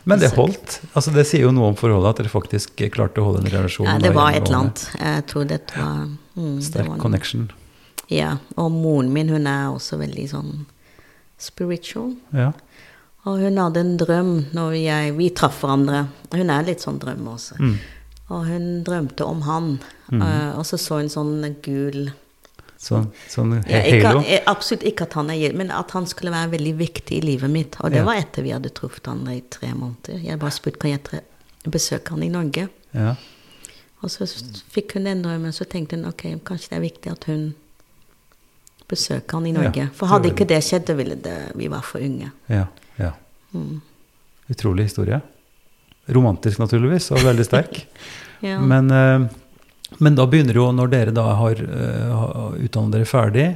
Men 0.05 0.19
det 0.21 0.31
holdt. 0.37 0.81
Altså 0.93 1.11
Det 1.15 1.25
sier 1.27 1.47
jo 1.47 1.53
noe 1.55 1.71
om 1.73 1.77
forholdet, 1.79 2.11
at 2.11 2.21
dere 2.23 2.33
faktisk 2.33 2.83
klarte 2.95 3.23
å 3.23 3.29
holde 3.31 3.45
en 3.45 3.51
relasjon. 3.53 3.87
Ja, 3.89 3.99
det 4.03 4.13
var 4.17 4.33
et 4.35 4.47
eller 4.47 4.59
annet. 4.59 4.85
Jeg 5.01 5.27
tror 5.31 5.49
dette 5.51 5.79
var 5.81 6.05
mm, 6.37 6.57
det 6.59 6.67
Sterk 6.69 6.91
var 6.91 6.99
connection. 7.03 7.49
Ja, 8.13 8.37
og 8.57 8.71
moren 8.77 9.11
min 9.15 9.29
hun 9.33 9.47
er 9.51 9.73
også 9.73 9.99
veldig 9.99 10.29
sånn 10.31 10.53
spiritual. 11.43 12.13
Ja. 12.37 12.53
Og 13.27 13.41
hun 13.43 13.57
hadde 13.59 13.81
en 13.83 13.97
drøm 13.99 14.33
når 14.55 14.77
jeg, 14.79 15.17
vi 15.19 15.31
traff 15.35 15.63
hverandre. 15.65 16.05
Hun 16.37 16.51
er 16.55 16.69
litt 16.69 16.85
sånn 16.85 17.01
drøm 17.03 17.27
også. 17.33 17.59
Mm. 17.59 17.79
Og 18.29 18.47
hun 18.47 18.83
drømte 18.85 19.25
om 19.25 19.43
han. 19.47 19.79
eh, 20.13 20.59
og 20.59 20.65
så 20.67 20.79
så 20.79 20.99
hun 21.01 21.09
sånn 21.13 21.57
gul 21.63 22.13
Sånn, 22.79 23.07
sånn 23.33 23.55
ja, 23.67 23.79
ikke, 23.89 24.07
halo. 24.07 24.21
eh, 24.29 24.43
Absolutt 24.47 24.83
ikke 24.85 25.07
at 25.07 25.15
han 25.15 25.31
er 25.31 25.39
gild, 25.41 25.55
men 25.57 25.71
at 25.73 25.91
han 25.97 26.05
skulle 26.07 26.31
være 26.31 26.51
veldig 26.53 26.75
viktig 26.79 27.17
i 27.17 27.21
livet 27.25 27.51
mitt. 27.51 27.77
Og 27.81 27.91
det 27.91 27.99
Ja. 28.03 28.05
var 28.05 28.15
etter 28.21 28.43
vi 28.45 28.51
hadde 28.53 28.69
truffet 28.71 29.07
han 29.07 29.27
i 29.33 29.41
tre 29.41 29.69
måneder. 29.73 30.21
Jeg 30.23 30.39
bare 30.39 30.51
spurte 30.51 30.79
kan 30.79 30.91
jeg 30.91 31.23
besøke 31.71 32.11
han 32.11 32.23
i 32.23 32.29
Norge. 32.29 32.69
Ja. 32.93 33.15
Og 34.03 34.11
så 34.11 34.27
fikk 34.71 34.93
hun 34.95 35.05
den 35.05 35.23
drømmen, 35.23 35.53
så 35.53 35.65
tenkte 35.65 35.97
hun 35.97 36.05
ok, 36.05 36.23
kanskje 36.45 36.69
det 36.69 36.77
er 36.77 36.81
viktig 36.85 37.13
at 37.13 37.25
hun 37.25 37.55
besøker 38.89 39.33
han 39.33 39.47
i 39.47 39.53
Norge. 39.53 39.89
For 39.95 40.07
hadde 40.07 40.31
ikke 40.31 40.47
det 40.47 40.63
skjedd, 40.63 40.85
da 40.87 40.95
ville 40.95 41.17
det, 41.17 41.53
vi 41.57 41.69
var 41.69 41.81
for 41.83 41.99
unge. 41.99 42.31
ja. 42.49 42.67
ja. 42.99 43.13
Mm. 43.55 43.81
Utrolig 44.51 44.85
historie. 44.85 45.21
Romantisk, 46.09 46.59
naturligvis, 46.63 47.11
og 47.13 47.19
veldig 47.27 47.45
sterk. 47.49 47.83
Ja. 48.45 48.59
Men, 48.61 48.91
eh, 48.93 49.23
men 49.99 50.15
da 50.15 50.27
begynner 50.29 50.53
jo, 50.59 50.67
når 50.77 50.91
dere 50.93 51.13
da 51.17 51.23
har 51.39 51.57
uh, 51.57 52.53
utdannet 52.61 52.93
dere 52.93 53.07
ferdig, 53.09 53.47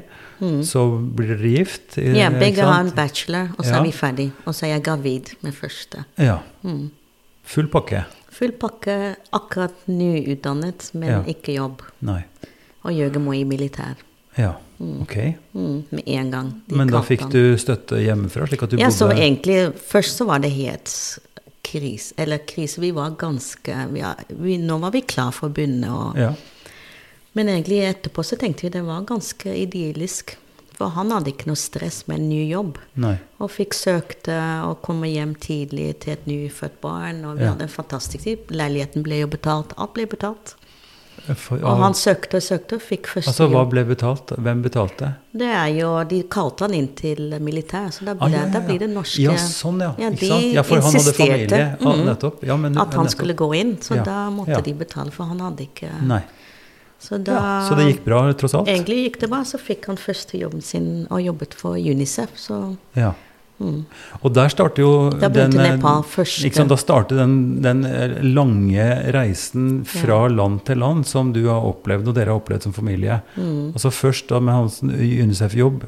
så 0.65 0.87
blir 0.97 1.35
dere 1.37 1.51
gift. 1.53 1.99
eh, 1.99 2.09
Mm. 2.09 2.17
ja, 2.17 2.31
begge 2.31 2.65
har 2.65 2.81
en 2.81 2.89
bachelor, 2.97 3.51
og 3.59 3.65
så 3.65 3.75
Ja. 3.75 3.79
er 3.81 3.85
vi 3.85 3.93
ferdig. 3.93 4.31
Og 4.47 4.55
så 4.57 4.65
er 4.65 4.71
jeg 4.79 4.83
gravid 4.89 5.35
med 5.43 5.53
første. 5.53 6.05
Ja. 6.17 6.39
Mm. 6.65 6.91
Full 7.45 7.69
pakke. 7.69 8.07
Full 8.31 8.53
pakke, 8.53 9.17
akkurat 9.37 9.75
nyutdannet, 9.87 10.91
men 10.95 11.09
Ja. 11.11 11.23
ikke 11.29 11.55
jobb. 11.59 11.83
Nei. 12.01 12.25
Og 12.85 12.93
Jørgen 12.97 13.23
må 13.27 13.35
i 13.37 13.45
militær. 13.45 13.97
Ja, 14.39 14.55
ok. 14.81 15.35
Mm, 15.55 15.85
med 15.93 16.03
en 16.09 16.31
gang. 16.31 16.63
Men 16.69 16.89
da 16.89 17.03
fikk 17.03 17.21
han. 17.21 17.31
du 17.31 17.55
støtte 17.59 18.01
hjemmefra, 18.01 18.47
slik 18.49 18.63
at 18.63 18.71
du 18.71 18.77
Ja, 18.79 18.89
så 18.89 19.11
egentlig 19.13 19.75
Først 19.77 20.17
så 20.17 20.25
var 20.27 20.39
det 20.39 20.53
helt 20.53 21.19
krise. 21.71 22.13
Eller 22.21 22.43
krise 22.51 22.81
Vi 22.83 22.91
var 22.97 23.15
ganske 23.21 23.79
vi, 23.95 24.03
vi, 24.43 24.59
Nå 24.59 24.79
var 24.83 24.91
vi 24.95 25.01
klar 25.03 25.31
for 25.37 25.49
å 25.51 25.55
begynne. 25.55 25.91
Og, 25.95 26.19
Ja. 26.19 26.33
Men 27.33 27.47
egentlig 27.47 27.77
etterpå 27.87 28.25
så 28.27 28.37
tenkte 28.37 28.65
vi 28.67 28.73
det 28.75 28.83
var 28.83 29.05
ganske 29.07 29.53
idyllisk. 29.55 30.37
For 30.81 30.89
han 30.97 31.11
hadde 31.13 31.31
ikke 31.35 31.47
noe 31.51 31.61
stress 31.61 32.07
med 32.09 32.19
en 32.23 32.29
ny 32.31 32.41
jobb. 32.51 32.79
Nei. 32.97 33.13
Og 33.39 33.51
fikk 33.53 33.75
søkte 33.77 34.39
og 34.65 34.79
komme 34.83 35.11
hjem 35.13 35.35
tidlig 35.39 35.91
til 36.01 36.15
et 36.15 36.27
nyfødt 36.27 36.79
barn. 36.81 37.21
Og 37.29 37.37
vi 37.39 37.45
Ja. 37.45 37.51
hadde 37.53 37.67
en 37.69 37.69
fantastisk 37.69 38.25
tid. 38.25 38.39
Leiligheten 38.49 39.03
ble 39.05 39.21
jo 39.21 39.27
betalt. 39.29 39.75
Alt 39.77 39.93
ble 39.95 40.07
betalt. 40.07 40.55
For, 41.37 41.59
Og 41.63 41.77
han 41.79 41.93
søkte 41.95 42.37
og 42.41 42.43
søkte 42.43 42.75
og 42.79 42.83
fikk 42.83 43.07
første 43.07 43.31
altså, 43.31 43.47
hva 43.53 43.63
ble 43.71 43.85
betalt? 43.87 44.33
Hvem 44.41 44.63
betalte? 44.65 45.13
Det 45.37 45.47
er 45.47 45.69
jo, 45.77 45.91
De 46.09 46.23
kalte 46.33 46.65
han 46.67 46.75
inn 46.75 46.89
til 46.99 47.37
militær, 47.41 47.91
så 47.95 48.05
da, 48.09 48.13
Ah, 48.13 48.27
ble- 48.27 48.33
ja, 48.33 48.41
ja, 48.47 48.51
da 48.51 48.59
ja. 48.61 48.67
blir 48.67 48.79
det 48.79 48.89
norske 48.91 49.23
Ja, 49.23 49.37
sånn, 49.37 49.81
ja. 49.81 49.95
Ja, 49.99 50.11
de? 50.11 50.27
Ja, 50.55 50.63
insisterte, 50.63 51.51
Ja. 51.51 52.33
Ja, 52.43 52.57
men- 52.57 52.79
at 52.79 52.95
han 52.95 53.09
skulle 53.09 53.35
gå 53.35 53.55
inn, 53.55 53.77
så 53.79 53.97
Ja, 53.97 54.03
da 54.05 54.31
måtte 54.31 54.49
ja. 54.57 54.61
de 54.61 54.73
betale, 54.75 55.11
for 55.13 55.25
han 55.25 55.39
hadde 55.39 55.69
ikke 55.69 55.91
Nei. 56.03 56.23
Så 56.99 57.17
da 57.23 57.33
Ja, 57.33 57.69
så 57.69 57.77
det 57.77 57.87
gikk 57.95 58.05
bra, 58.05 58.33
tross 58.33 58.55
alt? 58.55 58.67
Egentlig 58.69 59.13
gikk 59.13 59.21
det 59.21 59.31
bra. 59.31 59.39
Så 59.43 59.59
fikk 59.59 59.87
han 59.87 59.97
første 59.97 60.39
jobben 60.39 60.61
sin 60.63 61.07
og 61.11 61.21
jobbet 61.23 61.55
for 61.55 61.73
Unicef. 61.77 62.29
Så 62.37 62.77
Ja. 62.95 63.13
Og 63.61 64.33
der 64.33 64.49
starter 64.49 64.83
jo 64.83 64.93
Da 65.11 65.29
den. 65.29 65.53
Ikke 66.45 66.65
da 66.69 66.77
starter 66.81 67.21
den, 67.21 67.63
den 67.63 67.85
eh, 67.85 68.17
lange 68.25 68.87
reisen 69.13 69.85
fra 69.85 70.27
land 70.29 70.63
til 70.65 70.81
land 70.81 71.05
som 71.07 71.33
du 71.37 71.43
har 71.49 71.61
opplevd, 71.69 72.09
og 72.09 72.17
dere 72.17 72.33
har 72.33 72.41
opplevd 72.41 72.69
som 72.69 72.73
familie. 72.77 73.21
Mm. 73.37 73.73
Altså 73.75 73.93
først 73.93 74.31
da 74.31 74.41
med 74.41 74.55
hans 74.55 74.81
UNICEF-jobb 74.83 75.85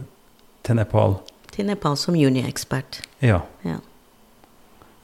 til 0.63 0.77
Nepal. 0.77 1.17
Til 1.53 1.67
Nepal 1.67 1.97
som 1.97 2.17
juniekspert. 2.17 3.01
Ja. 3.25 3.41
Ja. 3.65 3.79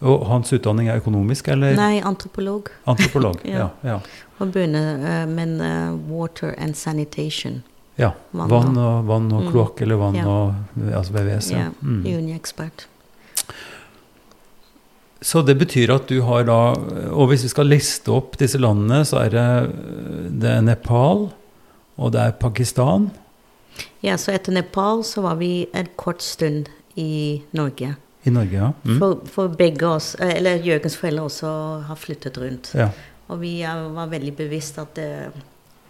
Og 0.01 0.27
hans 0.29 0.53
utdanning 0.55 0.89
er 0.89 1.01
økonomisk, 1.01 1.49
eller 1.49 1.75
Nei, 1.77 1.99
antropolog. 2.05 2.71
antropolog? 2.87 3.41
Ja. 3.49 3.71
ja. 3.83 3.95
Ja. 3.95 3.99
Og 4.39 4.53
begynner 4.53 5.01
eh, 5.03 5.27
med 5.27 5.59
uh, 5.59 5.97
water 6.13 6.55
and 6.59 6.75
sanitation. 6.75 7.63
Ja. 7.99 8.13
Vann 8.33 8.49
Vann 8.51 8.77
og- 8.79 9.05
vann 9.09 9.33
og 9.33 9.43
Mm. 9.45 9.51
kloakk, 9.53 9.81
eller 9.83 9.97
vann 9.97 10.15
Ja. 10.15 10.27
og 10.27 10.55
altså 10.95 11.13
VVS. 11.13 11.51
Ja. 11.51 11.69
Mm. 11.83 12.05
juniekspert. 12.07 12.87
Så 15.21 15.43
det 15.45 15.57
betyr 15.59 15.91
at 15.95 16.07
du 16.07 16.21
har 16.23 16.45
da 16.47 16.59
Og 17.11 17.29
hvis 17.29 17.43
vi 17.43 17.49
skal 17.49 17.67
liste 17.67 18.13
opp 18.15 18.37
disse 18.39 18.59
landene, 18.59 19.01
så 19.05 19.25
er 19.25 19.31
det, 19.31 20.41
det 20.41 20.51
er 20.51 20.61
Nepal, 20.63 21.31
og 21.99 22.13
det 22.15 22.21
er 22.21 22.33
Pakistan. 22.39 23.11
Ja, 24.03 24.15
så 24.17 24.33
etter 24.33 24.53
Nepal 24.55 25.03
så 25.03 25.23
var 25.23 25.35
vi 25.41 25.67
en 25.75 25.89
kort 25.97 26.23
stund 26.23 26.69
i 26.97 27.43
Norge. 27.53 27.97
I 28.27 28.31
Norge, 28.31 28.53
ja. 28.53 28.73
Mm. 28.85 28.99
For, 28.99 29.21
for 29.27 29.49
begge 29.49 29.83
oss, 29.87 30.15
eh, 30.21 30.37
eller 30.37 30.59
Jørgens 30.63 30.97
foreldre 30.99 31.25
også 31.27 31.83
har 31.87 31.97
flyttet 31.97 32.39
rundt. 32.39 32.73
ja. 32.75 32.91
Og 33.29 33.41
vi 33.43 33.61
var 33.63 34.07
veldig 34.09 34.33
bevisst 34.37 34.79
at 34.79 34.95
det, 34.97 35.31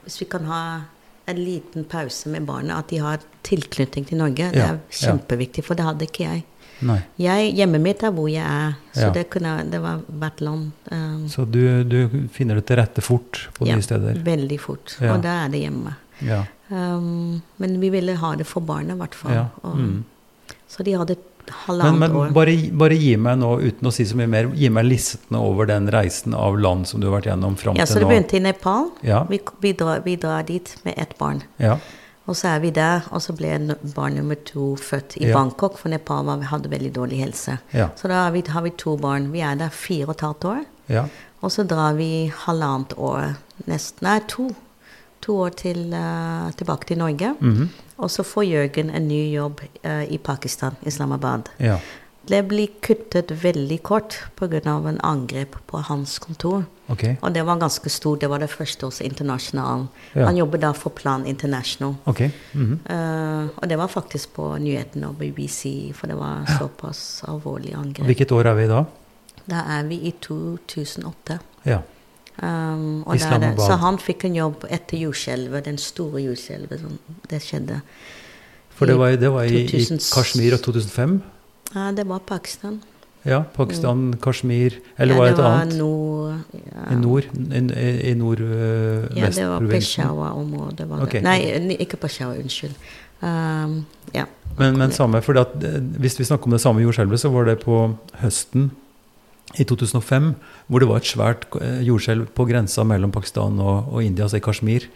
hvis 0.04 0.16
vi 0.20 0.26
kan 0.26 0.44
ha 0.44 0.80
en 1.28 1.40
liten 1.44 1.84
pause 1.84 2.28
med 2.32 2.46
barna, 2.48 2.78
at 2.82 2.88
de 2.92 2.98
har 3.04 3.18
tilknytning 3.46 4.06
til 4.08 4.18
Norge, 4.20 4.50
det 4.54 4.62
er 4.64 4.78
kjempeviktig, 4.90 5.64
for 5.66 5.78
det 5.78 5.84
hadde 5.86 6.06
ikke 6.08 6.24
jeg. 6.26 6.44
Jeg 7.18 7.52
hjemmet 7.58 7.82
mitt 7.82 8.02
er 8.06 8.12
hvor 8.14 8.28
jeg 8.30 8.44
er, 8.46 8.76
så 8.94 9.08
Ja. 9.08 9.10
det, 9.16 9.24
kunne, 9.30 9.54
det 9.70 9.80
var 9.82 10.00
hvert 10.06 10.40
land. 10.40 10.68
Um, 10.92 11.24
Så 11.28 11.44
du, 11.50 11.82
du 11.84 12.28
finner 12.32 12.54
det 12.60 12.66
til 12.66 12.76
rette 12.78 13.02
fort 13.02 13.48
på 13.54 13.66
ja, 13.66 13.80
steder? 13.80 14.12
steder? 14.14 14.22
Veldig 14.24 14.60
fort. 14.60 14.96
Ja. 15.00 15.14
Og 15.16 15.22
da 15.22 15.44
er 15.44 15.48
det 15.48 15.60
hjemme. 15.64 15.96
Ja. 16.22 16.44
Um, 16.70 17.42
men 17.58 17.80
vi 17.80 17.90
ville 17.90 18.14
ha 18.20 18.34
det 18.36 18.46
for 18.46 18.60
barna, 18.60 18.94
i 18.94 18.96
hvert 19.02 19.14
fall. 19.14 19.32
ja. 19.34 19.46
Mm. 19.74 20.04
Så 20.68 20.84
de 20.84 20.92
hadde 20.92 21.16
halvannet 21.50 21.98
men 22.00 22.16
år. 22.16 22.32
bare, 22.36 22.54
bare 22.72 22.96
gi 22.98 23.16
meg 23.16 23.38
nå, 23.38 23.52
uten 23.60 23.88
å 23.88 23.92
si 23.94 24.04
så 24.08 24.16
mye 24.18 24.26
mer, 24.30 24.50
gi 24.54 24.68
meg 24.70 24.84
listene 24.88 25.38
over 25.40 25.66
den 25.70 25.88
reisen 25.92 26.34
av 26.34 26.58
land 26.58 26.88
som 26.88 27.00
du 27.00 27.06
har 27.08 27.18
vært 27.20 27.30
gjennom 27.30 27.56
fram 27.56 27.76
Ja, 27.76 27.86
så 27.86 27.98
det 28.00 28.08
begynte 28.08 28.36
i 28.36 28.40
Nepal. 28.40 28.90
Ja. 29.06 29.24
Vi, 29.30 29.40
vi, 29.60 29.72
drar, 29.72 30.00
vi 30.04 30.16
drar 30.16 30.42
dit 30.48 30.74
med 30.84 30.94
ett 30.96 31.16
barn. 31.18 31.42
Ja. 31.56 31.78
Og 32.28 32.36
så 32.36 32.50
er 32.50 32.60
vi 32.60 32.70
der, 32.76 33.06
og 33.10 33.22
så 33.24 33.32
ble 33.32 33.54
barn 33.94 34.18
nummer 34.20 34.36
to 34.44 34.74
født 34.76 35.16
i 35.16 35.28
Ja. 35.30 35.34
Bangkok, 35.38 35.78
for 35.80 35.88
Nepal 35.88 36.26
var, 36.28 36.42
hadde 36.50 36.68
veldig 36.68 36.92
dårlig 36.92 37.22
helse. 37.24 37.58
Ja. 37.72 37.88
Så 37.96 38.08
da 38.08 38.24
har 38.26 38.34
vi, 38.34 38.42
har 38.48 38.62
vi 38.62 38.70
to 38.76 38.96
barn. 39.00 39.30
Vi 39.32 39.40
er 39.40 39.56
der 39.56 39.70
fire 39.72 40.10
og 40.10 40.16
et 40.18 40.20
halvt 40.26 40.44
år. 40.44 40.64
ja. 40.88 41.06
Og 41.40 41.52
så 41.54 41.62
drar 41.62 41.92
vi 41.94 42.32
halvannet 42.34 42.96
år, 42.98 43.36
nesten, 43.70 44.02
nei, 44.02 44.16
to, 44.26 44.48
to 45.22 45.36
år 45.44 45.52
til, 45.54 45.84
uh, 45.94 46.48
tilbake 46.58 46.88
til 46.90 46.98
Norge. 46.98 47.28
Mhm. 47.38 47.68
Og 47.98 48.10
så 48.10 48.22
får 48.22 48.46
Jørgen 48.46 48.90
en 48.94 49.08
ny 49.08 49.22
jobb 49.34 49.60
eh, 49.82 50.04
i 50.12 50.18
Pakistan, 50.18 50.76
Islamabad. 50.86 51.50
ja. 51.58 51.78
Det 52.28 52.42
blir 52.44 52.68
kuttet 52.84 53.30
veldig 53.30 53.78
kort 53.82 54.16
pga. 54.36 54.60
en 54.88 55.00
angrep 55.00 55.56
på 55.66 55.78
hans 55.78 56.18
kontor. 56.18 56.64
Okay. 56.88 57.16
Og 57.22 57.32
det 57.34 57.42
var 57.46 57.56
ganske 57.56 57.88
stort. 57.88 58.20
Det 58.20 58.28
var 58.28 58.38
det 58.38 58.50
første 58.50 58.86
hos 58.86 59.00
Internasjonalen. 59.00 59.88
Ja. 60.14 60.26
Han 60.26 60.36
jobber 60.36 60.58
da 60.58 60.72
for 60.72 60.90
Plan 60.90 61.26
International. 61.26 61.94
Okay. 62.04 62.30
Mm 62.52 62.80
-hmm. 62.84 62.92
uh, 62.92 63.48
og 63.56 63.68
det 63.68 63.78
var 63.78 63.86
faktisk 63.86 64.32
på 64.32 64.58
nyhetene 64.58 65.08
og 65.08 65.16
BBC, 65.16 65.92
for 65.94 66.06
det 66.06 66.16
var 66.16 66.58
såpass 66.58 67.24
alvorlig 67.28 67.74
angrep. 67.74 68.04
Hvilket 68.04 68.32
år 68.32 68.44
er 68.44 68.54
vi 68.54 68.66
da? 68.66 68.84
Da 69.50 69.56
er 69.56 69.82
vi 69.82 69.94
i 69.94 70.10
2008. 70.20 71.38
Ja. 71.64 71.78
Um, 72.38 73.02
så 73.58 73.74
han 73.82 73.98
fikk 73.98 74.28
en 74.28 74.36
jobb 74.36 74.66
etter 74.70 75.00
jordskjelvet, 75.00 75.64
den 75.66 75.78
store 75.82 76.22
jordskjelvet 76.22 76.84
som 76.84 76.98
det 77.30 77.40
skjedde. 77.42 77.80
For 78.78 78.86
det 78.86 78.94
var, 78.98 79.16
det 79.18 79.32
var 79.34 79.48
i, 79.50 79.64
i 79.66 79.82
Kashmir 79.98 80.54
og 80.54 80.62
2005? 80.62 81.18
Ja, 81.74 81.90
det 81.96 82.06
var 82.06 82.22
Pakistan. 82.26 82.78
Ja, 83.26 83.42
Pakistan, 83.54 84.14
Kashmir 84.22 84.78
Eller 84.96 85.14
ja, 85.14 85.18
var 85.18 85.26
det 85.26 85.32
et 85.32 85.44
annet? 85.44 85.76
Nord, 85.76 86.34
ja. 86.54 86.84
I 86.92 86.94
nord? 86.94 87.24
I, 87.34 87.58
i 88.06 88.14
Ja, 89.18 89.30
det 89.30 89.48
var? 89.48 89.66
Peshawar-området. 89.70 90.86
Okay. 91.02 91.20
Nei, 91.20 91.76
ikke 91.78 91.96
Peshawar, 91.96 92.38
unnskyld. 92.38 92.74
Um, 93.20 93.84
ja. 94.14 94.24
Men, 94.58 94.78
men 94.78 94.92
samme, 94.92 95.22
for 95.22 95.38
at, 95.40 95.58
eh, 95.64 95.82
hvis 95.98 96.18
vi 96.18 96.24
snakker 96.24 96.46
om 96.46 96.54
det 96.54 96.60
samme 96.60 96.82
jordskjelvet, 96.82 97.20
så 97.20 97.28
var 97.28 97.44
det 97.44 97.58
på 97.64 97.82
høsten 98.22 98.70
i 99.56 99.64
2005, 99.64 100.34
hvor 100.68 100.80
det 100.80 100.88
var 100.88 100.96
et 101.00 101.08
svært 101.08 101.46
eh, 101.60 101.80
jordskjelv 101.86 102.26
på 102.36 102.44
grensa 102.50 102.84
mellom 102.84 103.10
Pakistan 103.14 103.58
og, 103.60 103.88
og 103.94 104.02
India, 104.04 104.24
altså 104.26 104.36
i 104.36 104.44
Kashmir. 104.44 104.88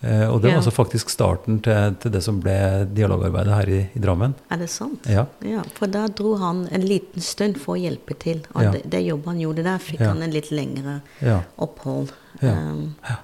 Eh, 0.00 0.28
og 0.30 0.40
det 0.40 0.52
Ja. 0.52 0.54
var 0.54 0.62
altså 0.62 0.70
faktisk 0.70 1.10
starten 1.10 1.58
til, 1.60 1.96
til 1.98 2.12
det 2.14 2.22
som 2.22 2.38
ble 2.40 2.86
dialogarbeidet 2.94 3.54
her 3.56 3.68
i, 3.74 3.80
i 3.98 3.98
Drammen. 3.98 4.36
Er 4.50 4.56
det 4.62 4.68
sant? 4.70 5.02
Ja. 5.10 5.24
Ja, 5.42 5.64
for 5.74 5.90
da 5.90 6.06
dro 6.06 6.36
han 6.38 6.68
en 6.70 6.84
liten 6.86 7.20
stund 7.20 7.58
for 7.58 7.74
å 7.74 7.80
hjelpe 7.82 8.14
til. 8.22 8.44
Og 8.54 8.62
Ja. 8.62 8.70
det, 8.76 8.84
det 8.86 9.02
jobbet 9.08 9.26
han 9.32 9.40
gjorde 9.42 9.64
der, 9.66 9.78
fikk 9.82 10.04
han 10.06 10.22
en 10.22 10.30
litt 10.30 10.52
lengre 10.54 11.00
opphold. 11.58 12.12
Ja. 12.40 12.54
Um, 12.54 12.94
Ja. 13.08 13.16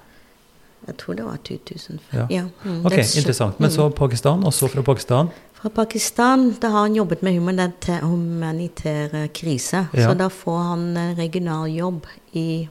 jeg 0.87 0.97
tror 0.97 1.15
det 1.15 1.23
var 1.25 1.37
2005. 1.37 2.27
Ja. 2.29 2.43
Mm, 2.65 2.85
Ok, 2.85 2.91
det 2.91 3.05
så- 3.07 3.17
interessant. 3.23 3.59
Men 3.59 3.69
så 3.71 3.87
mm. 3.87 3.93
Pakistan, 3.95 4.43
og 4.43 4.51
så 4.53 4.67
fra 4.69 4.83
Pakistan. 4.83 5.31
Fra 5.65 5.69
Pakistan 5.73 6.55
da 6.61 6.69
har 6.69 6.79
han 6.79 6.95
jobbet 6.95 7.21
med 7.25 7.39
humanitær, 7.39 9.27
krise. 9.33 9.87
Ja. 9.97 10.11
Så 10.11 10.13
da 10.13 10.27
får 10.29 10.59
han 10.61 10.83
regional 11.17 11.71
jobb 11.73 12.05
i 12.37 12.67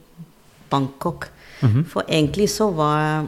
Bangkok. 0.70 1.26
Mhm. 1.60 1.84
For 1.90 2.06
egentlig 2.06 2.46
så 2.50 2.70
var 2.70 3.26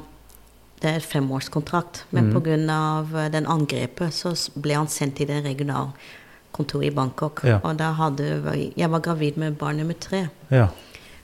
det 0.80 0.92
et 1.00 1.02
femårskontrakt, 1.02 2.04
men 2.10 2.28
mm. 2.28 2.34
på 2.34 2.44
grunn 2.46 2.70
av 2.70 3.10
den 3.32 3.46
angrepet 3.50 4.14
så 4.14 4.36
ble 4.54 4.78
han 4.78 4.86
sendt 4.86 5.16
til 5.18 5.26
det 5.32 5.42
regionalkontoret 5.48 6.86
i 6.86 6.94
Bangkok. 6.94 7.42
Ja. 7.42 7.58
Og 7.64 7.74
da 7.82 7.90
hadde 7.98 8.70
jeg 8.76 8.90
var 8.90 9.02
gravid 9.02 9.36
med 9.36 9.58
barn 9.58 9.82
nummer 9.82 9.98
tre. 9.98 10.28
Ja. 10.50 10.68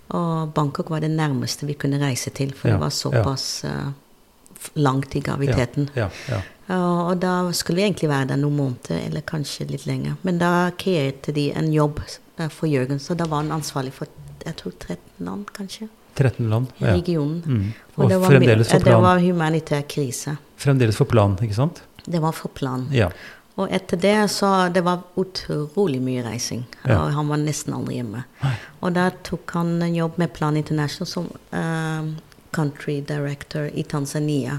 Og 0.09 0.50
Bangkok 0.55 0.90
var 0.90 1.00
det 1.00 1.14
nærmeste 1.14 1.66
vi 1.70 1.78
kunne 1.78 2.02
reise 2.02 2.35
til, 2.35 2.50
for 2.59 2.68
Ja, 2.68 2.74
det 2.74 2.81
var 2.81 2.90
såpass 2.90 3.64
eh, 3.64 3.70
f- 3.70 4.01
langt 4.75 5.16
i 5.16 5.20
graviditeten. 5.20 5.90
Ja, 5.94 6.09
ja. 6.31 6.40
Ja, 6.70 6.79
og 7.11 7.18
da 7.20 7.51
skulle 7.53 7.83
vi 7.83 7.87
egentlig 7.88 8.09
være 8.09 8.31
der 8.31 8.38
noen 8.40 8.57
måneder, 8.57 9.01
eller 9.09 9.25
kanskje 9.27 9.66
litt 9.68 9.83
lenger. 9.87 10.14
Men 10.22 10.38
da 10.40 10.70
kreerte 10.79 11.35
de 11.37 11.48
en 11.59 11.72
jobb 11.75 12.01
eh, 12.38 12.48
for 12.48 12.70
Jørgen, 12.70 13.01
så 13.03 13.16
da 13.18 13.27
var 13.29 13.42
han 13.42 13.53
ansvarlig 13.59 13.92
for 13.96 14.09
jeg 14.42 14.57
tror 14.59 14.72
13 14.79 15.27
land, 15.27 15.51
kanskje, 15.55 15.88
13 16.18 16.48
land. 16.51 16.72
Ja. 16.79 16.94
regionen. 16.94 17.42
Mm. 17.46 17.68
Og 17.94 18.05
Og 18.05 18.11
det 18.11 18.18
var, 18.20 18.29
fremdeles 18.31 18.68
for 18.70 18.81
plan. 18.81 18.94
det 18.94 19.03
var 19.03 19.20
humanitær 19.20 19.85
krise. 19.88 20.37
Fremdeles 20.57 20.96
for 20.96 21.05
plan, 21.11 21.37
ikke 21.42 21.55
sant? 21.55 21.83
Det 22.07 22.20
var 22.22 22.33
for 22.33 22.51
plan. 22.55 22.88
Ja. 22.92 23.11
Og 23.61 23.68
etter 23.70 23.96
det 24.01 24.31
så 24.33 24.72
Det 24.72 24.81
var 24.85 25.03
utrolig 25.16 26.01
mye 26.03 26.22
reising. 26.25 26.64
Ja. 26.87 27.03
Og 27.03 27.12
han 27.12 27.29
var 27.29 27.37
nesten 27.37 27.75
aldri 27.77 27.98
hjemme. 28.01 28.25
Og 28.81 28.94
da 28.96 29.11
tok 29.22 29.51
han 29.55 29.83
en 29.83 29.94
jobb 29.94 30.18
med 30.18 30.33
Plan 30.33 30.57
International 30.57 31.07
som 31.07 31.29
eh, 31.53 32.12
country 32.52 33.00
director 33.00 33.70
i 33.74 33.82
Tanzania. 33.88 34.58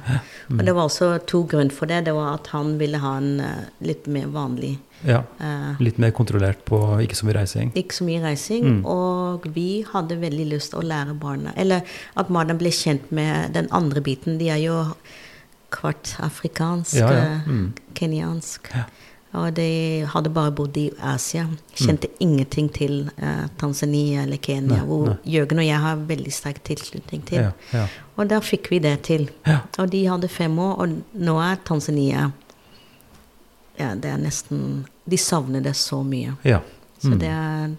Mm. 0.50 0.60
Og 0.60 0.66
det 0.66 0.74
var 0.76 0.88
også 0.90 1.12
to 1.30 1.44
grunner 1.48 1.72
for 1.74 1.86
det. 1.92 2.02
Det 2.08 2.14
var 2.18 2.34
at 2.40 2.48
han 2.54 2.78
ville 2.80 2.98
ha 3.04 3.12
en 3.20 3.40
uh, 3.40 3.64
litt 3.86 4.08
mer 4.08 4.26
vanlig 4.34 4.72
ja. 5.06 5.20
uh, 5.40 5.76
Litt 5.84 5.98
mer 6.02 6.12
kontrollert 6.16 6.64
på 6.66 6.80
ikke 7.06 7.16
så 7.20 7.28
mye 7.28 7.38
reising. 7.38 7.72
Ikke 7.78 7.94
så 8.00 8.08
mye 8.08 8.22
reising. 8.24 8.66
Mm. 8.66 8.82
Og 8.90 9.46
vi 9.56 9.68
hadde 9.92 10.18
veldig 10.22 10.48
lyst 10.56 10.72
til 10.74 10.82
å 10.82 10.88
lære 10.90 11.14
barna 11.20 11.54
Eller 11.60 11.84
at 12.18 12.32
barna 12.34 12.56
ble 12.58 12.72
kjent 12.74 13.12
med 13.12 13.54
den 13.58 13.70
andre 13.72 14.02
biten. 14.02 14.40
De 14.42 14.50
er 14.50 14.62
jo 14.64 14.80
kvart 15.74 16.16
afrikansk, 16.22 16.96
Ja, 17.00 17.12
ja. 17.12 17.24
eh, 17.24 17.48
Mm. 17.50 17.74
kenyansk. 17.98 18.70
Og 19.34 19.54
de 19.58 20.06
hadde 20.06 20.30
bare 20.30 20.52
bodd 20.54 20.76
i 20.78 20.92
Asia. 21.02 21.48
Kjente 21.76 22.08
ingenting 22.22 22.68
til 22.74 23.10
uh, 23.18 23.48
Tanzania 23.58 24.22
eller 24.28 24.38
Kenya, 24.38 24.76
Nei, 24.78 24.86
hvor. 24.86 25.16
Jørgen 25.26 25.58
og 25.60 25.66
jeg 25.66 25.80
har 25.82 25.96
veldig 26.12 26.34
sterk 26.34 26.60
tilslutning 26.64 27.24
til. 27.26 27.40
Ja, 27.42 27.52
ja. 27.74 27.88
Og 28.18 28.28
der 28.30 28.42
fikk 28.46 28.70
vi 28.70 28.78
det 28.80 29.02
til. 29.08 29.30
Ja. 29.48 29.60
Og 29.82 29.90
de 29.90 30.04
hadde 30.06 30.30
fem 30.30 30.60
år, 30.60 30.76
og 30.86 30.94
nå 31.18 31.40
er 31.42 31.58
Tanzania 31.66 32.28
Ja, 33.80 33.96
det 33.96 34.06
er 34.06 34.20
nesten 34.22 34.84
De 35.10 35.18
savner 35.18 35.62
det 35.66 35.74
så 35.76 36.04
mye. 36.06 36.36
ja. 36.46 36.60
Så 37.02 37.10
Mm. 37.10 37.20
det 37.20 37.28
er 37.30 37.72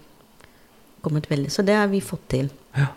kommet 1.01 1.25
veldig 1.29 1.49
Så 1.51 1.63
det 1.65 1.73
har 1.75 1.87
vi 1.87 1.99
fått 2.01 2.27
til. 2.29 2.49
Ja. 2.77 2.87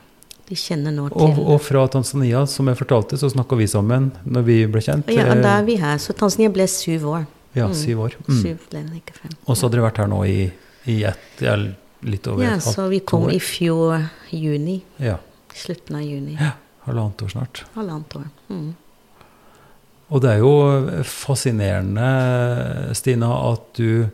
De 0.49 0.55
kjenner 0.55 0.90
nå 0.92 1.09
til 1.12 1.38
og 1.47 1.61
fra 1.62 1.87
Tanzania, 1.88 2.47
som 2.47 2.66
jeg 2.68 2.77
fortalte, 2.77 3.16
så 3.16 3.31
snakka 3.31 3.57
vi 3.57 3.66
sammen 3.66 4.11
når 4.27 4.42
vi 4.44 4.66
ble 4.66 4.81
kjent. 4.81 5.07
Ja, 5.09 5.31
og 5.31 5.42
da 5.42 5.55
Eh, 5.55 5.59
er 5.61 5.64
vi 5.64 5.77
her. 5.77 5.97
Så 5.99 6.12
Tanzania 6.12 6.49
ble 6.51 6.66
syv 6.66 7.03
år. 7.07 7.27
Ja, 7.59 7.66
Mm. 7.68 7.75
syv 7.75 8.01
år. 8.07 8.16
Mm. 8.29 8.40
Syv 8.42 8.59
ikke 8.97 9.14
fem. 9.18 9.37
Og 9.47 9.57
så 9.57 9.66
hadde 9.66 9.77
dere 9.77 9.87
vært 9.90 10.01
her 10.03 10.11
nå 10.11 10.23
i, 10.27 10.51
i 10.88 10.99
et, 11.05 11.45
litt 12.07 12.26
over 12.30 12.45
Ja, 12.45 12.55
et 12.55 12.62
halvt 12.62 12.66
år? 12.66 12.70
Ja, 12.70 12.74
så 12.74 12.89
vi 12.89 13.01
kom 13.01 13.24
år. 13.28 13.32
i 13.35 13.41
fjor 13.43 14.09
juni. 14.30 14.82
Ja, 15.03 15.18
Slutten 15.59 15.97
av 15.99 16.03
juni. 16.07 16.37
Ja. 16.39 16.53
halvannet 16.87 17.22
år 17.24 17.30
snart. 17.32 17.64
Halvannet 17.74 18.14
år. 18.16 18.28
Mm. 18.49 18.68
Og 20.09 20.22
det 20.22 20.30
er 20.30 20.39
jo 20.39 20.53
fascinerende, 21.05 22.95
Stina, 22.97 23.28
at 23.53 23.66
du 23.76 24.07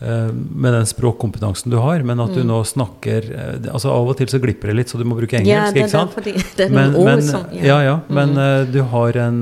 eh, 0.00 0.32
med 0.34 0.74
den 0.74 0.86
språkkompetansen 0.88 1.70
du 1.72 1.78
har, 1.80 2.02
men 2.04 2.20
at 2.20 2.34
du 2.36 2.42
nå 2.44 2.58
snakker 2.68 3.30
eh, 3.32 3.70
altså 3.72 3.92
Av 3.94 4.10
og 4.12 4.18
til 4.18 4.28
så 4.28 4.40
glipper 4.42 4.68
det 4.72 4.76
litt, 4.82 4.92
så 4.92 5.00
du 5.00 5.06
må 5.08 5.16
bruke 5.16 5.38
engelsk, 5.38 5.54
Ja, 5.54 5.70
det, 5.72 5.86
ikke 5.86 5.94
sant? 5.94 6.10
er 6.12 6.18
fordi 6.18 6.34
det 6.58 6.66
er 6.66 6.74
Men, 6.74 6.92
noen 6.92 7.00
ord 7.00 7.10
men, 7.14 7.24
som 7.30 7.46
ja, 7.56 7.78
ja, 7.86 7.96
men 8.08 8.34
mm. 8.34 8.42
eh, 8.44 8.66
du 8.74 8.80
har 8.92 9.20
en 9.28 9.40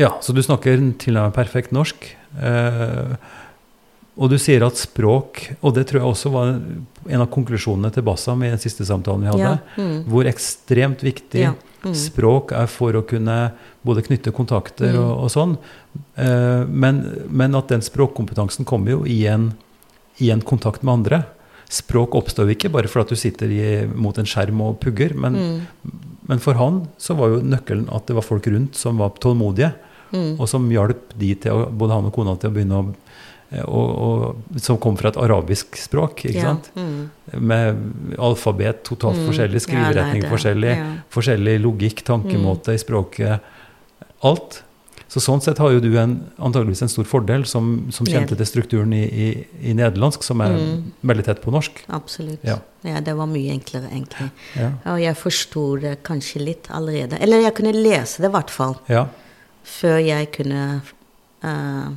Ja, 0.00 0.14
så 0.24 0.32
du 0.32 0.40
snakker 0.42 0.78
tilnærmet 0.98 1.34
perfekt 1.36 1.72
norsk. 1.72 2.16
eh, 2.40 3.16
og 4.16 4.28
du 4.28 4.36
sier 4.36 4.60
at 4.66 4.76
språk 4.76 5.54
Og 5.64 5.72
det 5.74 5.86
tror 5.88 6.00
jeg 6.02 6.08
også 6.10 6.30
var 6.32 6.50
en 7.08 7.20
av 7.24 7.28
konklusjonene 7.32 7.90
til 7.92 8.02
Bassam 8.04 8.42
i 8.44 8.50
den 8.52 8.60
siste 8.60 8.84
samtalen 8.84 9.24
vi 9.24 9.30
hadde. 9.32 9.52
Ja, 9.56 9.82
mm. 9.82 10.02
Hvor 10.08 10.28
ekstremt 10.28 11.00
viktig 11.02 11.40
Ja, 11.46 11.54
mm. 11.84 11.94
språk 11.96 12.52
er 12.52 12.68
for 12.68 12.92
å 12.92 13.02
kunne 13.08 13.52
både 13.84 14.04
knytte 14.06 14.30
kontakter 14.36 14.92
Mm. 14.92 15.00
og, 15.00 15.24
og 15.24 15.30
sånn. 15.32 15.56
Eh, 16.16 16.64
men, 16.68 17.00
men 17.28 17.54
at 17.58 17.68
den 17.72 17.80
språkkompetansen 17.82 18.64
kommer 18.68 18.90
jo 18.98 19.04
i 19.08 19.24
en, 19.26 19.52
i 20.20 20.30
en 20.30 20.40
kontakt 20.44 20.82
med 20.84 20.92
andre. 21.00 21.22
Språk 21.72 22.14
oppstår 22.14 22.52
ikke 22.52 22.70
bare 22.70 22.88
fordi 22.92 23.16
du 23.16 23.16
sitter 23.16 23.48
i, 23.50 23.86
mot 23.88 24.16
en 24.20 24.28
skjerm 24.28 24.60
og 24.60 24.78
pugger. 24.80 25.14
Men, 25.16 25.34
Mm. 25.34 26.08
Men 26.28 26.38
for 26.38 26.54
han 26.54 26.88
så 26.98 27.16
var 27.18 27.28
jo 27.28 27.40
nøkkelen 27.42 27.88
at 27.94 28.06
det 28.06 28.14
var 28.14 28.22
folk 28.26 28.46
rundt 28.46 28.74
som 28.78 28.98
var 28.98 29.10
tålmodige, 29.20 29.72
Mm. 30.12 30.34
og 30.38 30.46
som 30.46 30.66
hjalp 30.68 31.14
de 31.16 31.34
til 31.40 31.62
både 31.72 31.94
han 31.94 32.04
og 32.04 32.12
kona 32.12 32.34
til 32.36 32.50
å 32.50 32.52
begynne 32.52 32.76
å 32.82 32.94
eh, 33.50 33.62
og, 33.64 33.88
og, 33.96 34.58
som 34.60 34.76
kom 34.76 34.94
fra 34.96 35.08
et 35.08 35.16
arabisk 35.16 35.74
språk, 35.80 36.26
ikke 36.28 36.34
Ja, 36.36 36.42
sant? 36.52 36.68
mm. 36.76 37.08
Med 37.40 38.18
alfabet 38.18 38.82
totalt 38.84 39.16
Mm. 39.16 39.26
forskjellig, 39.30 39.56
Ja, 39.56 39.72
nei, 39.72 39.92
skriveretning 39.92 40.22
det- 40.22 40.30
forskjellig, 40.30 40.76
ja. 40.76 40.86
forskjellig 41.10 41.56
logikk, 41.62 42.02
tankemåte 42.04 42.74
i 42.74 42.78
språket. 42.78 43.40
Alt. 44.22 44.62
Så 45.12 45.20
sånn 45.20 45.42
sett 45.44 45.58
har 45.60 45.74
jo 45.74 45.80
du 45.84 45.90
en, 46.00 46.14
antageligvis 46.40 46.80
en 46.86 46.88
stor 46.88 47.04
fordel 47.04 47.42
som, 47.44 47.66
som 47.92 48.06
kjente 48.08 48.32
til 48.38 48.48
strukturen 48.48 48.94
i, 48.96 49.02
i, 49.04 49.26
i 49.68 49.74
nederlandsk, 49.76 50.24
som 50.24 50.40
er 50.40 50.54
Mm. 50.56 50.86
veldig 51.10 51.24
tett 51.26 51.42
på 51.44 51.52
norsk. 51.52 51.82
Absolutt. 51.92 52.40
Ja. 52.48 52.56
Ja. 52.88 53.00
det 53.04 53.12
var 53.18 53.28
mye 53.28 53.52
enklere, 53.52 53.90
egentlig. 53.92 54.30
Ja. 54.56 54.70
Og 54.94 55.02
jeg 55.02 55.18
forsto 55.20 55.64
det 55.82 55.98
kanskje 56.08 56.40
litt 56.46 56.70
allerede. 56.72 57.20
Eller 57.20 57.44
jeg 57.44 57.54
kunne 57.58 57.74
lese 57.76 58.22
det, 58.24 58.30
i 58.30 58.36
hvert 58.38 58.50
fall. 58.50 58.78
ja. 58.88 59.04
Før 59.62 60.00
jeg 60.02 60.26
kunne 60.34 60.62
uh, 61.44 61.90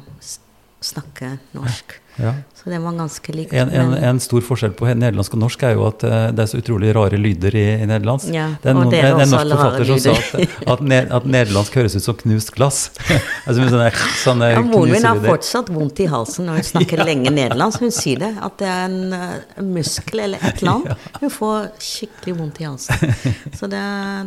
snakke 0.85 1.31
norsk. 1.55 1.95
Ja. 2.17 2.33
Så 2.55 2.71
det 2.71 2.77
var 2.81 2.93
ganske 2.97 3.33
likt. 3.35 3.51
En, 3.53 3.69
en, 3.69 3.91
en 3.93 4.19
stor 4.23 4.41
forskjell 4.41 4.71
på 4.73 4.87
nederlandsk 4.87 5.33
og 5.35 5.39
norsk 5.43 5.63
er 5.67 5.73
jo 5.75 5.83
at 5.85 6.03
eh, 6.07 6.31
det 6.33 6.41
er 6.45 6.47
så 6.49 6.57
utrolig 6.61 6.93
rare 6.95 7.17
lyder 7.19 7.53
i, 7.59 7.63
i 7.83 7.85
nederlandsk. 7.85 8.29
Ja, 8.33 8.47
Det 8.63 8.71
er 8.71 8.77
noen, 8.77 8.89
det 8.89 9.01
er 9.03 9.11
en 9.19 9.29
norsk 9.29 9.51
forfatter 9.51 9.85
som 9.91 9.99
sa 10.01 10.15
at, 10.15 10.55
at, 10.73 10.81
ne- 10.89 11.01
at 11.19 11.27
nederlandsk 11.29 11.75
høres 11.77 11.97
ut 11.99 12.05
som 12.07 12.17
knust 12.23 12.53
glass. 12.55 12.79
altså 13.45 13.59
med 13.61 13.69
sånne, 13.75 13.91
sånne 14.23 14.49
ja, 14.55 14.63
Moren 14.65 14.95
min 14.95 15.05
har 15.05 15.21
fortsatt 15.27 15.69
vondt 15.75 16.01
i 16.01 16.07
halsen 16.09 16.49
når 16.49 16.61
hun 16.63 16.67
snakker 16.71 17.03
lenge 17.05 17.35
nederlandsk. 17.35 17.85
Hun 17.85 17.93
sier 17.93 18.23
det, 18.25 18.31
at 18.49 18.57
det 18.63 18.71
er 18.73 18.85
en, 18.89 19.17
eh, 19.19 19.63
muskel 19.77 20.25
eller 20.25 20.41
et 20.49 20.63
eller 20.63 20.73
annet. 20.79 21.09
Hun 21.21 21.33
får 21.37 21.67
skikkelig 21.85 22.37
vondt 22.39 22.63
i 22.63 22.69
halsen. 22.71 23.17
Så 23.59 23.69
det, 23.69 23.83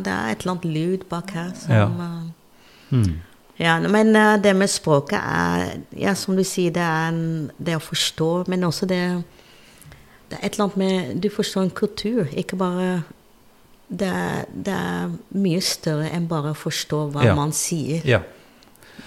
det 0.07 0.13
er 0.15 0.31
et 0.35 0.45
eller 0.45 0.55
annet 0.55 0.69
lyd 0.77 1.09
bak 1.11 1.33
her 1.35 1.51
som 1.59 1.75
Ja. 1.75 1.87
eh, 1.89 2.19
Mm. 2.89 3.19
Ja, 3.59 3.73
men 3.91 4.15
eh, 4.15 4.37
det 4.39 4.53
med 4.55 4.69
språket 4.71 5.19
er 5.19 5.79
Ja, 5.99 6.13
som 6.15 6.35
du 6.39 6.43
sier, 6.47 6.71
det 6.71 6.81
er 6.85 7.09
en, 7.11 7.51
det 7.59 7.75
å 7.75 7.83
forstå, 7.83 8.47
men 8.47 8.63
også 8.63 8.87
det 8.87 9.01
Det 10.29 10.37
er 10.39 10.45
et 10.45 10.53
eller 10.53 10.65
annet 10.69 10.77
med 10.77 11.21
Du 11.21 11.29
forstår 11.33 11.63
en 11.67 11.71
kultur, 11.75 12.27
ikke 12.37 12.55
bare 12.59 13.03
det 13.89 14.05
er, 14.05 14.43
det 14.53 14.73
er 14.77 15.07
mye 15.33 15.59
større 15.65 16.11
enn 16.13 16.27
bare 16.29 16.51
å 16.53 16.57
forstå 16.57 16.97
hva 17.09 17.23
Ja. 17.25 17.31
man 17.33 17.49
sier. 17.57 18.03
Ja. 18.05 18.19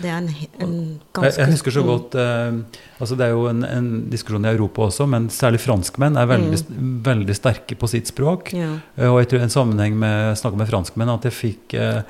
Det 0.03 0.09
er 0.11 0.17
en, 0.17 0.27
en 0.59 0.73
Jeg, 0.75 0.99
ganske 1.15 1.39
jeg 1.39 1.51
husker 1.53 1.71
så 1.77 1.83
Mm. 1.85 1.87
godt 1.93 2.15
eh, 2.19 2.81
altså 2.99 3.15
Det 3.17 3.27
er 3.29 3.31
jo 3.31 3.45
en, 3.47 3.63
en 3.63 4.11
diskusjon 4.11 4.45
i 4.45 4.49
Europa 4.51 4.89
også, 4.89 5.07
men 5.07 5.29
særlig 5.31 5.61
franskmenn 5.63 6.17
er 6.19 6.27
veldig, 6.27 6.59
veldig 7.07 7.37
sterke 7.39 7.77
på 7.79 7.87
sitt 7.93 8.11
språk. 8.11 8.51
Mm. 8.53 8.59
Ja. 8.59 8.73
Eh, 8.99 9.09
Og 9.13 9.21
jeg 9.23 9.29
tror 9.31 9.43
en 9.47 9.55
sammenheng 9.55 9.95
med 10.03 10.33
å 10.33 10.37
snakke 10.43 10.59
med 10.59 10.67
franskmenn 10.73 11.15
at 11.15 11.23
jeg 11.31 11.33
fikk, 11.39 11.75
eh, 11.79 12.03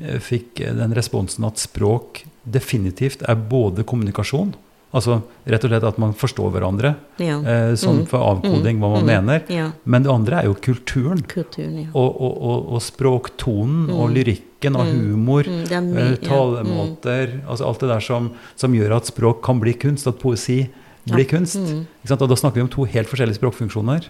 fikk 0.00 0.54
den 0.78 0.94
responsen 0.94 1.44
at 1.46 1.56
språk 1.58 2.24
definitivt 2.48 3.22
er 3.28 3.34
både 3.36 3.84
kommunikasjon, 3.84 4.54
altså 4.94 5.18
rett 5.46 5.64
og 5.64 5.70
slett 5.70 5.84
at 5.84 5.98
man 5.98 6.14
forstår 6.14 6.50
hverandre, 6.54 6.94
ja. 7.20 7.38
eh, 7.40 7.72
sånn 7.76 8.04
Mm. 8.04 8.06
for 8.08 8.18
avkoding 8.20 8.78
hva 8.80 8.92
man 8.94 9.04
Mm. 9.04 9.06
mener, 9.06 9.42
Ja. 9.48 9.72
men 9.84 10.02
det 10.02 10.10
andre 10.10 10.36
er 10.40 10.44
jo 10.44 10.54
kulturen. 10.54 11.20
Kulturen, 11.26 11.78
ja. 11.82 11.88
Og, 11.94 12.20
og, 12.20 12.42
og, 12.42 12.72
og 12.72 12.80
språktonen 12.80 13.90
og 13.90 14.08
Mm. 14.10 14.14
lyrikken 14.14 14.76
og 14.76 14.86
Mm. 14.86 15.00
humor, 15.12 15.42
Mm, 15.44 15.64
eh, 15.72 15.80
mye- 15.80 16.22
ja. 16.22 16.28
talemåter, 16.28 17.40
altså 17.46 17.66
alt 17.66 17.80
det 17.80 17.88
der 17.88 18.00
som, 18.00 18.30
som 18.56 18.72
gjør 18.72 18.96
at 18.96 19.04
språk 19.06 19.42
kan 19.42 19.60
bli 19.60 19.74
kunst, 19.74 20.06
at 20.06 20.18
poesi 20.18 20.68
blir 21.06 21.24
kunst. 21.24 21.56
Mm. 21.56 21.86
Ikke 22.04 22.08
sant? 22.08 22.22
Og 22.22 22.28
da 22.28 22.34
snakker 22.34 22.54
vi 22.54 22.60
om 22.62 22.68
to 22.68 22.84
helt 22.84 23.08
forskjellige 23.08 23.38
språkfunksjoner. 23.40 24.04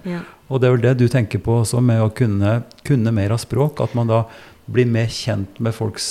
Og 0.50 0.60
det 0.60 0.68
er 0.68 0.76
vel 0.76 0.80
det 0.82 0.98
du 0.98 1.08
tenker 1.08 1.38
på 1.38 1.60
også 1.62 1.80
med 1.82 2.00
å 2.00 2.12
kunne, 2.14 2.64
kunne 2.84 3.12
mer 3.12 3.30
av 3.32 3.38
språk, 3.38 3.80
at 3.80 3.94
man 3.94 4.06
da 4.08 4.24
blir 4.72 4.88
mer 4.88 5.08
kjent 5.12 5.60
med 5.64 5.74
folks 5.76 6.08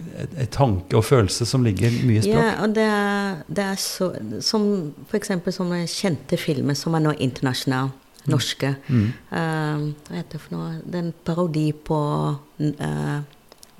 eh, 0.00 0.26
eh, 0.26 0.48
tanke 0.50 0.98
og 0.98 1.04
følelse 1.06 1.46
som 1.48 1.64
ligger 1.66 1.94
mye 2.04 2.20
i 2.20 2.24
språk. 2.26 2.42
Ja, 2.42 2.52
og 2.64 2.74
det 2.76 2.86
er, 2.86 3.40
det 3.48 3.64
er 3.64 3.80
så 3.80 4.10
Som 4.44 4.68
f.eks. 5.08 5.32
sånne 5.56 5.84
kjente 5.90 6.38
filmer 6.40 6.78
som 6.78 6.96
er 6.98 7.04
nå 7.06 7.16
internasjonale, 7.18 7.94
norske. 8.30 8.74
Mm. 8.92 9.06
Uh, 9.32 9.86
hva 10.06 10.18
heter 10.18 10.34
det 10.34 10.40
for 10.42 10.52
noe? 10.52 10.72
Det 10.84 10.98
er 10.98 11.06
en 11.06 11.14
parodi 11.24 11.70
på 11.72 12.00
uh, 12.36 13.20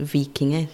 vikinger. 0.00 0.70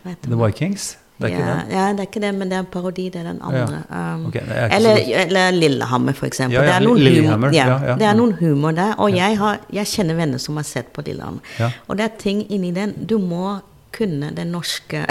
The? 0.00 0.36
Vikings? 0.40 0.94
Det 1.20 1.26
er 1.28 1.34
ikke 1.34 1.46
ja, 1.46 1.54
det? 1.54 1.72
ja, 1.76 1.86
det 1.92 2.00
er 2.00 2.06
ikke 2.08 2.20
det, 2.24 2.28
men 2.34 2.48
det 2.48 2.56
er 2.56 2.62
en 2.64 2.68
parodi. 2.72 3.08
Det 3.12 3.20
er 3.20 3.26
den 3.28 3.40
andre. 3.44 3.80
Ja. 3.90 4.04
Okay, 4.28 4.40
er 4.48 4.72
eller, 4.78 5.00
eller 5.26 5.50
Lillehammer, 5.52 6.14
for 6.16 6.26
eksempel. 6.30 6.54
Ja, 6.56 6.62
det 6.64 6.74
er 6.74 6.86
humor. 6.88 7.50
Det 7.50 7.60
er 7.60 8.14
Mm. 8.14 8.16
noen 8.22 8.32
humor 8.40 8.70
der. 8.72 8.94
Og 8.98 9.12
jeg, 9.14 9.36
har, 9.38 9.58
jeg 9.72 9.86
kjenner 9.86 10.16
venner 10.16 10.38
som 10.40 10.56
har 10.56 10.64
sett 10.64 10.92
på 10.96 11.04
Lillehammer. 11.04 11.40
Og 11.88 11.96
det 12.00 12.04
er 12.08 12.16
ting 12.18 12.46
inni 12.50 12.72
den 12.72 12.94
Du 13.06 13.18
må 13.18 13.58
kunne 13.92 14.30
den 14.36 14.52
norske 14.54 15.04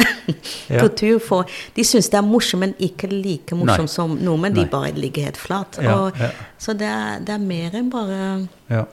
kultur. 0.79 1.19
For 1.19 1.45
de 1.75 1.83
syns 1.85 2.09
det 2.09 2.17
er 2.17 2.25
morsomt, 2.25 2.59
men 2.63 2.73
ikke 2.79 3.09
like 3.11 3.55
Nei. 3.55 3.65
morsomt 3.65 3.89
som 3.93 4.17
nordmenn. 4.23 4.55
De 4.55 4.61
Nei. 4.65 4.69
bare 4.71 4.91
ligger 4.95 5.23
helt 5.29 5.37
flat. 5.37 5.79
Og. 5.85 6.17
Så 6.57 6.73
det 6.73 6.87
er, 6.87 7.19
det 7.19 7.35
er 7.35 7.43
mer 7.43 7.75
enn 7.79 7.89
bare 7.93 8.47
Ja. 8.69 8.85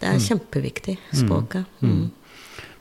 Det 0.00 0.08
er 0.10 0.18
kjempeviktig, 0.20 0.98
språket. 1.14 1.64
Mm. 1.80 1.88
Mm. 1.90 2.10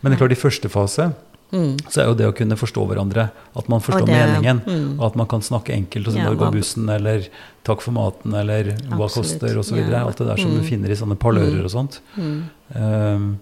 Men 0.02 0.12
det 0.12 0.18
er 0.18 0.28
klart, 0.28 0.32
i 0.36 0.42
første 0.42 0.70
fase 0.70 1.06
Mm. 1.54 1.78
så 1.88 2.02
er 2.02 2.06
jo 2.10 2.16
det 2.16 2.26
å 2.28 2.34
kunne 2.36 2.56
forstå 2.58 2.84
hverandre, 2.90 3.30
at 3.56 3.68
man 3.70 3.80
forstår 3.80 4.08
det- 4.08 4.16
meningen, 4.18 4.62
mm. 4.66 5.00
og 5.00 5.06
at 5.12 5.16
man 5.16 5.28
kan 5.28 5.42
snakke 5.42 5.72
enkelt, 5.74 6.08
og 6.08 6.14
så 6.14 6.18
Ja, 6.18 6.30
går 6.34 6.36
hva- 6.48 6.52
bussen, 6.52 6.90
eller 6.90 7.28
takk 7.64 7.82
for 7.82 7.92
maten, 7.92 8.34
eller 8.34 8.64
hva 8.90 9.06
Absolutt. 9.06 9.40
koster, 9.40 9.58
osv. 9.60 9.78
Ja. 9.78 10.06
Alt 10.06 10.18
det 10.18 10.28
der 10.28 10.38
som 10.38 10.52
Mm. 10.52 10.58
du 10.60 10.68
finner 10.68 10.90
i 10.90 10.96
sånne 10.96 11.16
parlører 11.18 11.64
og 11.64 11.72
sånt. 11.72 12.00
Mm. 12.18 12.44
Um, 12.76 13.40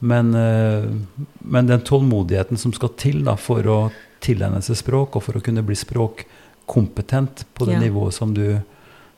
men, 0.00 0.34
uh, 0.34 0.88
men 1.44 1.66
den 1.66 1.80
tålmodigheten 1.80 2.58
som 2.58 2.72
skal 2.72 2.88
til 2.96 3.22
da, 3.24 3.36
for 3.36 3.62
å 3.62 3.92
tilegne 4.20 4.58
seg 4.62 4.76
språk, 4.76 5.14
og 5.16 5.22
for 5.22 5.32
å 5.34 5.42
kunne 5.42 5.62
bli 5.64 5.74
språkkompetent 5.76 7.44
på 7.54 7.66
det 7.66 7.74
Ja. 7.74 7.80
nivået 7.80 8.12
som 8.12 8.34
du 8.34 8.62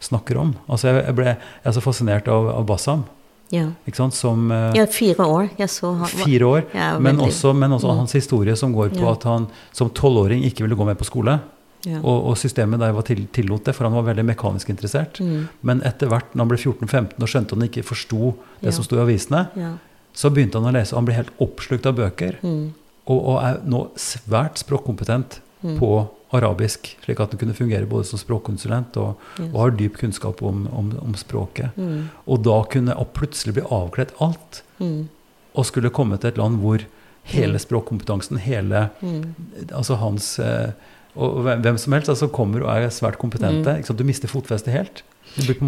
snakker 0.01 0.37
om. 0.37 0.55
Altså 0.69 1.03
jeg, 1.05 1.15
ble, 1.15 1.25
jeg 1.25 1.39
er 1.65 1.71
så 1.73 1.81
fascinert 1.81 2.29
av, 2.29 2.49
av 2.49 2.67
Bassam, 2.67 3.05
Ja. 3.53 3.67
som 4.11 4.51
uh, 4.51 4.73
ja, 4.75 4.87
fire 4.87 5.25
år. 5.27 5.51
Jeg 5.59 5.69
så 5.71 5.93
han 5.99 6.07
fire 6.09 6.47
år. 6.47 6.63
Ja, 6.75 6.99
men, 6.99 7.17
også, 7.19 7.53
men 7.55 7.71
også 7.71 7.91
Mm. 7.91 7.97
hans 7.99 8.13
historie 8.13 8.57
som 8.57 8.73
går 8.73 8.89
på 8.95 9.01
Ja. 9.05 9.13
at 9.13 9.23
han 9.25 9.47
som 9.73 9.91
tolvåring 9.91 10.43
ikke 10.45 10.63
ville 10.65 10.75
gå 10.77 10.85
med 10.87 10.97
på 10.99 11.05
skole. 11.05 11.41
ja. 11.87 11.99
Og, 12.03 12.27
og 12.31 12.37
systemet 12.37 12.81
der 12.81 12.93
var 12.93 13.03
til, 13.03 13.27
tillot 13.33 13.65
det, 13.65 13.75
for 13.75 13.85
han 13.85 13.93
var 13.95 14.03
veldig 14.15 14.25
mekanisk 14.25 14.71
interessert. 14.71 15.21
Mm. 15.21 15.49
Men 15.63 15.83
etter 15.83 16.09
hvert, 16.09 16.35
når 16.35 16.45
han 16.45 16.49
ble 16.49 16.57
14-15 16.59 17.23
og 17.23 17.29
skjønte 17.29 17.55
han 17.55 17.69
ikke 17.69 17.85
forsto 17.85 18.35
det 18.63 18.73
som 18.75 18.85
sto 18.85 18.97
i 18.97 19.01
avisene, 19.05 19.49
ja. 19.57 19.77
så 20.15 20.31
begynte 20.33 20.59
han 20.59 20.73
å 20.73 20.73
lese, 20.73 20.95
han 20.97 21.05
ble 21.05 21.15
helt 21.15 21.31
oppslukt 21.39 21.87
av 21.87 21.95
bøker. 21.97 22.39
Mm. 22.43 22.73
Og, 23.07 23.19
og 23.29 23.43
er 23.45 23.61
nå 23.69 23.91
svært 23.97 24.57
språkkompetent 24.65 25.41
Mm. 25.65 25.79
på 25.79 26.09
arabisk, 26.35 26.97
slik 27.05 27.21
at 27.21 27.31
han 27.35 27.39
kunne 27.41 27.55
fungere 27.57 27.87
både 27.89 28.05
som 28.09 28.19
språkkonsulent 28.19 28.97
og, 29.01 29.17
Yes. 29.39 29.51
og 29.53 29.59
har 29.61 29.71
dyp 29.79 29.97
kunnskap 30.01 30.43
om, 30.43 30.67
om, 30.73 30.93
om 31.03 31.15
språket. 31.15 31.71
Mm. 31.77 32.09
Og 32.27 32.43
da 32.45 32.63
kunne 32.71 32.97
og 32.99 33.13
plutselig 33.15 33.55
bli 33.55 33.63
avkledd 33.71 34.13
alt, 34.21 34.63
Mm. 34.81 35.09
og 35.55 35.67
skulle 35.67 35.91
komme 35.95 36.19
til 36.19 36.29
et 36.33 36.39
land 36.39 36.59
hvor 36.59 36.83
hele 37.25 37.59
språkkompetansen, 37.59 38.39
hele 38.39 38.91
Mm. 39.01 39.35
altså 39.73 39.95
hans 39.97 40.39
eh, 40.39 40.73
Og 41.17 41.45
hvem 41.45 41.79
som 41.79 41.93
helst 41.93 42.09
altså 42.11 42.27
kommer 42.27 42.65
og 42.65 42.71
er 42.75 42.89
svært 42.91 43.19
kompetente. 43.19 43.71
Mm. 43.71 43.97
Du 43.97 44.03
mister 44.05 44.27
fotfestet 44.27 44.73
helt. 44.75 45.03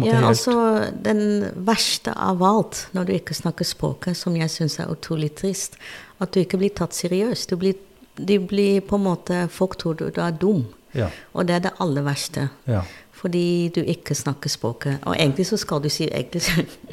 Ja, 0.03 0.27
altså 0.27 0.91
Den 1.03 1.51
verste 1.55 2.11
av 2.15 2.43
alt 2.43 2.87
når 2.93 3.05
du 3.07 3.13
ikke 3.13 3.33
snakker 3.33 3.63
språket, 3.65 4.17
som 4.17 4.35
jeg 4.35 4.49
syns 4.49 4.77
er 4.79 4.91
utrolig 4.91 5.33
trist, 5.39 5.77
at 6.19 6.31
du 6.33 6.41
ikke 6.41 6.57
blir 6.59 6.73
tatt 6.75 6.91
seriøst. 6.91 7.49
Du 7.49 7.55
blir, 7.55 7.75
de 8.17 8.39
blir 8.39 8.81
på 8.81 8.97
en 8.97 9.05
måte 9.05 9.47
Folk 9.53 9.77
tror 9.77 9.97
du, 9.99 10.07
du 10.13 10.21
er 10.23 10.31
dum. 10.31 10.65
Ja. 10.97 11.09
Og 11.33 11.47
det 11.47 11.57
er 11.57 11.67
det 11.67 11.75
aller 11.83 12.07
verste. 12.07 12.49
ja. 12.67 12.85
Fordi 13.17 13.71
du 13.73 13.79
ikke 13.81 14.13
snakker 14.13 14.49
språket. 14.49 14.99
Og 15.09 15.15
egentlig 15.17 15.47
så 15.49 15.57
skal 15.57 15.81
du 15.81 15.89
si 15.89 16.05
egentlig, 16.05 16.41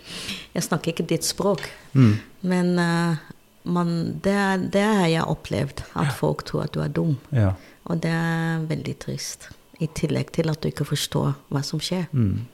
Jeg 0.55 0.62
snakker 0.64 0.95
ikke 0.95 1.05
ditt 1.05 1.25
språk. 1.25 1.66
Mm. 1.93 2.14
Men 2.41 2.79
uh, 2.79 3.20
man, 3.64 3.91
det, 4.25 4.70
det 4.72 4.87
har 4.89 5.07
jeg 5.07 5.29
opplevd. 5.29 5.83
At 6.01 6.14
folk 6.16 6.47
tror 6.49 6.64
at 6.64 6.72
du 6.72 6.81
er 6.81 6.89
dum. 6.89 7.18
ja. 7.33 7.53
Og 7.85 8.01
det 8.01 8.11
er 8.11 8.62
veldig 8.64 8.95
trist. 8.97 9.51
I 9.77 9.91
tillegg 9.93 10.31
til 10.33 10.49
at 10.49 10.62
du 10.62 10.70
ikke 10.70 10.87
forstår 10.89 11.35
hva 11.53 11.61
som 11.61 11.83
skjer. 11.85 12.07
Mm. 12.16 12.47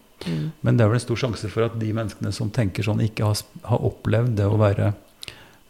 Men 0.60 0.76
det 0.76 0.84
er 0.84 0.90
vel 0.90 0.98
en 0.98 1.04
stor 1.04 1.20
sjanse 1.22 1.48
for 1.52 1.68
at 1.68 1.76
de 1.80 1.92
menneskene 1.94 2.32
som 2.34 2.50
tenker 2.50 2.82
sånn, 2.82 3.00
ikke 3.04 3.28
har, 3.28 3.38
har 3.68 3.84
opplevd 3.86 4.34
det 4.40 4.48
å 4.50 4.58
være 4.60 4.90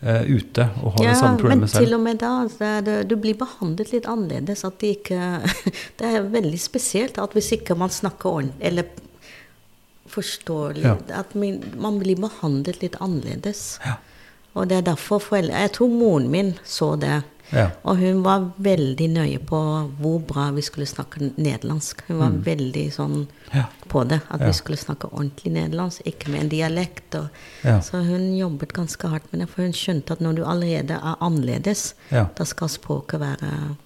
eh, 0.03 0.23
ute 0.31 0.67
og 0.83 0.97
har 0.97 1.05
Ja, 1.05 1.11
det 1.11 1.21
samme 1.21 1.39
problemet 1.41 1.71
selv. 1.71 1.75
Ja, 1.75 1.81
men 1.81 1.87
til 1.87 1.95
og 1.95 2.03
med 2.07 2.21
da 2.23 2.33
så 2.49 2.69
er 2.79 2.87
det, 2.87 2.97
du 3.11 3.17
blir 3.21 3.39
behandlet 3.41 3.93
litt 3.95 4.09
annerledes. 4.11 4.65
At 4.65 4.81
de 4.81 4.95
ikke, 4.97 5.31
det 6.01 6.11
er 6.11 6.29
veldig 6.33 6.61
spesielt 6.61 7.21
at 7.21 7.37
hvis 7.37 7.53
ikke 7.59 7.77
man 7.79 7.93
snakker 7.95 8.31
ordentlig 8.31 8.71
eller 8.71 8.85
forstår 10.11 10.75
litt, 10.75 11.11
Ja. 11.11 11.21
At 11.23 11.35
min, 11.39 11.61
man 11.79 12.01
blir 12.03 12.19
behandlet 12.19 12.81
litt 12.83 12.97
annerledes. 13.01 13.79
Ja. 13.85 13.99
Og 14.59 14.67
det 14.69 14.81
er 14.81 14.89
derfor 14.89 15.21
foreldre 15.23 15.55
Jeg 15.63 15.73
tror 15.77 15.93
moren 15.95 16.31
min 16.31 16.57
så 16.67 16.97
det. 16.99 17.23
Ja. 17.53 17.71
Og 17.85 17.97
hun 17.99 18.23
var 18.23 18.45
veldig 18.63 19.09
nøye 19.11 19.39
på 19.45 19.59
hvor 20.01 20.21
bra 20.27 20.51
vi 20.55 20.63
skulle 20.63 20.87
snakke 20.87 21.33
nederlandsk. 21.37 22.05
Hun 22.09 22.19
var 22.21 22.31
veldig 22.47 22.85
sånn 22.95 23.27
Ja. 23.55 23.65
på 23.89 24.05
det. 24.09 24.21
At 24.31 24.41
Ja. 24.41 24.47
vi 24.47 24.53
skulle 24.53 24.79
snakke 24.79 25.11
ordentlig 25.13 25.53
nederlandsk, 25.53 26.03
ikke 26.07 26.29
med 26.31 26.41
en 26.43 26.49
dialekt. 26.49 27.15
Og. 27.15 27.29
Så 27.83 28.05
hun 28.07 28.37
jobbet 28.39 28.73
ganske 28.73 29.09
hardt 29.09 29.33
med 29.33 29.41
det, 29.43 29.49
for 29.51 29.63
hun 29.63 29.73
skjønte 29.73 30.13
at 30.13 30.21
når 30.21 30.37
du 30.37 30.45
allerede 30.45 30.91
er 30.95 31.17
annerledes, 31.21 31.95
da 32.11 32.45
skal 32.45 32.69
språket 32.69 33.21
være 33.21 33.77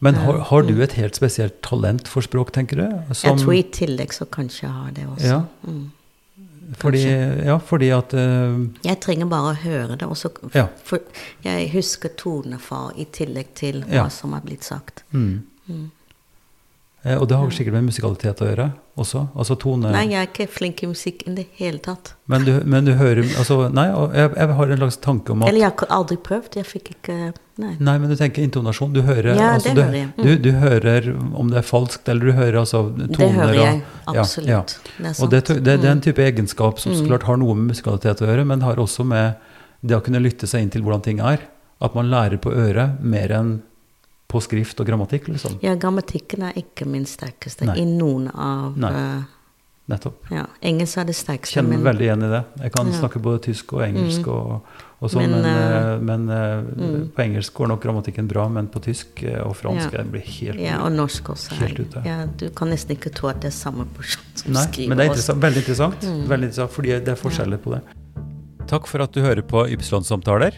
Men 0.00 0.14
har, 0.14 0.38
har 0.38 0.62
du 0.62 0.80
et 0.80 0.92
helt 0.92 1.16
spesielt 1.16 1.60
talent 1.66 2.06
for 2.06 2.22
språk, 2.22 2.52
tenker 2.54 2.76
du? 2.76 3.14
Som- 3.14 3.30
Jeg 3.36 3.38
tror 3.46 3.54
i 3.58 3.62
tillegg 3.64 4.12
så 4.14 4.26
kanskje 4.30 4.62
jeg 4.62 4.70
har 4.70 4.90
det 4.92 5.06
også. 5.06 5.24
Ja. 5.26 5.42
Mm. 5.66 5.90
Fordi, 6.76 7.02
ja, 7.46 7.56
fordi 7.58 7.88
at 7.90 8.12
uh, 8.14 8.66
Jeg 8.84 9.00
trenger 9.00 9.26
bare 9.26 9.52
å 9.54 9.56
høre 9.62 9.96
det. 9.96 10.06
Også, 10.08 10.30
Ja. 10.54 10.66
for 10.84 10.98
jeg 11.44 11.70
husker 11.72 12.08
tonefar 12.16 12.92
i 12.96 13.04
tillegg 13.04 13.54
til 13.54 13.82
hva 13.82 13.92
Ja. 14.04 14.08
som 14.08 14.34
er 14.34 14.40
blitt 14.40 14.64
sagt. 14.64 15.04
mm. 15.12 15.42
Eh, 15.70 15.74
Og 17.04 17.28
det 17.30 17.36
har 17.38 17.50
sikkert 17.54 17.72
med 17.76 17.84
musikalitet 17.86 18.40
å 18.42 18.46
gjøre 18.48 18.64
også? 18.98 19.20
Altså 19.38 19.54
tone 19.62 19.92
Nei, 19.94 20.08
jeg 20.10 20.18
er 20.18 20.26
ikke 20.26 20.46
flink 20.50 20.80
i 20.82 20.88
musikk 20.90 21.20
i 21.30 21.34
det 21.36 21.44
hele 21.56 21.78
tatt. 21.78 22.10
men, 22.26 22.42
du, 22.44 22.50
men 22.66 22.84
du 22.84 22.90
hører 22.98 23.22
altså, 23.38 23.68
Nei, 23.72 23.84
jeg, 24.18 24.32
jeg 24.34 24.48
har 24.58 24.72
en 24.74 24.80
slags 24.82 24.96
tanke 25.04 25.30
om 25.32 25.42
at 25.44 25.48
Eller 25.52 25.60
jeg 25.62 25.70
har 25.78 25.92
aldri 25.94 26.16
prøvd. 26.26 26.56
Jeg 26.58 26.66
fikk 26.66 26.90
ikke 26.96 27.18
Nei. 27.58 27.76
Nei, 27.82 27.94
men 27.98 28.10
du 28.10 28.16
tenker 28.18 28.42
intonasjon. 28.42 28.92
Du 28.94 29.00
hører, 29.02 29.30
Ja, 29.38 29.52
altså, 29.56 29.72
du, 29.74 29.80
hører. 29.82 30.10
Mm. 30.16 30.24
du, 30.26 30.32
du 30.42 30.50
hører 30.58 31.08
om 31.42 31.48
det 31.50 31.58
er 31.62 31.66
falskt, 31.66 32.08
eller 32.10 32.28
du 32.30 32.32
hører 32.36 32.58
altså 32.60 32.82
toner 32.90 33.14
Det 33.18 33.30
hører 33.34 33.54
jeg 33.62 33.80
absolutt. 34.06 34.48
ja, 34.50 34.58
ja. 34.58 34.64
Det 34.98 35.06
er 35.08 35.22
Og 35.24 35.30
det, 35.32 35.40
det, 35.48 35.62
det 35.64 35.78
er 35.78 35.90
en 35.94 35.98
Mm. 35.98 36.04
type 36.10 36.22
egenskap 36.26 36.78
som 36.82 36.94
så 36.94 37.06
klart 37.06 37.24
har 37.30 37.36
noe 37.40 37.54
med 37.58 37.72
musikalitet 37.72 38.22
å 38.22 38.28
gjøre, 38.30 38.44
men 38.46 38.62
har 38.66 38.76
også 38.78 39.06
med 39.06 39.34
det 39.82 39.96
å 39.96 40.02
kunne 40.06 40.20
lytte 40.22 40.46
seg 40.50 40.62
inn 40.66 40.70
til 40.70 40.82
hvordan 40.86 41.02
ting 41.06 41.18
er. 41.22 41.38
At 41.82 41.94
man 41.98 42.10
lærer 42.10 42.38
på 42.42 42.50
øret 42.54 42.98
mer 43.02 43.30
enn 43.34 43.56
på 44.28 44.40
skrift 44.44 44.80
og 44.80 44.86
grammatikk, 44.86 45.28
liksom. 45.32 45.58
Ja, 45.64 45.74
grammatikken 45.74 46.42
er 46.50 46.52
ikke 46.60 46.84
min 46.86 47.06
sterkeste 47.08 47.64
Nei. 47.64 47.78
i 47.80 47.84
noen 47.88 48.28
av 48.34 48.76
Nei. 48.76 48.92
eh, 48.92 49.22
Nettopp. 49.88 50.26
Ja, 50.30 50.42
engelsk 50.60 50.98
er 51.00 51.06
det 51.08 51.14
sterkeste, 51.16 51.54
Kjenner 51.62 51.78
meg 51.78 51.86
veldig 51.86 52.04
igjen 52.04 52.24
i 52.26 52.28
det. 52.28 52.40
Jeg 52.60 52.72
kan 52.74 52.86
Ja. 52.86 52.92
Mm. 52.92 52.98
snakke 53.00 53.22
både 53.24 53.40
tysk 53.46 53.72
og 53.72 53.80
engelsk 53.86 54.26
og, 54.28 54.66
og 55.00 55.10
sånn, 55.10 55.30
Men, 55.30 55.40
men, 55.40 55.46
eh, 55.46 55.98
men 56.10 56.28
uh, 56.28 56.60
mm. 56.60 57.06
på 57.16 57.22
engelsk 57.24 57.54
går 57.54 57.68
nok 57.68 57.80
grammatikken 57.86 58.28
bra, 58.28 58.44
men 58.52 58.68
på 58.68 58.82
tysk 58.84 59.24
og 59.46 59.56
fransk 59.56 59.92
Ja. 59.94 60.02
jeg 60.02 60.10
blir 60.12 60.20
helt 60.20 60.60
ja, 60.60 60.82
og 60.84 60.92
norsk 60.92 61.30
også. 61.32 61.54
Helt 61.62 61.80
ute. 61.80 62.02
Ja, 62.04 62.26
du 62.26 62.50
kan 62.50 62.68
nesten 62.68 62.98
ikke 62.98 63.14
tro 63.14 63.28
at 63.32 63.40
det 63.40 63.48
er 63.48 63.56
samme 63.56 63.86
person 63.96 64.22
som 64.34 64.52
Nei, 64.52 64.66
skriver. 64.66 64.88
men 64.90 64.98
det 64.98 65.06
er 65.06 65.08
interessant, 65.08 65.40
veldig 65.40 65.62
interessant, 65.64 66.00
Mm. 66.04 66.26
veldig 66.28 66.44
interessant, 66.50 66.70
fordi 66.76 66.88
det 67.00 67.08
er 67.08 67.14
forskjeller 67.16 67.56
på 67.64 67.70
det. 67.78 67.80
Takk 68.68 68.86
for 68.86 69.00
at 69.00 69.12
du 69.12 69.22
hører 69.22 69.40
på 69.40 69.64
Ypsilon-samtaler. 69.72 70.52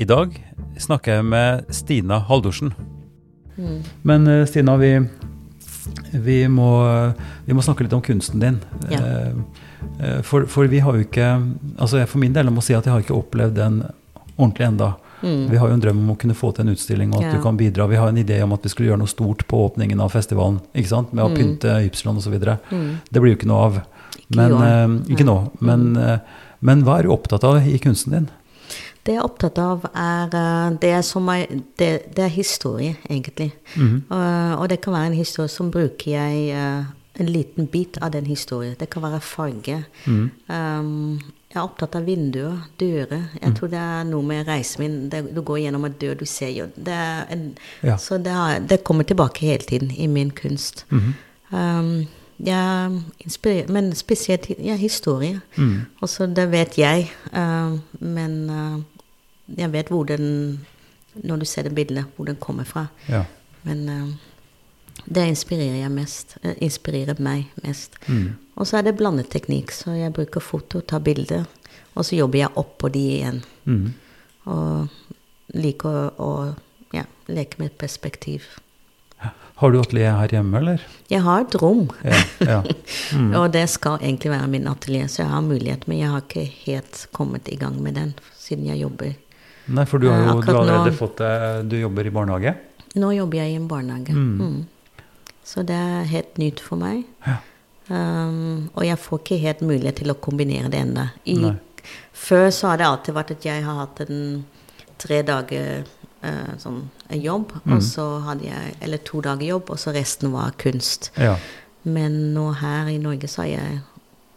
I 0.00 0.06
dag 0.08 0.36
snakker 0.80 1.18
jeg 1.18 1.26
med 1.28 1.72
Stina 1.76 2.20
Haldorsen. 2.28 2.72
Mm. 3.60 3.80
Men 4.08 4.26
eh, 4.30 4.46
Stina, 4.48 4.76
vi, 4.80 4.94
vi, 6.24 6.38
må, 6.48 6.70
vi 7.44 7.56
må 7.56 7.64
snakke 7.64 7.84
litt 7.84 7.96
om 7.96 8.04
kunsten 8.04 8.40
din. 8.40 8.56
Ja. 8.88 9.00
Eh, 9.00 9.28
eh, 10.00 10.22
For, 10.24 10.46
for 10.48 10.70
vi 10.72 10.80
har 10.80 10.96
jo 10.96 11.04
ikke 11.04 11.28
altså 11.80 12.00
jeg 12.00 12.08
For 12.12 12.20
min 12.22 12.32
del 12.36 12.48
jeg 12.48 12.56
må 12.56 12.64
si 12.64 12.76
at 12.76 12.88
jeg 12.88 12.94
har 12.94 13.04
ikke 13.04 13.18
opplevd 13.18 13.56
den 13.60 13.82
ordentlig 14.40 14.70
enda. 14.70 14.94
Mm. 15.20 15.42
Vi 15.52 15.58
har 15.60 15.68
jo 15.68 15.76
en 15.76 15.82
drøm 15.84 15.98
om 16.00 16.14
å 16.14 16.18
kunne 16.20 16.36
få 16.38 16.48
til 16.56 16.64
en 16.64 16.72
utstilling, 16.72 17.10
og 17.12 17.20
at 17.20 17.26
Ja. 17.28 17.36
du 17.36 17.42
kan 17.44 17.58
bidra. 17.60 17.84
Vi 17.90 17.98
har 18.00 18.08
en 18.08 18.16
idé 18.22 18.38
om 18.42 18.54
at 18.56 18.64
vi 18.64 18.70
skulle 18.72 18.88
gjøre 18.88 19.02
noe 19.02 19.10
stort 19.12 19.44
på 19.50 19.58
åpningen 19.68 20.00
av 20.00 20.14
festivalen, 20.16 20.62
ikke 20.72 20.88
sant? 20.94 21.12
med 21.12 21.26
å 21.26 21.28
Mm. 21.28 21.36
pynte 21.36 21.74
Ypsilon 21.90 22.16
osv. 22.16 22.38
Mm. 22.72 22.86
Det 23.12 23.20
blir 23.20 23.34
jo 23.34 23.36
ikke 23.36 23.50
noe 23.52 23.64
av. 23.66 23.76
Ikke 24.16 24.36
Men, 24.36 24.52
eh, 24.62 25.12
ikke 25.12 25.26
Nei. 25.26 25.34
nå. 25.34 25.50
Men, 25.60 25.96
eh, 25.96 26.18
men 26.62 26.84
hva 26.84 26.98
er 26.98 27.02
du 27.02 27.08
opptatt 27.12 27.44
av 27.44 27.60
i 27.66 27.76
kunsten 27.78 28.12
din? 28.12 28.30
Det 29.06 29.14
jeg 29.14 29.20
er 29.20 29.24
opptatt 29.24 29.58
av, 29.58 29.84
er 29.96 30.34
eh, 30.36 30.78
det 30.80 30.92
er, 30.92 31.02
som 31.06 31.28
det, 31.78 31.90
det 32.16 32.24
er 32.24 32.32
historie, 32.32 32.96
egentlig. 33.08 33.52
Mhm. 33.76 34.02
Og, 34.08 34.58
og 34.60 34.68
det 34.68 34.80
kan 34.84 34.92
være 34.92 35.12
en 35.12 35.20
historie 35.20 35.48
som 35.48 35.70
bruker 35.72 36.10
jeg 36.12 36.48
eh, 36.52 36.88
en 37.20 37.32
liten 37.32 37.66
bit 37.66 37.98
av 38.00 38.10
den 38.10 38.26
historien. 38.26 38.76
Det 38.78 38.90
kan 38.90 39.02
være 39.02 39.20
farge. 39.20 39.84
Mhm. 40.06 40.30
Um, 40.48 41.20
jeg 41.50 41.58
er 41.58 41.66
opptatt 41.66 41.96
av 41.98 42.04
vinduer, 42.06 42.58
dører. 42.78 43.24
Mm. 43.32 43.38
Jeg 43.42 43.54
tror 43.58 43.70
det 43.72 43.78
er 43.82 44.04
noe 44.06 44.22
med 44.22 44.46
reisen 44.46 44.84
min. 44.84 44.98
Det, 45.10 45.24
du 45.34 45.40
går 45.42 45.64
gjennom 45.64 45.88
en 45.88 45.96
dør, 45.98 46.14
du 46.14 46.24
ser 46.24 46.52
jo 46.54 46.68
Ja. 47.82 47.96
Så 47.98 48.18
det, 48.18 48.30
har, 48.30 48.60
det 48.60 48.84
kommer 48.84 49.04
tilbake 49.04 49.46
hele 49.46 49.66
tiden 49.66 49.90
i 49.90 50.06
min 50.06 50.30
kunst. 50.30 50.84
-hmm. 50.90 51.12
Um, 51.52 52.06
jeg 52.46 53.00
inspirerer, 53.20 53.68
men 53.72 53.92
spesielt 53.94 54.48
ja, 54.58 54.76
historie. 54.76 55.40
Mm. 55.56 55.80
Altså, 56.02 56.26
det 56.26 56.50
vet 56.52 56.78
jeg, 56.78 57.10
Uh, 57.32 57.78
men 58.00 58.50
uh, 58.50 58.80
jeg 59.58 59.72
vet 59.72 59.88
hvor 59.88 60.04
den 60.04 60.60
Når 61.14 61.36
du 61.36 61.44
ser 61.44 61.62
det 61.62 61.74
bildet, 61.74 62.04
hvor 62.16 62.24
den 62.24 62.36
kommer 62.36 62.64
fra. 62.64 62.86
Ja. 63.08 63.24
Men 63.62 63.88
uh, 63.88 64.08
det 65.06 65.26
inspirerer 65.26 65.80
jeg 65.80 65.90
mest. 65.90 66.36
inspirerer 66.60 67.18
meg 67.18 67.50
mest. 67.62 67.98
Mm. 68.06 68.36
Og 68.56 68.66
så 68.66 68.76
er 68.76 68.82
det 68.82 68.96
blandeteknikk, 68.96 69.72
så 69.72 69.90
jeg 69.90 70.12
bruker 70.12 70.40
foto, 70.40 70.80
tar 70.80 70.98
bilder, 70.98 71.44
og 71.94 72.04
så 72.04 72.16
jobber 72.16 72.38
jeg 72.38 72.56
oppå 72.56 72.88
de 72.88 72.98
igjen. 72.98 73.42
Mm. 73.64 73.92
Og 74.44 74.88
liker 75.54 75.88
å, 75.88 76.02
å 76.18 76.94
ja, 76.94 77.04
leke 77.26 77.58
med 77.58 77.74
perspektiv. 77.78 78.46
Har 79.60 79.70
du 79.74 79.78
atelier 79.80 80.14
her 80.16 80.28
hjemme, 80.32 80.56
eller? 80.58 80.80
Jeg 81.10 81.20
har 81.22 81.42
et 81.44 81.54
rom, 81.60 81.88
Ja. 82.04 82.20
ja. 82.40 82.60
Mm. 83.16 83.34
og 83.36 83.50
det 83.52 83.64
skal 83.68 83.98
egentlig 84.00 84.30
være 84.30 84.48
min 84.48 84.66
atelier, 84.70 85.06
så 85.10 85.22
jeg 85.24 85.28
har 85.32 85.40
mulighet, 85.42 85.86
men 85.88 85.98
jeg 85.98 86.08
har 86.08 86.20
ikke 86.22 86.44
helt 86.66 87.06
kommet 87.12 87.48
i 87.52 87.56
gang 87.60 87.76
med 87.82 87.94
den 87.98 88.14
siden 88.38 88.64
jeg 88.70 88.80
jobber 88.80 89.12
Nei, 89.68 89.84
for 89.84 89.98
du 90.02 90.08
har 90.08 90.18
Eh, 90.22 90.26
jo 90.30 90.40
du 90.40 90.52
har 90.52 90.60
allerede 90.62 90.90
nå- 90.90 90.96
fått 90.98 91.16
deg 91.20 91.68
Du 91.68 91.76
jobber 91.76 92.06
i 92.06 92.10
barnehage? 92.10 92.54
Nå 92.96 93.10
jobber 93.14 93.38
jeg 93.38 93.52
i 93.52 93.56
en 93.56 93.68
barnehage. 93.68 94.14
Mm. 94.14 94.40
Mm. 94.40 94.66
Så 95.44 95.62
det 95.66 95.76
er 95.76 96.04
helt 96.10 96.38
nytt 96.38 96.58
for 96.60 96.76
meg. 96.80 97.04
Ja. 97.26 97.36
Um, 97.90 98.70
og 98.74 98.84
jeg 98.86 98.98
får 98.98 99.18
ikke 99.22 99.38
helt 99.42 99.60
mulighet 99.66 99.96
til 100.00 100.10
å 100.10 100.14
kombinere 100.22 100.70
det 100.70 100.80
ennå. 101.26 101.52
Før 102.14 102.50
så 102.54 102.68
har 102.70 102.76
det 102.78 102.86
alltid 102.86 103.14
vært 103.16 103.30
at 103.36 103.46
jeg 103.46 103.64
har 103.64 103.78
hatt 103.84 104.00
en 104.08 104.44
tre 104.98 105.22
dager 105.22 105.84
eh, 106.22 106.56
sånn 106.58 106.88
en 107.10 107.20
jobb, 107.22 107.52
Mm. 107.64 107.76
og 107.76 107.82
så 107.82 108.20
hadde 108.24 108.44
jeg 108.44 108.76
Eller 108.80 108.98
to 108.98 109.20
dager 109.20 109.46
jobb, 109.46 109.70
og 109.70 109.76
så 109.78 109.92
resten 109.94 110.32
var 110.32 110.52
kunst. 110.58 111.10
Ja. 111.16 111.36
Men 111.84 112.34
nå 112.34 112.54
her 112.56 112.86
i 112.88 112.98
Norge 112.98 113.26
så 113.28 113.42
har 113.42 113.48
jeg 113.48 113.80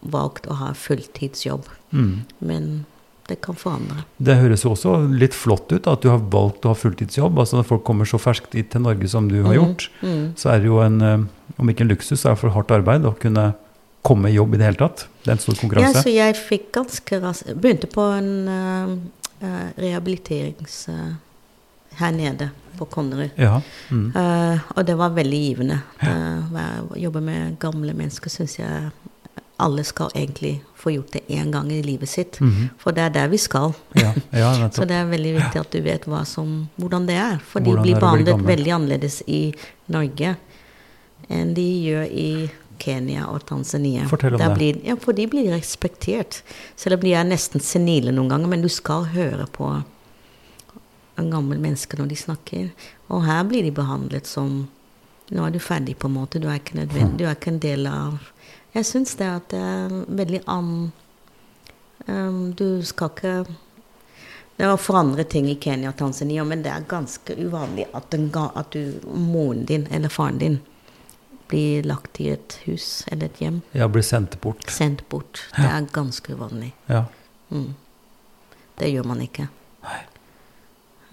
valgt 0.05 0.47
å 0.47 0.55
ha 0.55 0.73
fulltidsjobb. 0.73 1.65
Mm. 1.93 2.21
Men 2.41 2.86
det 3.27 3.41
kan 3.41 3.55
forandre. 3.55 4.03
Det 4.21 4.36
høres 4.38 4.63
jo 4.63 4.71
også 4.71 5.09
litt 5.19 5.34
flott 5.34 5.71
ut 5.71 5.88
at 5.88 6.01
du 6.01 6.09
har 6.09 6.19
valgt 6.19 6.61
å 6.65 6.69
ha 6.69 6.73
fulltidsjobb. 6.75 7.38
altså 7.39 7.55
Når 7.57 7.65
folk 7.65 7.84
kommer 7.86 8.05
så 8.05 8.19
ferskt 8.19 8.53
hit 8.53 8.71
til 8.71 8.81
Norge 8.81 9.07
som 9.09 9.27
du 9.29 9.43
har 9.43 9.53
Mm. 9.53 9.59
gjort, 9.61 9.89
Mm. 10.01 10.34
så 10.36 10.49
er 10.53 10.59
det 10.59 10.65
jo 10.65 10.79
en, 10.79 11.01
eh, 11.01 11.17
om 11.59 11.67
ikke 11.69 11.81
en 11.81 11.88
luksus, 11.89 12.19
så 12.19 12.29
er 12.31 12.36
det 12.36 12.39
for 12.39 12.49
hardt 12.49 12.67
arbeid 12.71 13.01
å 13.03 13.17
kunne 13.17 13.55
komme 14.03 14.25
i 14.29 14.34
jobb 14.36 14.53
i 14.55 14.57
det 14.57 14.65
hele 14.65 14.75
tatt. 14.89 15.07
Det 15.23 15.27
er 15.29 15.31
en 15.31 15.38
stor 15.39 15.55
Ja, 15.55 15.61
konkurranse. 15.61 16.03
så 16.03 16.13
jeg 16.13 16.36
fikk 16.36 16.71
ganske 16.73 17.21
raskt 17.21 17.55
Begynte 17.61 17.88
på 17.88 18.17
en 18.17 18.47
eh, 19.41 19.71
rehabiliterings... 19.77 20.88
eh, 20.89 21.13
her 21.99 22.11
nede 22.15 22.49
på 22.77 22.85
Konnerud. 22.89 23.29
Ja. 23.37 23.61
Mm. 23.89 24.11
Uh, 24.15 24.59
og 24.75 24.85
det 24.85 24.97
var 24.97 25.13
veldig 25.15 25.39
givende. 25.39 25.79
Uh, 26.01 26.59
å 26.89 26.99
jobbe 26.99 27.21
med 27.21 27.57
gamle 27.61 27.93
mennesker 27.97 28.33
syns 28.33 28.57
jeg 28.59 28.91
alle 29.63 29.83
skal 29.85 30.09
egentlig 30.17 30.57
få 30.75 30.91
gjort 30.91 31.13
det 31.13 31.21
én 31.27 31.51
gang 31.51 31.71
i 31.71 31.81
livet 31.83 32.09
sitt. 32.09 32.39
Mhm. 32.39 32.69
For 32.77 32.91
det 32.91 33.03
er 33.03 33.09
der 33.09 33.27
vi 33.27 33.37
skal. 33.37 33.73
ja, 33.93 34.13
ja, 34.31 34.69
Så 34.73 34.85
det 34.85 34.95
er 34.97 35.05
veldig 35.05 35.35
viktig 35.37 35.59
at 35.61 35.71
du 35.71 35.81
vet 35.81 36.07
som, 36.25 36.67
hvordan 36.75 37.05
det 37.07 37.15
er. 37.15 37.37
For 37.37 37.59
de 37.59 37.77
blir 37.77 37.99
behandlet 37.99 38.43
veldig 38.43 38.71
annerledes 38.71 39.21
i 39.27 39.53
Norge 39.87 40.35
enn 41.31 41.53
de 41.55 41.63
gjør 41.85 42.03
i 42.11 42.49
Kenya 42.83 43.29
og 43.31 43.45
Tanzania. 43.47 44.07
Fortell 44.09 44.33
om 44.35 44.39
Der 44.41 44.49
det. 44.49 44.57
Blir, 44.57 44.79
ja, 44.83 44.95
for 44.99 45.13
de 45.13 45.27
blir 45.27 45.53
respektert. 45.53 46.41
Selv 46.75 46.97
om 46.97 47.05
de 47.05 47.13
er 47.15 47.23
nesten 47.23 47.63
senile 47.63 48.11
noen 48.11 48.29
ganger, 48.33 48.51
men 48.51 48.61
du 48.61 48.69
skal 48.69 49.07
høre 49.13 49.47
på 49.47 49.69
en 51.16 51.30
gammel 51.32 51.59
menneske 51.61 51.97
når 51.99 52.09
de 52.11 52.18
snakker. 52.18 52.72
Og 53.14 53.26
her 53.28 53.43
blir 53.49 53.66
de 53.66 53.74
behandlet 53.76 54.30
som 54.30 54.64
Nå 55.34 55.45
er 55.47 55.53
du 55.55 55.59
ferdig, 55.64 55.95
på 55.97 56.09
en 56.09 56.18
måte. 56.18 56.38
Du 56.38 56.49
er 56.51 56.59
ikke 56.59 56.76
nødvendig. 56.78 57.22
Du 57.22 57.24
er 57.26 57.38
ikke 57.38 57.53
en 57.53 57.61
del 57.64 57.88
av 57.88 58.18
Jeg 58.76 58.86
syns 58.86 59.16
det 59.18 59.30
at 59.30 59.47
det 59.53 59.61
er 59.61 59.93
veldig 60.20 60.41
an... 60.51 60.91
Um, 62.05 62.51
du 62.51 62.84
skal 62.84 63.14
ikke 63.14 63.45
Det 64.57 64.68
var 64.68 64.78
for 64.78 64.99
andre 64.99 65.24
ting 65.24 65.47
i 65.49 65.55
Kenya 65.55 65.93
og 65.93 65.97
Tanzania, 65.97 66.43
men 66.43 66.61
det 66.61 66.74
er 66.74 66.86
ganske 66.89 67.38
uvanlig 67.39 67.88
at, 67.95 68.09
den 68.11 68.28
ga, 68.36 68.49
at 68.59 68.76
du, 68.76 68.99
moren 69.07 69.64
din 69.66 69.88
eller 69.89 70.11
faren 70.14 70.38
din 70.38 70.59
blir 71.47 71.88
lagt 71.88 72.20
i 72.22 72.30
et 72.34 72.59
hus 72.66 73.05
eller 73.07 73.32
et 73.32 73.41
hjem. 73.41 73.61
Ja, 73.72 73.88
blir 73.88 74.05
sendt 74.05 74.39
bort. 74.41 74.68
Sendt 74.70 75.07
bort. 75.09 75.45
Det 75.55 75.66
er 75.70 75.88
ganske 75.93 76.36
uvanlig. 76.36 76.74
Ja. 76.91 77.05
Mm. 77.49 77.74
Det 78.78 78.89
gjør 78.89 79.09
man 79.09 79.22
ikke. 79.26 79.47
Nei. 79.84 79.99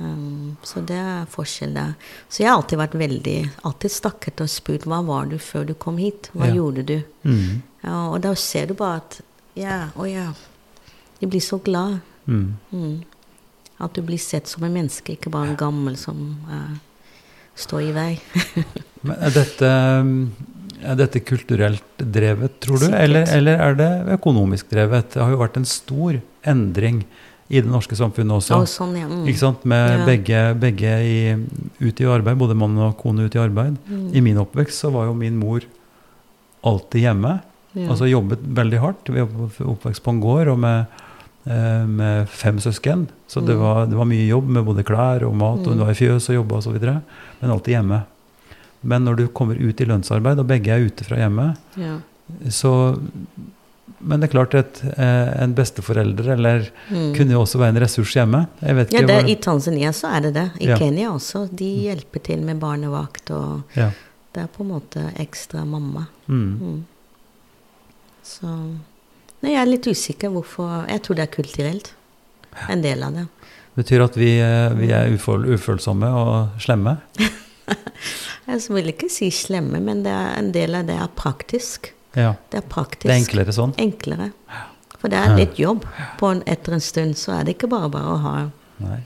Um, 0.00 0.56
så 0.64 0.80
det 0.88 0.96
er 0.96 1.26
forskjell 1.28 1.74
der. 1.76 1.90
Så 2.32 2.40
jeg 2.40 2.48
har 2.48 2.56
alltid 2.56 2.78
vært 2.80 2.94
veldig 2.96 3.34
Alltid 3.68 3.92
stakket 3.92 4.40
og 4.40 4.48
spurt 4.48 4.86
hva 4.88 5.02
var 5.04 5.26
du 5.28 5.34
før 5.36 5.66
du 5.68 5.74
kom 5.76 5.98
hit? 6.00 6.30
Hva 6.32 6.46
Ja. 6.48 6.54
gjorde 6.56 6.84
du? 6.88 6.94
Mm. 7.28 7.60
Ja, 7.84 7.98
og 8.08 8.20
da 8.24 8.32
ser 8.34 8.66
du 8.70 8.74
bare 8.78 9.02
at 9.02 9.20
Ja, 9.60 9.90
å 9.98 10.06
ja. 10.08 10.30
De 11.20 11.26
blir 11.28 11.40
så 11.44 11.58
glad. 11.62 12.00
Mm. 12.26 12.56
Mm. 12.72 13.02
At 13.80 13.92
du 13.92 14.00
blir 14.02 14.18
sett 14.18 14.48
som 14.48 14.64
en 14.64 14.72
menneske, 14.72 15.18
ikke 15.18 15.30
bare 15.32 15.50
en 15.52 15.56
gammel 15.60 15.96
som 16.00 16.16
uh, 16.48 16.78
står 17.56 17.82
i 17.90 17.92
vei. 17.92 18.10
Men 19.04 19.16
er 19.20 19.30
dette, 19.36 19.70
er 20.80 20.96
dette 20.96 21.20
kulturelt 21.24 21.84
drevet, 22.00 22.56
tror 22.60 22.80
du? 22.80 22.86
Eller, 22.96 23.28
eller 23.36 23.60
er 23.68 23.74
det 23.76 23.90
økonomisk 24.16 24.70
drevet? 24.72 25.12
Det 25.12 25.20
har 25.22 25.32
jo 25.32 25.40
vært 25.40 25.56
en 25.60 25.68
stor 25.68 26.20
endring 26.48 27.02
i 27.50 27.60
det 27.60 27.66
norske 27.70 27.96
samfunnet 27.98 28.30
også. 28.38 28.60
Og 28.62 28.68
sånn, 28.70 28.92
ja. 28.96 29.08
Mm. 29.10 29.24
Ikke 29.26 29.40
sant? 29.42 29.64
Med 29.66 29.98
Ja. 29.98 30.04
begge, 30.06 30.40
begge 30.60 30.92
i, 31.02 31.34
ut 31.80 32.00
i 32.00 32.04
arbeid, 32.06 32.38
både 32.38 32.54
mann 32.54 32.76
og 32.78 32.96
kone 33.02 33.24
ut 33.26 33.34
i 33.34 33.40
arbeid. 33.42 33.76
Mm. 33.90 34.14
I 34.14 34.20
min 34.22 34.38
oppvekst 34.38 34.84
så 34.84 34.90
var 34.94 35.06
jo 35.08 35.14
min 35.18 35.36
mor 35.36 35.60
alltid 36.64 37.02
hjemme. 37.02 37.40
Ja. 37.74 37.88
Altså 37.90 38.06
jobbet 38.10 38.38
veldig 38.54 38.78
hardt. 38.82 39.08
Vi 39.10 39.20
var 39.20 39.50
oppvekst 39.74 40.02
på 40.04 40.10
en 40.14 40.20
gård 40.22 40.48
og 40.52 40.58
med, 40.62 40.86
eh, 41.46 41.86
med 41.86 42.28
fem 42.28 42.58
søsken. 42.58 43.08
Så 43.28 43.40
det, 43.44 43.54
Mm. 43.56 43.60
var, 43.60 43.86
det 43.86 43.96
var 43.96 44.04
mye 44.06 44.28
jobb 44.28 44.48
med 44.48 44.64
både 44.64 44.84
klær 44.84 45.22
og 45.26 45.34
mat, 45.34 45.58
og 45.60 45.66
hun 45.66 45.78
Mm. 45.78 45.84
var 45.86 45.90
i 45.90 45.94
fjøs 45.94 46.28
og 46.30 46.34
jobba 46.36 46.56
osv. 46.56 46.78
Men 47.40 47.50
alltid 47.50 47.74
hjemme. 47.74 48.04
Men 48.82 49.04
når 49.04 49.16
du 49.16 49.26
kommer 49.28 49.54
ut 49.60 49.80
i 49.80 49.84
lønnsarbeid, 49.84 50.38
og 50.38 50.46
begge 50.46 50.68
er 50.68 50.86
ute 50.86 51.04
fra 51.04 51.16
hjemmet, 51.16 51.56
ja. 51.76 51.98
så 52.48 52.98
Men 53.98 54.20
det 54.22 54.28
er 54.28 54.32
klart 54.32 54.54
at 54.54 54.80
eh, 54.96 55.42
en 55.42 55.54
besteforelder 55.54 56.28
eller 56.36 56.70
Mm. 56.90 57.14
kunne 57.16 57.32
jo 57.32 57.40
også 57.42 57.58
være 57.58 57.74
en 57.74 57.80
ressurs 57.82 58.14
hjemme. 58.16 58.46
Ja, 58.62 58.72
det, 58.74 58.92
hva- 59.08 59.28
I 59.28 59.34
Tanzania 59.36 59.90
så 59.92 60.08
er 60.16 60.20
det 60.20 60.34
det. 60.34 60.46
I 60.60 60.66
Ja. 60.70 60.76
Kenya 60.78 61.10
også. 61.10 61.48
De 61.52 61.64
hjelper 61.88 62.22
til 62.22 62.40
med 62.42 62.58
barnevakt, 62.60 63.30
og 63.30 63.62
ja. 63.76 63.90
det 64.34 64.42
er 64.42 64.46
på 64.46 64.62
en 64.64 64.70
måte 64.70 65.04
ekstra 65.20 65.64
mamma. 65.66 66.06
Mm. 66.28 66.58
Mm. 66.60 66.84
Så 68.22 68.46
Nei, 69.42 69.52
jeg 69.54 69.60
er 69.62 69.70
litt 69.70 69.86
usikker 69.88 70.28
hvorfor 70.28 70.86
Jeg 70.88 71.00
tror 71.02 71.16
det 71.16 71.22
er 71.28 71.34
kulturelt. 71.42 71.92
En 72.68 72.82
del 72.82 73.02
av 73.02 73.14
det. 73.14 73.26
Det 73.76 73.84
Betyr 73.84 74.02
at 74.04 74.16
vi, 74.18 74.38
eh, 74.40 74.68
vi 74.76 74.90
er 74.92 75.12
uføl 75.14 75.46
ufølsomme 75.54 76.08
og 76.12 76.60
slemme? 76.60 76.98
Jeg 78.50 78.60
vil 78.68 78.88
ikke 78.90 79.08
si 79.12 79.28
slemme, 79.30 79.78
men 79.80 80.02
det 80.02 80.10
er, 80.10 80.32
en 80.40 80.50
del 80.52 80.74
av 80.74 80.86
det 80.88 80.96
er 80.98 81.08
praktisk. 81.16 81.92
Ja. 82.16 82.34
Det 82.50 82.58
er 82.58 82.66
praktisk. 82.68 83.06
Det 83.06 83.14
er 83.14 83.20
enklere 83.22 83.52
sånn? 83.54 83.74
Enklere. 83.78 84.32
For 84.98 85.08
det 85.08 85.16
er 85.20 85.36
litt 85.38 85.56
jobb. 85.58 85.84
På 86.20 86.30
en, 86.34 86.42
etter 86.50 86.74
en 86.76 86.80
stund 86.84 87.14
så 87.16 87.32
er 87.38 87.44
det 87.46 87.54
ikke 87.56 87.70
bare 87.72 87.88
bare 87.92 88.14
å 88.14 88.18
ha. 88.24 88.34
Nei. 88.82 88.98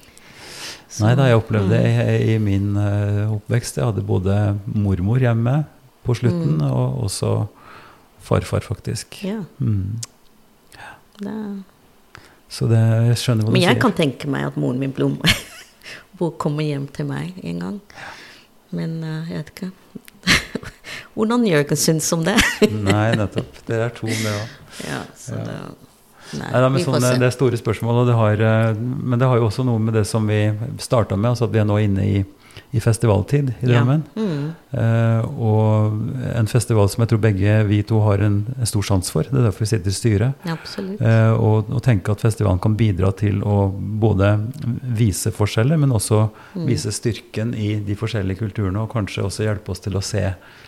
Nei 1.01 1.13
da, 1.19 1.27
jeg 1.27 1.39
opplevde 1.41 1.69
det 1.75 1.83
Mm. 1.85 2.01
i, 2.09 2.35
i 2.35 2.39
min 2.39 2.77
uh, 2.77 3.35
oppvekst. 3.37 3.77
Jeg 3.79 3.85
hadde 3.85 4.03
både 4.07 4.59
mormor 4.67 5.19
hjemme 5.19 5.65
på 6.07 6.15
slutten, 6.15 6.59
Mm. 6.61 6.71
og 6.71 7.05
også 7.05 7.31
farfar, 8.23 8.61
faktisk. 8.63 9.23
Ja, 9.25 9.43
Mm. 9.61 10.01
det 11.21 11.29
er. 11.31 11.63
Så 12.49 12.69
det, 12.71 12.79
jeg 13.09 13.17
skjønner 13.19 13.45
hva 13.45 13.53
Men 13.53 13.61
du 13.63 13.67
jeg 13.67 13.81
kan 13.81 13.93
tenke 13.93 14.29
meg 14.31 14.47
at 14.47 14.57
moren 14.57 14.79
min 14.79 14.93
Blom 14.93 15.17
hvor 16.17 16.31
kommer 16.39 16.63
hjem 16.63 16.87
til 16.95 17.07
meg 17.07 17.35
en 17.43 17.59
gang. 17.61 17.81
Men 18.71 19.03
uh, 19.03 19.25
jeg 19.31 19.39
vet 19.45 19.51
ikke 19.55 19.73
hvordan 21.15 21.47
Jørgen 21.47 21.81
syns 21.81 22.11
om 22.17 22.25
det. 22.27 22.37
Nei, 22.71 23.09
nettopp. 23.19 23.63
Dere 23.69 23.89
er 23.89 23.97
to 23.97 24.09
det 24.11 24.35
òg. 24.35 24.55
ja, 24.89 25.03
så 25.19 25.39
Ja. 25.39 25.45
det 25.49 25.59
Nei, 26.35 26.49
Nei, 26.51 26.61
da, 26.65 26.69
sånn, 26.83 27.05
det 27.21 27.27
er 27.29 27.35
store 27.35 27.59
spørsmål, 27.61 27.99
og 28.03 28.07
det 28.09 28.15
har, 28.19 28.41
eh, 28.43 28.79
men 28.81 29.21
det 29.21 29.29
har 29.29 29.39
jo 29.39 29.45
også 29.47 29.63
noe 29.69 29.79
med 29.79 29.95
det 29.95 30.03
som 30.09 30.25
vi 30.27 30.41
starta 30.83 31.15
med, 31.15 31.31
altså 31.31 31.47
at 31.47 31.53
vi 31.55 31.61
er 31.63 31.69
nå 31.69 31.77
inne 31.85 32.07
i, 32.09 32.23
i 32.73 32.81
festivaltid 32.81 33.51
i 33.61 33.67
Ja. 33.67 33.81
Drammen. 33.81 34.03
Mm. 34.17 34.53
Eh, 34.71 35.25
og 35.39 35.99
en 36.37 36.47
festival 36.51 36.89
som 36.91 37.03
jeg 37.03 37.09
tror 37.13 37.21
begge 37.23 37.57
vi 37.69 37.83
to 37.87 38.01
har 38.05 38.19
en, 38.23 38.41
en 38.59 38.67
stor 38.67 38.83
sans 38.83 39.11
for. 39.11 39.23
Det 39.23 39.35
er 39.41 39.47
derfor 39.49 39.65
vi 39.65 39.71
sitter 39.73 39.91
i 39.91 39.95
styret. 39.99 40.35
Absolutt. 40.51 41.01
Eh, 41.01 41.33
og, 41.33 41.71
og 41.75 41.83
tenke 41.87 42.13
at 42.15 42.21
festivalen 42.25 42.59
kan 42.63 42.77
bidra 42.79 43.13
til 43.17 43.41
å 43.43 43.69
både 44.01 44.33
vise 44.99 45.31
forskjeller, 45.35 45.79
men 45.81 45.91
også 45.95 46.25
Mm. 46.55 46.67
vise 46.69 46.91
styrken 46.95 47.55
i 47.59 47.75
de 47.83 47.95
forskjellige 47.99 48.39
kulturene, 48.39 48.79
og 48.83 48.91
kanskje 48.93 49.25
også 49.25 49.43
hjelpe 49.47 49.71
oss 49.75 49.81
til 49.81 49.97
å 49.99 50.03
se 50.03 50.23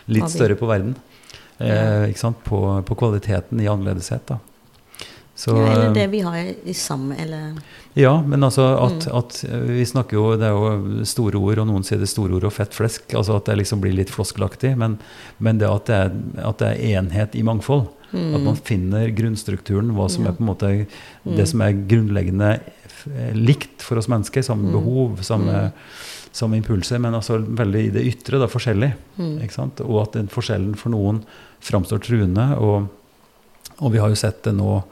litt 0.07 0.29
større 0.29 0.55
på 0.59 0.67
verden. 0.67 0.95
Eh, 1.59 2.09
ikke 2.11 2.19
sant? 2.19 2.43
På, 2.43 2.81
på 2.85 2.95
kvaliteten 2.99 3.59
i 3.63 3.67
annerledeshet. 3.71 4.25
Da. 4.27 4.37
Så, 5.37 5.53
ja, 5.53 5.67
eller 5.69 5.87
eh, 5.91 5.93
det 5.93 6.07
vi 6.09 6.19
har 6.25 6.37
i 6.65 6.73
sammen, 6.73 7.13
Eller 7.21 7.53
ja, 7.93 8.15
men 8.25 8.41
altså 8.43 8.63
at, 8.81 9.05
Mm. 9.05 9.17
at 9.19 9.43
eh, 9.45 9.59
vi 9.77 9.83
snakker 9.85 10.17
jo 10.17 10.35
Det 10.37 10.47
er 10.47 10.55
jo 10.55 11.03
store 11.05 11.37
ord, 11.37 11.59
og 11.61 11.67
noen 11.67 11.83
sier 11.85 11.99
det 12.01 12.09
store 12.09 12.33
ord 12.39 12.43
og 12.49 12.53
fett 12.53 12.73
flesk. 12.73 13.13
Altså 13.13 13.35
at 13.37 13.45
det 13.45 13.57
liksom 13.59 13.79
blir 13.81 13.93
litt 13.93 14.09
floskelaktig. 14.09 14.75
Men, 14.77 14.97
men 15.39 15.59
det 15.59 15.69
at 15.69 15.85
det, 15.85 15.95
er, 15.95 16.11
at 16.49 16.57
det 16.57 16.67
er 16.73 16.97
enhet 16.99 17.35
i 17.37 17.43
mangfold. 17.45 17.87
At 18.13 18.39
man 18.41 18.55
finner 18.55 19.09
grunnstrukturen, 19.13 19.91
hva 19.93 20.09
som 20.09 20.23
Mm. 20.23 20.25
Ja. 20.25 20.31
er 20.31 20.37
på 20.37 20.41
en 20.41 20.49
måte 20.49 20.87
Mm. 21.25 21.35
det 21.37 21.47
som 21.47 21.61
er 21.61 21.73
grunnleggende 21.87 22.51
eh, 23.15 23.33
likt 23.35 23.81
for 23.81 23.97
oss 23.97 24.07
mennesker. 24.07 24.41
Samme 24.41 24.69
Mm. 24.69 24.71
behov, 24.71 25.17
samme, 25.21 25.53
Mm. 25.53 25.71
samme 26.33 26.57
impulser, 26.57 26.99
men 26.99 27.13
altså 27.13 27.37
veldig 27.45 27.85
i 27.85 27.89
det 27.91 28.05
ytre, 28.05 28.39
da, 28.39 28.47
forskjellig. 28.47 28.93
Mm. 29.19 29.39
Ikke 29.43 29.53
sant? 29.53 29.81
Og 29.81 30.01
at 30.01 30.13
den 30.13 30.27
forskjellen 30.27 30.75
for 30.75 30.89
noen 30.89 31.23
framstår 31.61 31.99
truende. 32.01 32.57
Og, 32.57 32.87
og 33.81 33.91
vi 33.91 33.97
har 33.99 34.09
jo 34.09 34.15
sett 34.15 34.41
det 34.43 34.55
nå 34.55 34.83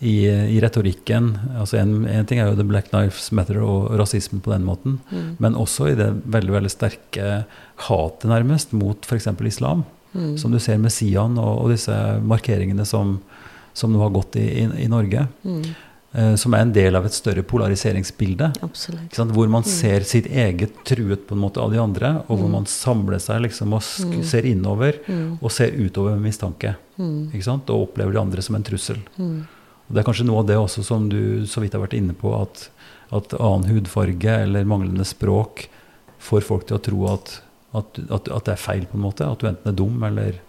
i, 0.00 0.26
i 0.28 0.60
retorikken. 0.60 1.38
altså 1.58 1.78
en, 1.80 2.04
en 2.06 2.26
ting 2.28 2.38
er 2.40 2.50
jo 2.50 2.56
The 2.58 2.66
Black 2.68 2.90
Knives 2.90 3.30
Matter 3.32 3.62
og 3.64 3.94
rasisme 3.98 4.40
på 4.44 4.52
den 4.52 4.64
måten. 4.66 4.98
Mm. 5.10 5.36
Men 5.40 5.54
også 5.56 5.88
i 5.92 5.96
det 5.96 6.10
veldig 6.26 6.52
veldig 6.52 6.70
sterke 6.74 7.44
hatet, 7.88 8.28
nærmest, 8.28 8.72
mot 8.76 9.04
f.eks. 9.08 9.26
islam. 9.46 9.84
Mm. 10.12 10.36
Som 10.38 10.52
du 10.52 10.58
ser 10.60 10.78
med 10.78 10.92
Sian 10.92 11.38
og, 11.38 11.64
og 11.64 11.70
disse 11.72 11.96
markeringene 12.24 12.84
som, 12.88 13.18
som 13.76 13.92
nå 13.92 14.00
har 14.04 14.10
gått 14.14 14.36
i, 14.36 14.46
i, 14.62 14.68
i 14.84 14.88
Norge. 14.88 15.26
Mm. 15.44 15.64
Eh, 16.16 16.34
som 16.40 16.54
er 16.56 16.62
en 16.64 16.70
del 16.72 16.96
av 16.96 17.04
et 17.04 17.12
større 17.16 17.42
polariseringsbilde. 17.44 18.52
Hvor 19.34 19.48
man 19.52 19.64
ser 19.68 20.04
sitt 20.08 20.28
eget 20.32 20.78
truet 20.88 21.26
på 21.28 21.34
en 21.36 21.42
måte 21.42 21.60
av 21.60 21.72
de 21.74 21.80
andre, 21.82 22.14
og 22.28 22.38
hvor 22.38 22.46
Mm. 22.48 22.54
man 22.60 22.64
samler 22.70 23.18
seg 23.20 23.42
liksom 23.48 23.72
og 23.76 23.82
Mm. 23.82 24.22
ser 24.24 24.46
innover 24.48 25.00
Mm. 25.08 25.38
og 25.42 25.50
ser 25.52 25.72
utover 25.76 26.16
med 26.16 26.30
mistanke. 26.32 26.76
Mm. 26.98 27.32
Og 27.68 27.88
opplever 27.88 28.12
de 28.12 28.20
andre 28.20 28.42
som 28.42 28.56
en 28.56 28.62
trussel. 28.62 28.96
Mm. 29.18 29.46
Det 29.88 30.00
er 30.00 30.06
kanskje 30.06 30.26
noe 30.26 30.42
av 30.42 30.48
det 30.48 30.58
også 30.58 30.82
som 30.86 31.06
du 31.10 31.46
så 31.46 31.62
vidt 31.62 31.76
har 31.76 31.84
vært 31.84 31.96
inne 31.98 32.14
på, 32.16 32.32
at, 32.34 32.68
at 33.14 33.34
annen 33.38 33.68
hudfarge 33.70 34.38
eller 34.46 34.66
manglende 34.68 35.06
språk 35.06 35.68
får 36.26 36.46
folk 36.46 36.66
til 36.66 36.78
å 36.78 36.82
tro 36.82 37.04
at, 37.12 37.36
at, 37.78 38.00
at, 38.08 38.30
det 38.48 38.56
er 38.56 38.60
feil, 38.60 38.86
på 38.90 38.98
en 38.98 39.04
måte. 39.04 39.28
At 39.28 39.42
du 39.42 39.50
enten 39.50 39.70
er 39.70 39.78
dum 39.78 40.02
eller 40.08 40.40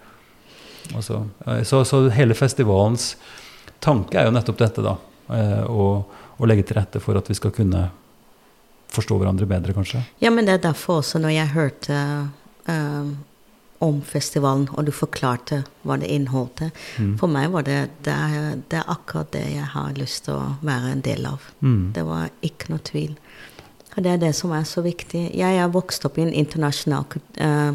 altså, 0.96 1.26
så, 1.68 1.84
så 1.86 2.02
hele 2.16 2.38
festivalens 2.38 3.12
tanke 3.84 4.18
er 4.18 4.30
jo 4.30 4.34
nettopp 4.34 4.64
dette, 4.64 4.86
da. 4.86 4.96
eh, 5.36 5.64
Å, 5.70 5.88
å 6.38 6.50
legge 6.50 6.66
til 6.68 6.80
rette 6.80 7.02
for 7.04 7.20
at 7.20 7.30
vi 7.30 7.38
skal 7.38 7.54
kunne 7.54 7.88
forstå 8.94 9.18
hverandre 9.20 9.46
bedre, 9.50 9.76
kanskje. 9.76 10.02
Ja, 10.24 10.32
men 10.34 10.48
det 10.48 10.58
er 10.58 10.68
derfor 10.70 11.02
også, 11.04 11.20
når 11.22 11.36
jeg 11.36 11.54
hørte 11.54 11.98
eh, 12.72 13.10
om 13.84 14.00
festivalen, 14.02 14.66
og 14.74 14.88
du 14.88 14.92
forklarte 14.96 15.62
hva 15.86 16.00
det 16.02 16.10
inneholdt 16.10 16.64
Mm. 16.98 17.18
For 17.20 17.28
meg 17.30 17.52
var 17.52 17.64
det 17.64 17.90
det 18.04 18.14
er, 18.14 18.56
det 18.70 18.80
er 18.80 18.90
akkurat 18.90 19.32
det 19.32 19.44
jeg 19.54 19.66
har 19.74 19.94
lyst 19.94 20.26
til 20.26 20.34
å 20.34 20.56
være 20.62 20.92
en 20.92 21.02
del 21.02 21.26
av. 21.26 21.42
Mm. 21.62 21.94
Det 21.94 22.04
var 22.06 22.30
ikke 22.42 22.72
noe 22.72 22.82
tvil. 22.84 23.18
Og 23.96 24.04
det 24.04 24.12
er 24.12 24.18
det 24.18 24.36
som 24.36 24.52
er 24.54 24.64
så 24.64 24.82
viktig. 24.82 25.30
Jeg 25.38 25.58
er 25.58 25.74
vokst 25.74 26.06
opp 26.06 26.18
i 26.18 26.26
en 26.26 26.34
internasjonal 26.34 27.06
eh, 27.42 27.72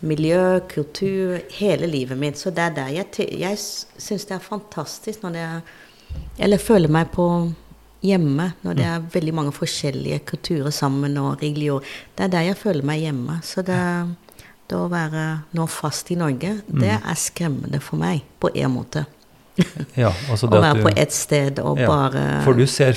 miljø, 0.00 0.60
kultur, 0.70 1.38
hele 1.58 1.86
livet 1.86 2.18
mitt. 2.18 2.38
Så 2.38 2.50
det 2.54 2.62
er 2.62 2.76
der 2.76 2.92
jeg, 2.94 3.30
jeg 3.38 3.58
syns 3.58 4.26
det 4.28 4.36
er 4.38 4.44
fantastisk 4.44 5.22
når 5.22 5.34
det 5.36 5.46
er 5.46 5.60
Eller 6.38 6.58
føler 6.58 6.88
meg 6.88 7.10
på 7.12 7.26
hjemme 8.00 8.52
når 8.62 8.76
det 8.78 8.84
er 8.86 9.08
veldig 9.12 9.34
mange 9.34 9.52
forskjellige 9.52 10.22
kulturer 10.30 10.70
sammen 10.70 11.18
og 11.18 11.42
religioner. 11.42 11.84
Det 12.14 12.24
er 12.24 12.32
der 12.32 12.46
jeg 12.52 12.56
føler 12.56 12.86
meg 12.86 13.02
hjemme. 13.02 13.40
Så 13.42 13.62
det, 13.66 13.80
det 14.68 14.76
å 14.78 14.88
være 14.92 15.22
nå 15.56 15.66
fast 15.68 16.10
i 16.12 16.16
Norge, 16.20 16.58
det 16.68 16.90
er 16.98 17.14
skremmende 17.16 17.80
for 17.80 17.96
meg 18.00 18.22
på 18.40 18.50
en 18.54 18.70
måte. 18.74 19.06
Ja, 19.98 20.12
altså 20.30 20.46
Å 20.48 20.50
det 20.52 20.58
at 20.58 20.64
være 20.68 20.76
du- 20.78 20.82
på 20.86 20.92
ett 21.02 21.12
sted 21.16 21.58
og 21.58 21.80
Ja, 21.82 21.86
bare 21.90 22.24
For 22.44 22.54
du 22.54 22.66
ser, 22.70 22.92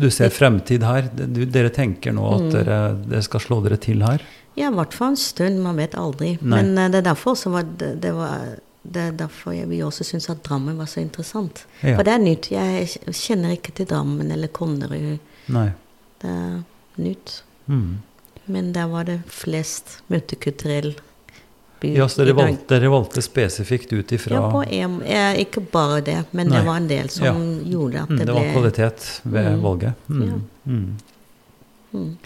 du 0.00 0.10
ser 0.10 0.32
fremtid 0.34 0.82
her. 0.82 1.06
Du, 1.14 1.44
dere 1.46 1.70
tenker 1.70 2.12
nå 2.16 2.24
Mm. 2.32 2.46
at 2.48 2.52
dere, 2.56 2.78
dere 3.06 3.22
skal 3.22 3.40
slå 3.44 3.60
dere 3.62 3.76
til 3.78 4.02
her? 4.02 4.24
Ja, 4.58 4.72
i 4.72 4.74
hvert 4.74 4.92
fall 4.96 5.12
en 5.12 5.16
stund. 5.16 5.60
Man 5.62 5.76
vet 5.78 5.94
aldri. 5.94 6.32
Nei. 6.42 6.62
Men 6.64 6.72
eh, 6.78 6.88
det 6.90 6.98
er 7.04 7.12
derfor 7.12 7.36
også 7.36 7.52
var 7.54 7.62
det, 7.78 7.92
det 8.02 8.10
var 8.16 8.56
det 8.88 9.02
er 9.04 9.12
derfor 9.20 9.52
jeg, 9.52 9.68
vi 9.68 9.78
også 9.84 10.02
syns 10.06 10.26
at 10.32 10.42
Drammen 10.46 10.78
var 10.80 10.86
så 10.88 10.98
interessant. 11.02 11.66
Ja. 11.82 11.94
For 11.98 12.02
det 12.08 12.12
er 12.14 12.18
nytt. 12.24 12.46
Jeg 12.50 12.88
kjenner 13.14 13.52
ikke 13.54 13.74
til 13.76 13.86
Drammen 13.90 14.30
eller 14.32 14.48
Konnerud. 14.48 15.18
Det 15.46 16.30
er 16.32 16.62
nytt. 16.96 17.42
Mm. 17.68 17.98
Men 18.48 18.72
der 18.72 18.88
var 18.90 19.04
det 19.08 19.20
flest 19.32 19.98
multikulturell 20.08 20.94
by 21.80 21.92
Ja, 21.94 22.08
så 22.10 22.24
dere 22.24 22.34
valgte, 22.34 22.66
dere 22.74 22.88
valgte 22.90 23.22
spesifikt 23.22 23.92
ut 23.94 24.12
ifra 24.16 24.34
Ja, 24.40 24.48
på 24.50 24.64
en, 24.66 24.96
ikke 25.38 25.62
bare 25.72 26.00
det, 26.02 26.16
men 26.32 26.48
Nei. 26.50 26.56
det 26.58 26.66
var 26.66 26.80
en 26.80 26.88
del 26.90 27.08
som 27.12 27.26
Ja. 27.28 27.34
gjorde 27.70 28.02
at 28.02 28.08
mm, 28.10 28.16
det, 28.18 28.26
Det 28.26 28.34
ble 28.34 28.40
var 28.42 28.52
kvalitet 28.56 29.20
ved 29.24 29.52
Mm. 29.52 29.62
valget. 29.62 29.94
Mm. 30.08 30.26
Ja. 30.26 30.40
Mm. 30.66 30.96
Mm. 31.94 32.16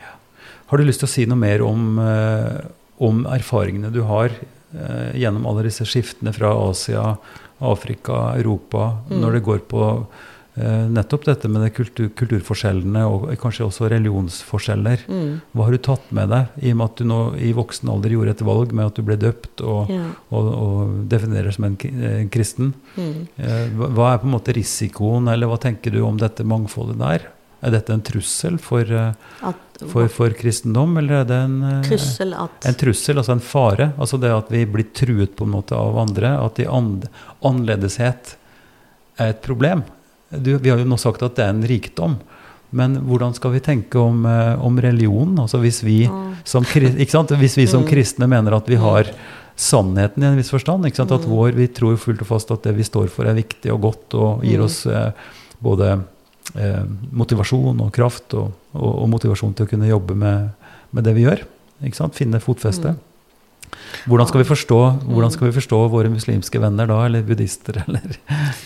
Har 0.67 0.79
du 0.79 0.85
lyst 0.85 1.01
til 1.05 1.07
å 1.07 1.13
si 1.13 1.27
noe 1.27 1.37
mer 1.39 1.63
om, 1.63 1.99
eh, 1.99 2.61
om 2.99 3.25
erfaringene 3.27 3.93
du 3.93 4.03
har 4.09 4.31
eh, 4.75 5.13
gjennom 5.21 5.45
alle 5.47 5.65
disse 5.69 5.85
skiftene 5.85 6.33
fra 6.33 6.49
Asia, 6.71 7.17
Afrika, 7.61 8.33
Europa, 8.41 9.03
når 9.11 9.33
det 9.37 9.43
går 9.45 9.59
på 9.69 10.07
nettopp 10.55 11.23
dette 11.25 11.49
med 11.49 11.63
det 11.65 11.71
kultur, 11.73 12.11
kulturforskjellene 12.13 13.07
og 13.09 13.23
kanskje 13.41 13.65
også 13.65 13.87
religionsforskjeller? 13.89 15.05
Mm. 15.09 15.41
Hva 15.57 15.65
har 15.65 15.73
du 15.73 15.81
tatt 15.87 16.11
med 16.13 16.29
deg 16.29 16.59
i 16.61 16.73
og 16.75 16.77
med 16.77 16.91
at 16.91 16.97
du 17.01 17.05
nå 17.09 17.21
i 17.41 17.53
voksen 17.57 17.89
alder 17.89 18.13
gjorde 18.13 18.35
et 18.37 18.43
valg 18.45 18.75
med 18.77 18.91
at 18.91 18.99
du 19.01 19.03
ble 19.07 19.17
døpt 19.17 19.63
og, 19.65 19.89
Ja. 19.89 20.11
og, 20.29 20.51
og 20.53 20.91
definerer 21.09 21.55
som 21.57 21.65
en 21.71 21.79
eh, 21.89 22.27
kristen? 22.29 22.75
Mm. 22.99 23.15
Eh, 23.41 23.69
Hva 23.97 24.11
er 24.13 24.21
på 24.21 24.29
en 24.29 24.35
måte 24.37 24.53
risikoen, 24.57 25.31
eller 25.33 25.49
hva 25.49 25.57
tenker 25.63 25.91
du 25.97 26.03
om 26.05 26.21
dette 26.21 26.45
mangfoldet 26.45 26.99
der? 27.01 27.25
Er 27.63 27.71
dette 27.71 27.95
en 27.95 28.03
trussel 28.05 28.57
for, 28.61 28.83
eh, 28.83 29.15
At, 29.49 29.81
for, 29.89 30.09
for 30.13 30.35
kristendom, 30.37 30.97
eller 30.99 31.23
er 31.23 31.29
det 31.33 31.41
en, 31.47 31.57
eh, 31.63 31.81
trussel 31.89 32.35
at 32.37 32.69
en 32.69 32.75
trussel, 32.77 33.17
altså 33.23 33.33
en 33.39 33.45
fare? 33.47 33.93
Altså 33.97 34.21
det 34.21 34.35
at 34.37 34.53
vi 34.53 34.67
blir 34.69 34.91
truet 34.93 35.33
på 35.39 35.49
en 35.49 35.55
måte 35.57 35.73
av 35.79 35.97
andre, 36.05 36.37
at 36.45 36.61
de 36.61 36.67
and, 36.69 37.09
annerledeshet 37.41 38.37
er 39.17 39.33
et 39.33 39.43
problem. 39.45 39.85
Du, 40.33 40.57
vi 40.59 40.71
har 40.71 40.79
jo 40.81 40.85
nå 40.89 40.97
sagt 40.99 41.23
at 41.23 41.35
det 41.37 41.45
er 41.45 41.51
en 41.53 41.67
rikdom, 41.69 42.17
men 42.73 42.95
hvordan 43.05 43.35
skal 43.37 43.53
vi 43.53 43.61
tenke 43.61 44.01
om, 44.01 44.25
eh, 44.27 44.55
om 44.65 44.79
religion? 44.81 45.35
Altså 45.39 45.61
hvis 45.61 45.83
vi 45.85 46.07
som? 46.45 46.65
Hvis 46.65 47.57
vi 47.59 47.67
som 47.67 47.83
Mm. 47.83 47.89
kristne 47.91 48.29
mener 48.29 48.55
at 48.57 48.67
vi 48.69 48.77
har 48.77 49.05
sannheten 49.57 50.23
i 50.23 50.27
en 50.27 50.37
viss 50.37 50.51
forstand, 50.51 50.87
at 50.87 50.97
Mm. 50.97 51.29
vår, 51.29 51.53
vi 51.53 51.67
tror 51.69 51.97
fullt 51.99 52.23
og 52.23 52.27
fast 52.27 52.51
at 52.51 52.63
det 52.63 52.75
vi 52.77 52.83
står 52.83 53.09
for 53.11 53.25
er 53.27 53.35
viktig 53.35 53.71
og 53.73 53.81
godt 53.83 54.15
og 54.15 54.43
gir 54.43 54.59
Mm. 54.59 54.65
oss 54.65 54.87
eh, 54.87 55.13
både 55.63 56.03
eh, 56.57 56.83
motivasjon 57.13 57.81
og 57.81 57.93
kraft 57.93 58.35
og, 58.35 58.53
og, 58.75 59.03
og 59.03 59.09
motivasjon 59.11 59.55
til 59.55 59.67
å 59.67 59.69
kunne 59.69 59.89
jobbe 59.89 60.15
med, 60.17 60.51
med 60.93 61.05
det 61.05 61.15
vi 61.15 61.25
gjør. 61.25 61.45
Finne 62.13 62.41
fotfeste. 62.41 62.89
Mm. 62.95 62.99
Hvordan 64.07 64.29
skal, 64.29 64.41
vi 64.43 64.45
forstå, 64.49 64.79
hvordan 65.05 65.31
Mm. 65.31 65.35
skal 65.37 65.47
vi 65.51 65.53
forstå 65.61 65.79
våre 65.91 66.09
muslimske 66.11 66.61
venner 66.61 66.87
da, 66.87 67.05
eller 67.07 67.23
buddhister 67.23 67.83
eller 67.87 68.01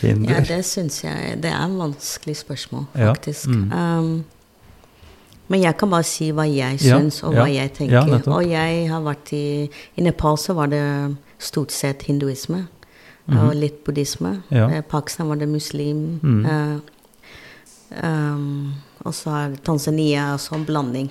ja, 0.02 0.40
det 0.40 0.64
syns 0.64 1.02
jeg 1.04 1.40
Det 1.42 1.50
er 1.50 1.64
en 1.64 1.76
vanskelig 1.78 2.36
spørsmål, 2.36 2.86
Ja, 2.94 3.12
faktisk. 3.12 3.46
mm. 3.48 3.72
Um, 3.72 4.24
men 5.48 5.62
jeg 5.62 5.76
kan 5.78 5.90
bare 5.90 6.02
si 6.04 6.30
hva 6.32 6.44
jeg 6.46 6.80
Ja, 6.82 6.98
syns, 6.98 7.22
og 7.22 7.34
ja, 7.34 7.42
hva 7.44 7.48
jeg 7.54 7.72
tenker. 7.74 8.28
og 8.32 8.42
jeg 8.48 8.88
har 8.90 9.00
vært 9.02 9.32
i 9.32 9.70
I 9.96 10.02
Nepal 10.02 10.36
så 10.36 10.54
var 10.54 10.66
det 10.66 11.16
stort 11.38 11.70
sett 11.70 12.02
hinduisme. 12.02 12.66
Mhm. 13.28 13.38
Og 13.38 13.54
litt 13.54 13.84
buddhisme. 13.84 14.42
Ja. 14.50 14.68
Eh, 14.70 14.82
Pakistan 14.82 15.28
var 15.28 15.36
det 15.36 15.48
muslim. 15.48 16.18
Mm. 16.22 16.44
Uh, 16.46 16.80
um, 18.02 18.74
og 19.04 19.14
så 19.14 19.30
er 19.30 19.56
Tanzania 19.64 20.32
også 20.34 20.54
en 20.54 20.64
blanding. 20.66 21.10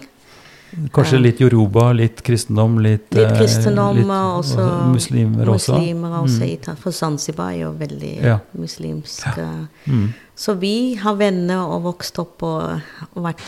Kanskje 0.91 1.19
litt 1.21 1.39
yoruba, 1.39 1.91
litt 1.95 2.19
kristendom, 2.26 2.80
litt, 2.84 3.05
Litt 3.15 3.30
eh, 3.32 3.38
kristendom 3.39 3.95
litt- 3.95 4.09
og 4.11 4.41
også 4.41 4.65
muslimer 4.91 5.47
også. 5.53 5.78
muslimer 5.80 6.17
også. 6.19 6.49
Mm. 6.67 6.76
For 6.82 6.91
Zanzibar 6.91 7.51
er 7.53 7.59
jo 7.61 7.71
veldig 7.80 8.11
Ja. 8.23 8.39
muslimsk. 8.57 9.26
Ja. 9.38 9.67
Mm. 9.88 10.13
Så 10.36 10.53
vi 10.59 10.95
har 10.95 11.15
venner 11.15 11.63
og 11.63 11.84
vokst 11.84 12.19
opp 12.19 12.43
og, 12.43 12.82
og, 13.15 13.23
vært, 13.23 13.47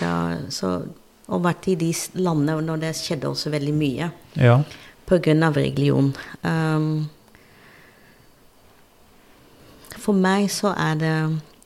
så, 0.49 0.71
og 1.27 1.43
vært 1.43 1.67
i 1.67 1.75
de 1.75 1.91
landene 2.15 2.61
når 2.63 2.79
det 2.79 2.95
skjedde 2.95 3.27
også 3.27 3.51
veldig 3.51 3.73
mye 3.73 4.11
Ja. 4.37 4.63
på 5.05 5.19
grunn 5.21 5.43
av 5.43 5.53
religion. 5.55 6.13
Um, 6.43 7.09
for 9.97 10.13
meg 10.13 10.47
så 10.53 10.71
er 10.77 10.95
det 10.95 11.15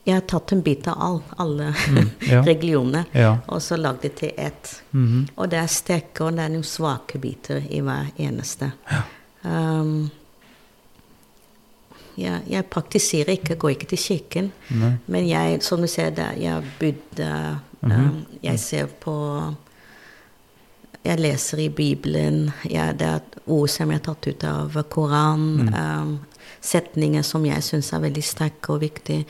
Jeg 0.03 0.15
har 0.17 0.23
tatt 0.25 0.51
en 0.51 0.61
bit 0.65 0.87
av 0.87 1.01
all, 1.01 1.19
alle 1.37 1.73
Mm. 1.89 2.09
ja. 2.19 2.41
regionene 2.51 3.05
ja. 3.11 3.37
og 3.47 3.61
så 3.61 3.77
lagd 3.77 4.01
det 4.01 4.15
til 4.15 4.31
ett. 4.37 4.81
Mhm. 4.91 5.27
Og 5.35 5.49
det 5.49 5.59
er 5.59 5.67
steker, 5.67 6.25
og 6.25 6.33
det 6.35 6.45
er 6.45 6.49
noen 6.55 6.65
svake 6.65 7.19
biter 7.21 7.61
i 7.69 7.81
hver 7.85 8.09
eneste. 8.17 8.71
Um, 9.43 10.09
jeg, 12.17 12.41
jeg 12.49 12.65
praktiserer 12.69 13.35
ikke, 13.37 13.55
går 13.55 13.69
ikke 13.69 13.91
til 13.93 13.97
kirken. 13.97 14.51
Nei. 14.69 14.95
Men 15.07 15.27
jeg, 15.29 15.61
som 15.63 15.81
du 15.81 15.87
ser, 15.87 16.09
der, 16.09 16.33
jeg 16.37 16.63
bodde 16.79 17.59
-hmm. 17.81 17.93
um, 17.93 18.25
Jeg 18.43 18.59
ser 18.59 18.85
på 18.85 19.53
Jeg 21.03 21.19
leser 21.19 21.57
i 21.57 21.69
Bibelen. 21.69 22.51
Jeg, 22.69 22.99
det 22.99 23.07
er 23.07 23.19
ord 23.47 23.67
som 23.67 23.89
jeg 23.89 23.99
har 23.99 24.13
tatt 24.13 24.27
ut 24.27 24.43
av 24.43 24.83
Koranen. 24.89 25.61
Mm. 25.61 26.01
Um, 26.01 26.19
setninger 26.61 27.21
som 27.21 27.45
jeg 27.45 27.63
syns 27.63 27.93
er 27.93 28.03
veldig 28.03 28.23
sterke 28.23 28.73
og 28.73 28.81
viktige. 28.81 29.25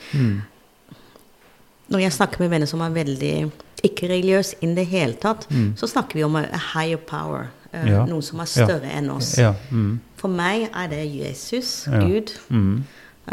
Mm. 1.92 1.98
Når 1.98 2.00
jeg 2.00 2.12
snakker 2.12 2.40
med 2.40 2.50
venner 2.50 2.66
som 2.66 2.80
er 2.80 2.90
veldig 2.90 3.52
ikke 3.84 4.08
religiøse 4.08 4.54
i 4.62 4.74
det 4.74 4.86
hele 4.86 5.12
tatt, 5.14 5.46
Mm. 5.50 5.74
så 5.76 5.86
snakker 5.86 6.14
vi 6.14 6.22
om 6.24 6.36
a 6.36 6.46
higher 6.74 6.96
power. 6.96 7.50
Uh, 7.74 7.86
Ja. 7.88 8.04
Noen 8.06 8.22
som 8.22 8.40
er 8.40 8.44
Ja. 8.56 8.64
større 8.66 8.90
enn 8.96 9.10
oss. 9.10 9.36
Ja. 9.38 9.54
Mm. 9.70 10.00
For 10.16 10.28
meg 10.28 10.68
er 10.74 10.88
det 10.88 11.06
Jesus, 11.14 11.86
Ja. 11.90 12.00
Gud. 12.00 12.32
Mm. 12.50 12.84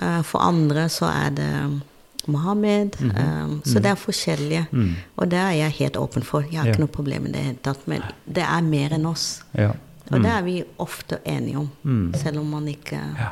Uh, 0.02 0.22
For 0.24 0.40
andre 0.40 0.90
så 0.90 1.06
er 1.06 1.30
det 1.30 1.82
Mohammed. 2.28 2.96
Eh, 3.02 3.48
Så 3.64 3.74
Mhm. 3.76 3.82
det 3.82 3.86
er 3.86 3.96
forskjellige. 3.96 4.68
Mm. 4.72 4.94
Og 5.18 5.30
det 5.30 5.40
er 5.40 5.50
jeg 5.52 5.72
helt 5.72 5.98
åpen 5.98 6.24
for. 6.24 6.42
Jeg 6.42 6.60
har 6.60 6.66
Ja. 6.66 6.72
ikke 6.74 6.80
noe 6.80 6.88
problem 6.88 7.22
med 7.24 7.34
det 7.34 7.42
hele 7.42 7.58
tatt. 7.64 7.88
Men 7.88 8.02
det 8.28 8.44
er 8.44 8.62
mer 8.62 8.90
enn 8.94 9.06
oss. 9.06 9.42
Ja. 9.56 9.70
Og 10.12 10.18
Mm. 10.20 10.24
det 10.24 10.32
er 10.32 10.42
vi 10.44 10.64
ofte 10.80 11.18
enige 11.26 11.58
om, 11.58 11.70
Mm. 11.84 12.14
selv 12.16 12.40
om 12.40 12.50
man 12.50 12.68
ikke 12.68 13.00
Ja. 13.18 13.30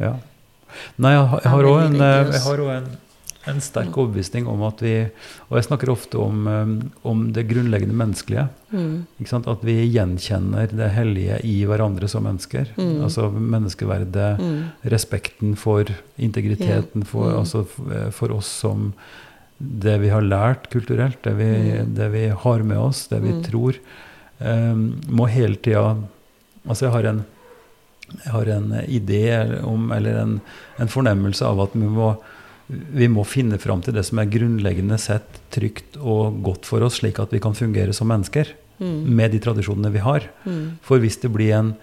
ja. 0.00 0.12
Nei, 0.98 1.10
jeg, 1.12 1.28
har- 1.28 1.40
òg 1.62 1.86
en, 1.86 1.92
jeg 1.96 2.00
har 2.00 2.56
også 2.58 2.76
en, 2.76 2.98
en 3.46 3.60
sterk 3.60 3.96
overbevisning 3.96 4.46
om 4.48 4.62
at 4.62 4.80
vi 4.80 4.92
Og 5.50 5.56
jeg 5.58 5.64
snakker 5.68 5.90
ofte 5.92 6.18
om, 6.18 6.46
eh, 6.48 7.08
om 7.08 7.32
det 7.32 7.46
grunnleggende 7.48 7.94
menneskelige. 7.94 8.48
mm? 8.72 9.06
At 9.46 9.62
vi 9.64 9.76
gjenkjenner 9.92 10.68
det 10.74 10.90
hellige 10.92 11.40
i 11.44 11.64
hverandre 11.64 12.08
som 12.08 12.24
mennesker. 12.24 12.66
Mm. 12.76 13.02
Altså 13.04 13.30
menneskeverdet, 13.30 14.38
mm, 14.38 14.62
respekten 14.90 15.56
for 15.56 15.84
integriteten, 16.18 17.04
for, 17.04 17.30
Mm. 17.30 17.38
altså 17.38 17.64
f- 17.66 18.12
for 18.14 18.32
oss 18.32 18.46
som 18.46 18.92
det 19.60 20.00
vi 20.00 20.08
har 20.08 20.22
lært 20.22 20.68
kulturelt, 20.70 21.22
det 21.22 21.34
vi, 21.36 21.44
Mm. 21.84 21.94
det 21.94 22.10
vi 22.12 22.28
har 22.28 22.62
med 22.62 22.76
oss, 22.78 23.06
det 23.08 23.20
vi 23.22 23.28
Mm. 23.32 23.42
tror, 23.44 23.74
um, 24.40 25.00
må 25.08 25.28
hele 25.28 25.56
tida 25.56 25.96
Altså, 26.66 26.86
jeg 26.86 26.92
har 26.92 27.04
en, 27.10 27.24
jeg 28.24 28.32
har 28.32 28.46
en 28.48 28.72
idé 28.88 29.62
om, 29.64 29.92
eller 29.92 30.16
en, 30.22 30.40
en 30.78 30.88
fornemmelse 30.88 31.42
av 31.44 31.60
at 31.60 31.72
vi 31.74 31.86
må, 31.86 32.16
vi 32.68 33.08
må 33.12 33.24
finne 33.28 33.58
fram 33.60 33.82
til 33.84 33.96
det 33.96 34.06
som 34.08 34.20
er 34.20 34.30
grunnleggende 34.32 34.96
sett 35.00 35.40
trygt 35.52 35.98
og 36.00 36.40
godt 36.46 36.68
for 36.68 36.84
oss, 36.86 37.00
slik 37.02 37.20
at 37.20 37.34
vi 37.34 37.42
kan 37.44 37.56
fungere 37.56 37.92
som 37.96 38.08
mennesker 38.08 38.54
mm, 38.80 39.02
med 39.04 39.34
de 39.34 39.40
tradisjonene 39.44 39.92
vi 39.92 40.04
har. 40.04 40.28
mm, 40.46 40.80
For 40.84 41.02
hvis 41.02 41.20
det 41.20 41.32
blir 41.34 41.52
en 41.58 41.74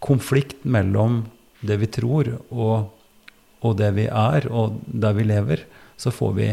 konflikt 0.00 0.62
mellom 0.64 1.24
det 1.66 1.80
vi 1.82 1.90
tror 1.92 2.30
og, 2.48 2.92
og 3.60 3.76
det 3.80 3.90
vi 3.98 4.06
er, 4.06 4.46
og 4.48 4.78
der 4.86 5.16
vi 5.18 5.26
lever, 5.26 5.66
så 6.00 6.12
får 6.14 6.32
vi, 6.38 6.48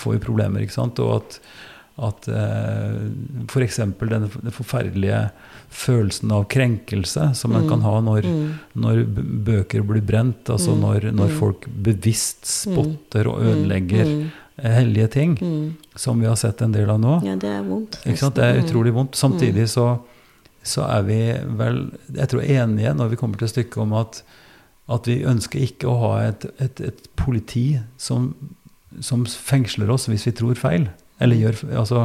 får 0.00 0.16
vi 0.16 0.24
problemer. 0.24 0.64
ikke 0.64 0.78
sant? 0.80 0.98
Og 1.04 1.20
at, 1.20 1.38
at 2.02 2.26
eh, 2.28 2.98
f.eks. 3.48 3.76
den, 4.00 4.28
forferdelige 4.52 5.30
følelsen 5.72 6.32
av 6.34 6.44
krenkelse 6.52 7.30
som 7.38 7.52
man 7.54 7.62
Mm. 7.64 7.68
kan 7.70 7.80
ha 7.86 7.94
når, 8.04 8.22
mm, 8.28 8.52
når 8.82 9.02
bøker 9.46 9.82
blir 9.86 10.02
brent, 10.04 10.50
altså 10.50 10.74
Mm. 10.74 10.80
når, 10.80 11.00
når 11.12 11.28
Mm. 11.30 11.38
folk 11.38 11.66
bevisst 11.82 12.44
spotter 12.46 13.28
og 13.30 13.40
mm, 13.40 13.48
ødelegger 13.52 14.04
mm, 14.04 14.30
hellige 14.62 15.08
ting, 15.10 15.38
mm. 15.40 15.74
som 15.96 16.20
vi 16.20 16.26
har 16.26 16.36
sett 16.36 16.60
en 16.62 16.72
del 16.72 16.90
av 16.90 17.00
nå. 17.00 17.20
Ja, 17.24 17.36
det 17.36 17.48
er 17.48 17.62
vondt. 17.62 17.98
Det 18.04 18.44
er 18.44 18.62
utrolig 18.62 18.92
vondt. 18.92 19.16
Samtidig 19.16 19.68
så, 19.68 20.00
så 20.62 20.84
er 20.88 21.02
vi 21.02 21.20
vel 21.58 21.90
jeg 22.14 22.28
tror 22.28 22.42
enige 22.42 22.94
når 22.94 23.08
vi 23.10 23.16
kommer 23.16 23.38
til 23.38 23.48
stykket 23.48 23.78
om 23.82 23.92
at, 23.94 24.22
at 24.88 25.06
vi 25.06 25.22
ønsker 25.24 25.60
ikke 25.62 25.86
å 25.88 25.98
ha 26.00 26.12
et, 26.28 26.44
et, 26.60 26.80
et 26.80 27.08
politi 27.16 27.80
som, 27.96 28.34
som 29.00 29.24
fengsler 29.24 29.88
oss 29.90 30.06
hvis 30.10 30.26
vi 30.26 30.32
tror 30.32 30.54
feil. 30.58 30.90
Eller 31.22 31.38
gjør, 31.38 31.60
altså 31.78 32.02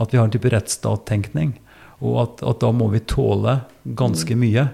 at 0.00 0.12
vi 0.14 0.18
har 0.20 0.28
en 0.28 0.34
type 0.34 0.52
rettsstattenkning. 0.54 1.56
Og 2.00 2.20
at, 2.22 2.42
at 2.46 2.60
da 2.62 2.70
må 2.72 2.86
vi 2.94 3.02
tåle 3.10 3.58
ganske 3.98 4.36
mye 4.38 4.68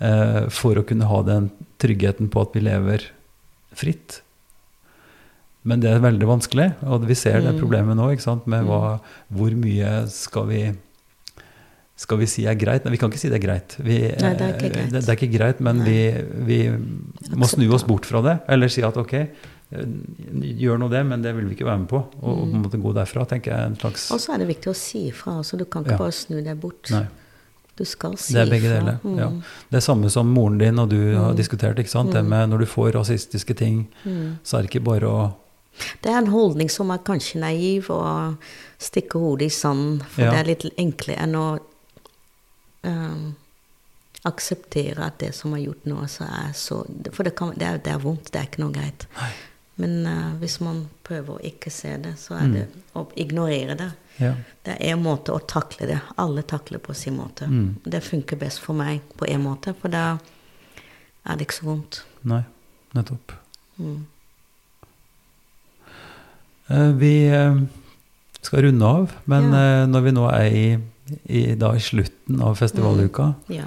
eh, 0.00 0.44
for 0.54 0.78
å 0.80 0.84
kunne 0.86 1.08
ha 1.10 1.18
den 1.26 1.50
tryggheten 1.82 2.30
på 2.32 2.44
at 2.46 2.54
vi 2.56 2.62
lever 2.64 3.08
fritt. 3.74 4.20
Men 5.64 5.80
det 5.80 5.90
er 5.94 6.02
veldig 6.04 6.26
vanskelig, 6.28 6.70
og 6.84 7.06
vi 7.08 7.14
ser 7.16 7.40
det 7.40 7.54
Mm. 7.54 7.60
problemet 7.60 7.96
nå. 7.96 8.08
Med 8.46 8.64
Mm. 8.64 8.68
hva, 8.68 9.00
hvor 9.32 9.50
mye 9.56 10.06
skal 10.12 10.46
vi 10.46 10.62
skal 11.96 12.18
vi 12.18 12.26
si 12.26 12.44
er 12.44 12.56
greit? 12.58 12.84
Nei, 12.84 12.90
vi 12.90 12.98
kan 12.98 13.08
ikke 13.08 13.18
si 13.20 13.28
det 13.30 13.36
er 13.38 13.46
greit. 13.46 13.76
Vi, 13.78 13.98
Nei, 14.18 14.34
det 14.34 14.40
er 14.42 14.54
ikke 14.58 14.72
greit. 14.74 14.90
Det, 14.90 15.00
det 15.06 15.08
er 15.08 15.16
ikke 15.16 15.38
greit, 15.38 15.60
men 15.60 15.78
Nei. 15.78 15.84
vi, 15.86 16.58
vi 16.74 17.36
må 17.38 17.46
snu 17.46 17.68
oss 17.72 17.84
bort 17.86 18.04
fra 18.04 18.20
det. 18.20 18.40
Eller 18.48 18.66
si 18.68 18.82
at 18.82 18.96
ok, 18.98 19.12
eh, 19.14 19.26
gjør 19.74 20.78
nå 20.78 20.88
det, 20.92 21.02
men 21.06 21.22
det 21.24 21.34
vil 21.36 21.46
vi 21.48 21.54
ikke 21.56 21.66
være 21.68 21.78
med 21.84 21.88
på. 21.90 22.00
Og, 22.22 22.38
og 22.44 22.54
måtte 22.64 22.80
gå 22.80 22.92
derfra, 22.96 23.26
tenker 23.30 23.52
jeg 23.54 23.70
en 23.72 23.76
slags 23.80 24.10
Og 24.14 24.20
så 24.22 24.34
er 24.34 24.38
det 24.44 24.48
viktig 24.52 24.70
å 24.72 24.76
si 24.78 25.06
ifra. 25.10 25.38
Altså, 25.42 25.58
du 25.60 25.64
kan 25.64 25.82
ikke 25.84 25.96
Ja. 25.96 25.98
bare 25.98 26.12
snu 26.12 26.40
deg 26.42 26.60
bort. 26.60 26.90
Nei. 26.94 27.06
Du 27.76 27.84
skal 27.84 28.16
si 28.16 28.32
ifra. 28.32 28.44
Det 28.44 28.46
er 28.46 28.50
begge 28.54 28.70
deler. 28.70 28.98
Mm. 29.02 29.16
Ja. 29.18 29.28
Det 29.70 29.76
er 29.80 29.86
samme 29.86 30.10
som 30.10 30.28
moren 30.30 30.58
din 30.58 30.78
og 30.78 30.88
du 30.90 30.98
har 31.16 31.34
diskutert. 31.34 31.76
ikke 31.78 31.90
sant? 31.90 32.12
Det 32.12 32.24
med 32.24 32.48
Når 32.50 32.58
du 32.58 32.66
får 32.66 32.92
rasistiske 32.94 33.54
ting, 33.56 33.88
Mm. 34.04 34.38
så 34.44 34.58
er 34.58 34.62
det 34.62 34.70
ikke 34.70 34.84
bare 34.84 35.08
å 35.10 35.34
Det 36.02 36.12
er 36.12 36.18
en 36.18 36.28
holdning 36.30 36.68
som 36.70 36.90
er 36.92 36.98
kanskje 36.98 37.40
naiv, 37.40 37.90
og 37.90 38.36
stikke 38.78 39.18
hodet 39.18 39.46
i 39.46 39.48
sanden. 39.50 40.00
For 40.06 40.22
Ja. 40.22 40.30
det 40.30 40.38
er 40.38 40.44
litt 40.54 40.78
enklere 40.78 41.18
enn 41.18 41.34
å 41.34 41.58
um, 42.84 43.34
akseptere 44.24 44.98
at 45.04 45.18
det 45.18 45.34
som 45.34 45.52
er 45.54 45.64
gjort 45.66 45.84
nå, 45.84 45.96
så 46.08 46.24
er 46.24 46.52
så 46.56 46.84
For 47.12 47.24
det, 47.24 47.34
kan, 47.36 47.52
det, 47.56 47.62
er, 47.66 47.78
det 47.78 47.92
er 47.92 47.98
vondt, 47.98 48.30
det 48.32 48.40
er 48.40 48.46
ikke 48.48 48.62
noe 48.62 48.72
greit. 48.72 49.06
Men 49.76 50.06
uh, 50.06 50.34
hvis 50.38 50.60
man 50.62 50.84
prøver 51.02 51.34
å 51.34 51.42
ikke 51.42 51.70
se 51.74 51.96
det, 51.98 52.12
så 52.20 52.36
er 52.38 52.46
det 52.52 52.64
å 52.94 53.06
ignorere 53.18 53.74
det. 53.80 53.90
ja. 54.20 54.34
Det 54.64 54.76
er 54.80 54.92
en 54.94 55.02
måte 55.02 55.32
å 55.34 55.40
takle 55.50 55.86
det. 55.90 55.98
Alle 56.16 56.42
takler 56.42 56.78
på 56.78 56.94
sin 56.94 57.16
måte. 57.18 57.44
Mm. 57.50 57.74
Det 57.84 58.00
funker 58.06 58.36
best 58.40 58.60
for 58.62 58.72
meg 58.78 59.00
på 59.18 59.26
en 59.28 59.42
måte, 59.42 59.74
for 59.80 59.88
da 59.92 60.18
er 61.26 61.36
det 61.36 61.48
ikke 61.48 61.58
så 61.58 61.66
vondt. 61.66 61.98
Nei, 62.22 62.42
nettopp. 62.94 63.32
Mm. 63.78 64.06
Uh, 66.70 66.92
Vi 66.96 67.12
uh, 67.34 67.58
skal 68.40 68.62
runde 68.68 68.86
av, 68.86 69.12
men 69.24 69.50
Ja. 69.52 69.86
når 69.86 70.00
vi 70.06 70.12
nå 70.12 70.24
er 70.30 70.46
i, 70.54 70.64
i, 71.28 71.42
da 71.60 71.74
i 71.76 71.80
slutten 71.80 72.40
av 72.44 72.54
festivaluka 72.56 73.34
Ja. 73.48 73.64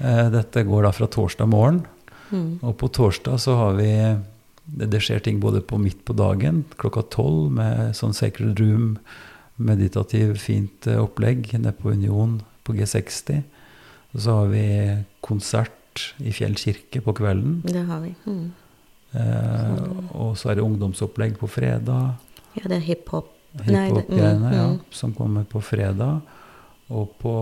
eh, 0.00 0.28
Dette 0.30 0.62
går 0.64 0.82
da 0.84 0.92
fra 0.92 1.06
torsdag 1.06 1.48
morgen, 1.48 1.86
Mm. 2.30 2.58
og 2.62 2.76
på 2.76 2.88
torsdag 2.92 3.38
så 3.40 3.54
har 3.56 3.72
vi 3.72 3.88
det, 4.68 4.90
det 4.92 5.00
skjer 5.04 5.22
ting 5.24 5.40
både 5.40 5.62
på 5.64 5.78
midt 5.80 6.04
på 6.08 6.16
dagen, 6.16 6.64
klokka 6.80 7.04
tolv, 7.14 7.48
med 7.58 7.96
sånn 7.96 8.16
Sacred 8.16 8.60
Room, 8.60 8.96
meditativ, 9.58 10.36
fint 10.42 10.86
eh, 10.86 11.00
opplegg 11.00 11.50
nede 11.56 11.74
på 11.78 11.92
Union 11.96 12.38
på 12.66 12.76
G60. 12.76 13.42
Og 14.14 14.22
så 14.24 14.38
har 14.40 14.52
vi 14.52 14.66
konsert 15.24 15.74
i 16.22 16.32
Fjell 16.34 16.54
kirke 16.58 17.02
på 17.04 17.14
kvelden. 17.18 17.60
Det 17.66 17.82
har 17.88 18.04
vi. 18.04 18.14
Mm. 18.28 18.46
Eh, 19.18 19.82
og 20.14 20.36
så 20.38 20.52
er 20.52 20.58
det 20.58 20.66
ungdomsopplegg 20.66 21.38
på 21.40 21.50
fredag. 21.50 22.18
Ja, 22.58 22.68
det 22.68 22.78
er 22.78 22.86
hiphop. 22.86 23.34
Hiphop-greiene, 23.58 24.50
mm, 24.50 24.54
ja, 24.54 24.66
mm. 24.74 24.80
som 24.94 25.14
kommer 25.16 25.46
på 25.48 25.62
fredag. 25.64 26.20
Og 26.94 27.10
på, 27.20 27.34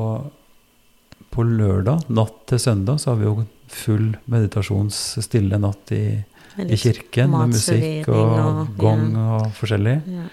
på 1.35 1.47
lørdag, 1.47 2.07
natt 2.09 2.39
til 2.51 2.63
søndag, 2.63 3.03
så 3.03 3.13
har 3.13 3.21
vi 3.21 3.29
jo 3.29 3.47
full 3.71 4.13
meditasjonsstille 4.31 5.59
natt 5.59 5.93
i, 5.93 6.07
Med 6.15 6.36
i 6.65 6.77
kirken, 6.81 7.31
med 7.31 7.53
musikk 7.55 8.09
og, 8.09 8.33
og 8.37 8.71
gong 8.81 9.11
ja. 9.13 9.25
og 9.37 9.51
forskjellig. 9.59 9.97
Ja. 10.09 10.27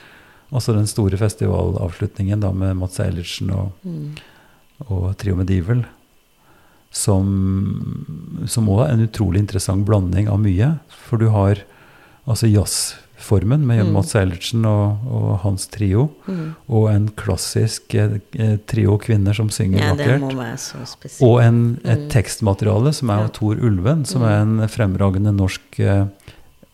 Og 0.54 0.62
så 0.62 0.76
den 0.76 0.88
store 0.88 1.18
festivalavslutningen 1.18 2.44
da 2.44 2.52
med 2.54 2.78
Mats 2.78 3.00
Eilertsen 3.04 3.52
og, 3.56 3.72
Mm. 3.84 4.16
og 4.88 5.18
Trio 5.18 5.36
Medieval. 5.36 5.84
Som, 6.94 8.46
som 8.46 8.68
også 8.70 8.86
er 8.86 8.94
en 8.94 9.08
utrolig 9.08 9.40
interessant 9.42 9.86
blanding 9.88 10.28
av 10.30 10.38
mye. 10.44 10.76
For 11.08 11.18
du 11.18 11.32
har 11.34 11.64
altså 12.28 12.48
jazzformen 12.52 13.66
med 13.66 13.86
Mm. 13.86 13.94
Mats 13.94 14.14
Eilertsen 14.16 14.66
og, 14.66 14.98
og 15.12 15.40
hans 15.44 15.68
trio. 15.68 16.10
Mm. 16.28 16.56
Og 16.70 16.90
en 16.92 17.08
klassisk 17.20 17.94
eh, 17.96 18.18
eh, 18.40 18.58
trio 18.68 18.98
kvinner 18.98 19.34
som 19.36 19.50
synger 19.50 19.80
ja, 19.80 19.94
vakkert. 19.94 20.22
Og 21.22 21.42
en, 21.44 21.80
et 21.84 22.00
Mm. 22.06 22.10
tekstmateriale 22.10 22.94
som 22.94 23.10
er 23.10 23.18
Ja. 23.18 23.24
av 23.24 23.32
Tor 23.34 23.56
Ulven, 23.56 24.06
som 24.06 24.22
Mm. 24.22 24.28
er 24.28 24.42
en 24.42 24.68
fremragende 24.70 25.34
norsk 25.36 25.80
eh, 25.80 26.06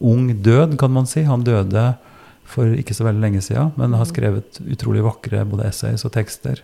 ung 0.02 0.30
død, 0.42 0.78
kan 0.78 0.92
man 0.92 1.06
si. 1.06 1.24
Han 1.24 1.44
døde 1.44 1.98
for 2.46 2.66
ikke 2.66 2.96
så 2.96 3.04
veldig 3.06 3.22
lenge 3.22 3.42
siden, 3.42 3.72
men 3.78 3.92
Mm. 3.92 3.98
har 3.98 4.06
skrevet 4.06 4.60
utrolig 4.72 5.04
vakre 5.04 5.46
både 5.46 5.66
essays 5.68 6.06
og 6.06 6.12
tekster. 6.14 6.60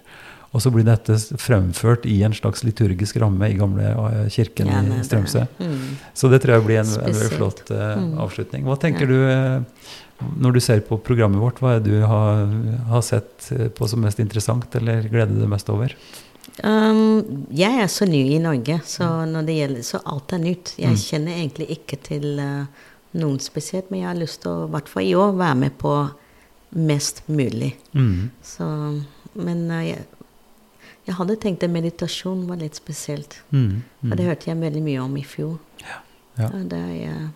Og 0.55 0.61
så 0.63 0.71
blir 0.71 0.85
dette 0.87 1.17
fremført 1.41 2.05
i 2.07 2.21
en 2.23 2.31
slags 2.37 2.63
liturgisk 2.63 3.17
ramme 3.19 3.49
i 3.51 3.57
gamle 3.59 3.89
eh, 3.91 4.29
kirken 4.31 4.69
Ja, 4.71 4.79
i 4.95 5.01
Strømsø. 5.03 5.41
Mm. 5.59 5.81
Så 6.15 6.29
det 6.31 6.39
tror 6.45 6.55
jeg 6.55 6.65
blir 6.69 6.79
en, 6.79 6.93
en 6.95 7.11
veldig 7.11 7.31
flott 7.35 7.63
uh, 7.75 7.97
Mm. 7.99 8.13
avslutning. 8.23 8.63
Hva 8.63 8.77
tenker 8.79 9.03
Ja. 9.03 9.11
du 9.11 9.17
eh, 9.27 9.89
når 10.39 10.53
du 10.55 10.59
ser 10.63 10.79
på 10.87 10.95
programmet 11.03 11.41
vårt? 11.43 11.59
Hva 11.59 11.73
er 11.75 11.81
det 11.83 11.91
du 11.91 12.05
har, 12.07 12.45
har 12.87 13.01
sett 13.03 13.49
på 13.75 13.87
som 13.91 13.99
mest 14.05 14.21
interessant, 14.23 14.69
eller 14.79 15.03
gleder 15.11 15.35
deg 15.41 15.49
mest 15.51 15.67
over? 15.69 15.91
Um, 16.63 17.47
jeg 17.51 17.81
er 17.83 17.89
så 17.91 18.07
ny 18.07 18.21
i 18.37 18.39
Norge, 18.39 18.77
så 18.87 19.09
når 19.27 19.43
det 19.49 19.55
gjelder 19.57 19.83
Så 19.83 19.99
alt 20.07 20.31
er 20.31 20.39
nytt. 20.39 20.71
Jeg 20.79 20.93
Mm. 20.95 21.01
kjenner 21.03 21.35
egentlig 21.41 21.67
ikke 21.75 21.97
til 22.07 22.39
uh, 22.39 22.65
noen 23.19 23.39
spesielt, 23.43 23.91
men 23.91 23.99
jeg 24.05 24.07
har 24.07 24.21
lyst 24.23 24.41
til 24.45 24.51
å, 24.53 24.67
i 24.69 24.71
hvert 24.71 24.87
fall 24.87 25.03
i 25.03 25.15
år, 25.19 25.35
være 25.35 25.55
med 25.65 25.75
på 25.83 25.95
mest 26.75 27.23
mulig. 27.27 27.73
Mm. 27.93 28.29
Så 28.43 28.63
Men 29.35 29.65
uh, 29.69 29.81
jeg, 29.83 30.05
jeg 31.05 31.15
hadde 31.15 31.35
tenkt 31.37 31.63
at 31.63 31.69
meditasjon 31.69 32.47
var 32.47 32.57
litt 32.57 32.75
spesielt. 32.75 33.39
Mm. 33.51 33.81
For 34.01 34.15
det 34.15 34.25
Mm. 34.25 34.29
hørte 34.29 34.45
jeg 34.47 34.57
veldig 34.57 34.81
mye 34.83 35.01
om 35.03 35.17
i 35.17 35.23
fjor. 35.23 35.57
Ja. 36.37 36.47
Og 36.49 36.69
det 36.69 36.79
har 36.81 36.89
jeg 36.93 37.29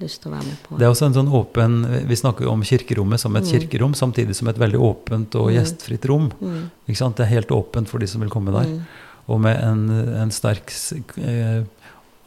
lyst 0.00 0.22
til 0.22 0.30
å 0.32 0.34
være 0.34 0.44
med 0.44 0.56
på. 0.62 0.78
Det 0.78 0.84
er 0.84 0.90
også 0.90 1.06
en 1.06 1.14
sånn 1.14 1.30
åpen 1.32 2.06
Vi 2.08 2.14
snakker 2.16 2.42
jo 2.44 2.50
om 2.50 2.62
kirkerommet 2.62 3.18
som 3.20 3.34
et 3.36 3.44
Mm. 3.44 3.52
kirkerom, 3.60 3.94
samtidig 3.94 4.34
som 4.34 4.48
et 4.48 4.58
veldig 4.58 4.78
åpent 4.78 5.34
og 5.36 5.50
Mm. 5.50 5.54
gjestfritt 5.56 6.04
rom. 6.08 6.30
Mm. 6.40 6.70
Ikke 6.88 6.96
sant? 6.96 7.16
Det 7.16 7.24
er 7.26 7.30
helt 7.34 7.48
åpent 7.48 7.88
for 7.88 7.98
de 7.98 8.06
som 8.06 8.20
vil 8.20 8.28
komme 8.30 8.52
der. 8.52 8.66
Mm. 8.68 8.82
Og 9.28 9.40
med 9.40 9.56
en, 9.62 9.90
en 9.90 10.30
sterk 10.30 10.70
eh, 11.18 11.64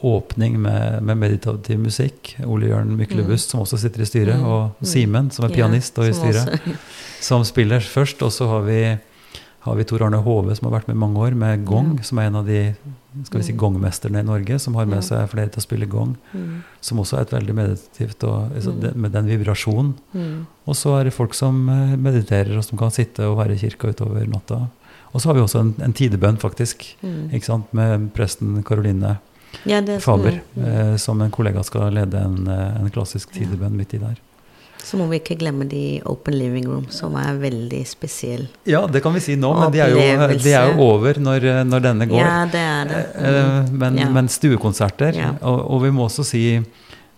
åpning 0.01 0.57
med, 0.59 1.03
med 1.03 1.17
meditativ 1.17 1.77
musikk. 1.77 2.35
Ole 2.45 2.67
Jørn 2.69 2.95
Myklebust, 2.97 3.49
som 3.49 3.59
også 3.59 3.77
sitter 3.77 4.01
i 4.01 4.05
styret, 4.05 4.37
Mm. 4.39 4.45
og 4.45 4.71
Mm. 4.81 4.85
Simen, 4.87 5.29
som 5.31 5.45
er 5.45 5.49
pianist 5.53 5.97
og 5.99 6.05
i 6.05 6.13
styret, 6.13 6.59
som 7.19 7.43
spiller 7.43 7.79
først. 7.81 8.21
Og 8.23 8.31
så 8.31 8.47
har 8.47 8.61
vi, 8.63 8.97
har 9.69 9.77
vi 9.79 9.85
Tor 9.89 10.03
Arne 10.05 10.19
Hove, 10.25 10.55
som 10.57 10.67
har 10.71 10.79
vært 10.79 10.87
med 10.89 10.95
i 10.97 10.99
mange 10.99 11.17
år, 11.23 11.35
med 11.35 11.65
gong, 11.65 11.95
Ja. 11.97 12.03
som 12.03 12.19
er 12.19 12.27
en 12.27 12.35
av 12.35 12.45
de 12.45 12.75
skal 13.23 13.39
vi 13.39 13.45
si, 13.45 13.53
Mm. 13.53 13.57
gongmesterne 13.59 14.19
i 14.19 14.23
Norge, 14.23 14.59
som 14.59 14.75
har 14.75 14.85
med 14.85 15.01
seg 15.03 15.29
flere 15.29 15.49
til 15.49 15.61
å 15.61 15.65
spille 15.67 15.87
gong. 15.89 16.15
Mm. 16.33 16.63
Som 16.81 16.99
også 16.99 17.17
er 17.17 17.21
et 17.21 17.31
veldig 17.31 17.55
meditativt, 17.55 18.23
og, 18.23 18.51
altså, 18.55 18.71
Mm. 18.73 18.95
med 18.95 19.11
den 19.11 19.25
vibrasjonen. 19.27 19.93
Mm. 20.13 20.45
Og 20.67 20.75
så 20.75 20.99
er 20.99 21.03
det 21.05 21.13
folk 21.13 21.33
som 21.33 21.69
eh, 21.69 21.95
mediterer, 21.97 22.57
og 22.57 22.63
som 22.63 22.77
kan 22.77 22.91
sitte 22.91 23.19
og 23.25 23.37
være 23.37 23.53
i 23.53 23.57
kirka 23.57 23.89
utover 23.89 24.27
natta. 24.27 24.67
Og 25.13 25.21
så 25.21 25.25
har 25.25 25.33
vi 25.33 25.41
også 25.41 25.59
en, 25.59 25.75
en 25.81 25.93
tidebønn, 25.93 26.37
faktisk, 26.37 26.95
Mm. 27.03 27.29
ikke 27.31 27.43
sant, 27.45 27.73
med 27.73 28.13
presten 28.13 28.63
Karoline 28.63 29.17
Ja, 29.65 29.77
er 29.81 29.99
Faber, 29.99 30.41
eh, 30.61 30.95
som 30.97 31.19
en 31.21 31.31
kollega 31.31 31.63
skal 31.65 31.91
lede 31.91 32.13
en, 32.23 32.47
eh, 32.47 32.79
en 32.79 32.89
klassisk 32.91 33.31
tidebønn 33.31 33.71
midt 33.75 33.93
i 33.95 33.97
der. 33.97 34.17
Så 34.83 34.97
må 34.97 35.07
vi 35.11 35.19
ikke 35.19 35.35
glemme 35.37 35.67
de 35.69 35.99
Open 36.07 36.33
Living 36.39 36.65
Room, 36.69 36.85
som 36.89 37.13
er 37.19 37.35
veldig 37.37 37.81
spesiell. 37.85 38.47
Ja, 38.65 38.85
det 38.87 39.01
kan 39.03 39.13
vi 39.13 39.19
si 39.19 39.35
nå, 39.35 39.51
men 39.59 39.71
de 39.75 39.81
er 39.83 39.89
jo, 39.91 39.97
de 40.39 40.53
er 40.55 40.71
jo 40.71 40.81
over 40.87 41.19
når, 41.19 41.43
eh, 41.51 41.63
når 41.67 41.83
denne 41.83 42.07
går. 42.09 42.19
Ja, 42.23 42.45
det 42.49 42.61
er 42.63 42.85
det. 42.93 43.01
Mm. 43.19 43.77
Men, 43.77 43.97
Ja. 43.97 44.09
men 44.09 44.27
stuekonserter. 44.31 45.13
Ja. 45.19 45.33
Og, 45.41 45.59
og 45.75 45.83
vi 45.83 45.91
må 45.91 46.07
også 46.07 46.23
si 46.25 46.45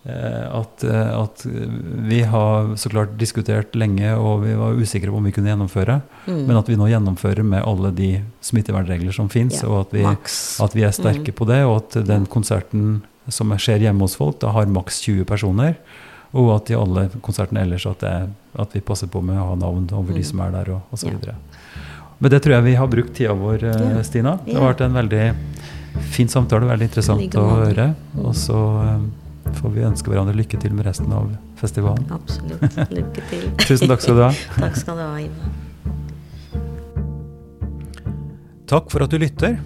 at, 0.04 0.84
at 0.84 1.44
vi 2.10 2.22
har 2.26 2.72
så 2.76 2.90
klart 2.90 3.12
diskutert 3.22 3.76
lenge, 3.78 4.16
og 4.18 4.42
vi 4.48 4.56
var 4.58 4.74
usikre 4.74 5.12
på 5.14 5.20
om 5.22 5.28
vi 5.30 5.32
kunne 5.36 5.52
gjennomføre. 5.52 6.00
Mm. 6.26 6.40
Men 6.48 6.58
at 6.58 6.68
vi 6.72 6.78
nå 6.80 6.88
gjennomfører 6.90 7.46
med 7.46 7.62
alle 7.70 7.92
de 7.94 8.08
smittevernregler 8.42 9.14
som 9.14 9.30
fins, 9.30 9.62
Ja, 9.62 9.70
og 9.70 9.84
at 9.86 9.94
vi, 9.94 10.04
at 10.66 10.74
vi 10.74 10.82
er 10.88 10.92
sterke 10.98 11.30
Mm. 11.32 11.38
på 11.38 11.46
det, 11.48 11.60
og 11.66 11.76
at 11.84 12.06
den 12.08 12.26
konserten 12.26 13.04
som 13.30 13.54
skjer 13.54 13.80
hjemme 13.86 14.02
hos 14.02 14.16
folk, 14.18 14.40
da 14.42 14.50
har 14.52 14.66
maks 14.66 15.02
20 15.06 15.24
personer. 15.30 15.76
Og 16.34 16.50
at 16.56 16.70
i 16.72 16.76
alle 16.80 17.10
konsertene 17.22 17.62
ellers 17.66 17.86
at, 17.90 18.00
det, 18.00 18.30
at 18.60 18.74
vi 18.76 18.80
passer 18.80 19.08
på 19.12 19.20
med 19.22 19.36
å 19.36 19.50
ha 19.50 19.56
navn 19.60 19.90
over 19.92 20.14
de 20.14 20.22
Mm. 20.22 20.30
som 20.30 20.40
er 20.46 20.52
der, 20.52 20.70
og 20.78 20.82
osv. 20.96 21.12
Ja. 21.28 21.34
Men 22.22 22.32
det 22.32 22.42
tror 22.44 22.54
jeg 22.56 22.64
vi 22.64 22.76
har 22.76 22.88
brukt 22.88 23.14
tida 23.18 23.34
vår, 23.34 23.64
eh, 23.64 23.96
Ja. 23.98 24.04
Stina. 24.04 24.38
Det 24.46 24.54
har 24.56 24.74
vært 24.74 24.82
en 24.86 24.94
veldig 24.94 25.36
fin 26.14 26.28
samtale, 26.28 26.66
veldig 26.70 26.88
interessant 26.88 27.20
Like 27.20 27.36
å 27.38 27.66
høre. 27.66 27.96
Mm. 28.16 28.26
Og 28.26 28.34
så 28.36 28.60
eh, 28.86 29.52
får 29.60 29.70
vi 29.74 29.82
ønske 29.82 30.08
hverandre 30.12 30.36
lykke 30.38 30.60
til 30.62 30.72
med 30.74 30.86
resten 30.86 31.12
av 31.12 31.36
festivalen. 31.58 32.06
Absolutt. 32.12 32.62
Lykke 32.92 33.22
til. 33.30 33.52
Tusen 33.68 33.88
takk 33.90 34.02
skal 34.02 34.16
du 34.16 34.22
ha. 34.22 34.32
takk 34.62 34.76
skal 34.78 34.96
du 34.96 35.02
ha, 35.02 35.18
Ivar. 35.20 36.62
Takk 38.72 38.90
for 38.94 39.04
at 39.04 39.12
du 39.12 39.18
lytter. 39.20 39.58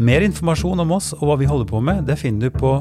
Mer 0.00 0.24
informasjon 0.26 0.80
om 0.80 0.92
oss 0.96 1.12
og 1.14 1.26
hva 1.28 1.36
vi 1.38 1.46
holder 1.46 1.68
på 1.70 1.80
med, 1.84 2.06
det 2.08 2.16
finner 2.18 2.48
du 2.50 2.56
på 2.58 2.72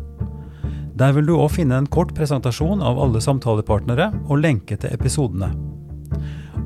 Der 0.99 1.15
vil 1.15 1.27
du 1.29 1.37
òg 1.39 1.51
finne 1.55 1.79
en 1.79 1.87
kort 1.87 2.11
presentasjon 2.17 2.83
av 2.83 2.99
alle 2.99 3.21
samtalepartnere 3.23 4.11
og 4.27 4.43
lenke 4.43 4.75
til 4.81 4.91
episodene. 4.91 5.55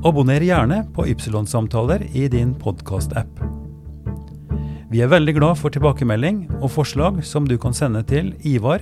Abonner 0.03 0.43
gjerne 0.43 0.81
på 0.95 1.05
Ypsilon-samtaler 1.13 2.01
i 2.11 2.27
din 2.27 2.53
podkast-app. 2.59 3.39
Vi 4.91 5.01
er 5.01 5.07
veldig 5.09 5.33
glad 5.37 5.57
for 5.61 5.69
tilbakemelding 5.73 6.49
og 6.59 6.71
forslag 6.73 7.25
som 7.25 7.47
du 7.47 7.57
kan 7.61 7.73
sende 7.73 8.03
til 8.09 8.33
Ivar, 8.45 8.79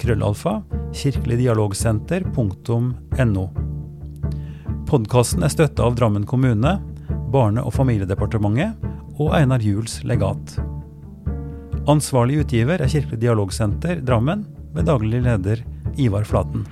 krøllalfa, 0.00 0.62
kirkeligdialogsenter.no. 0.96 3.46
Podkasten 4.90 5.42
er 5.44 5.48
støtta 5.52 5.82
av 5.86 5.94
Drammen 5.98 6.26
kommune, 6.26 6.80
Barne- 7.30 7.62
og 7.66 7.74
familiedepartementet 7.74 8.72
og 9.20 9.34
Einar 9.36 9.60
Juels 9.64 10.00
legat. 10.08 10.56
Ansvarlig 11.90 12.40
utgiver 12.44 12.80
er 12.80 12.90
Kirkelig 12.90 13.20
dialogsenter 13.20 14.00
Drammen, 14.04 14.46
med 14.74 14.86
daglig 14.86 15.20
leder 15.26 15.64
Ivar 15.98 16.24
Flaten. 16.24 16.64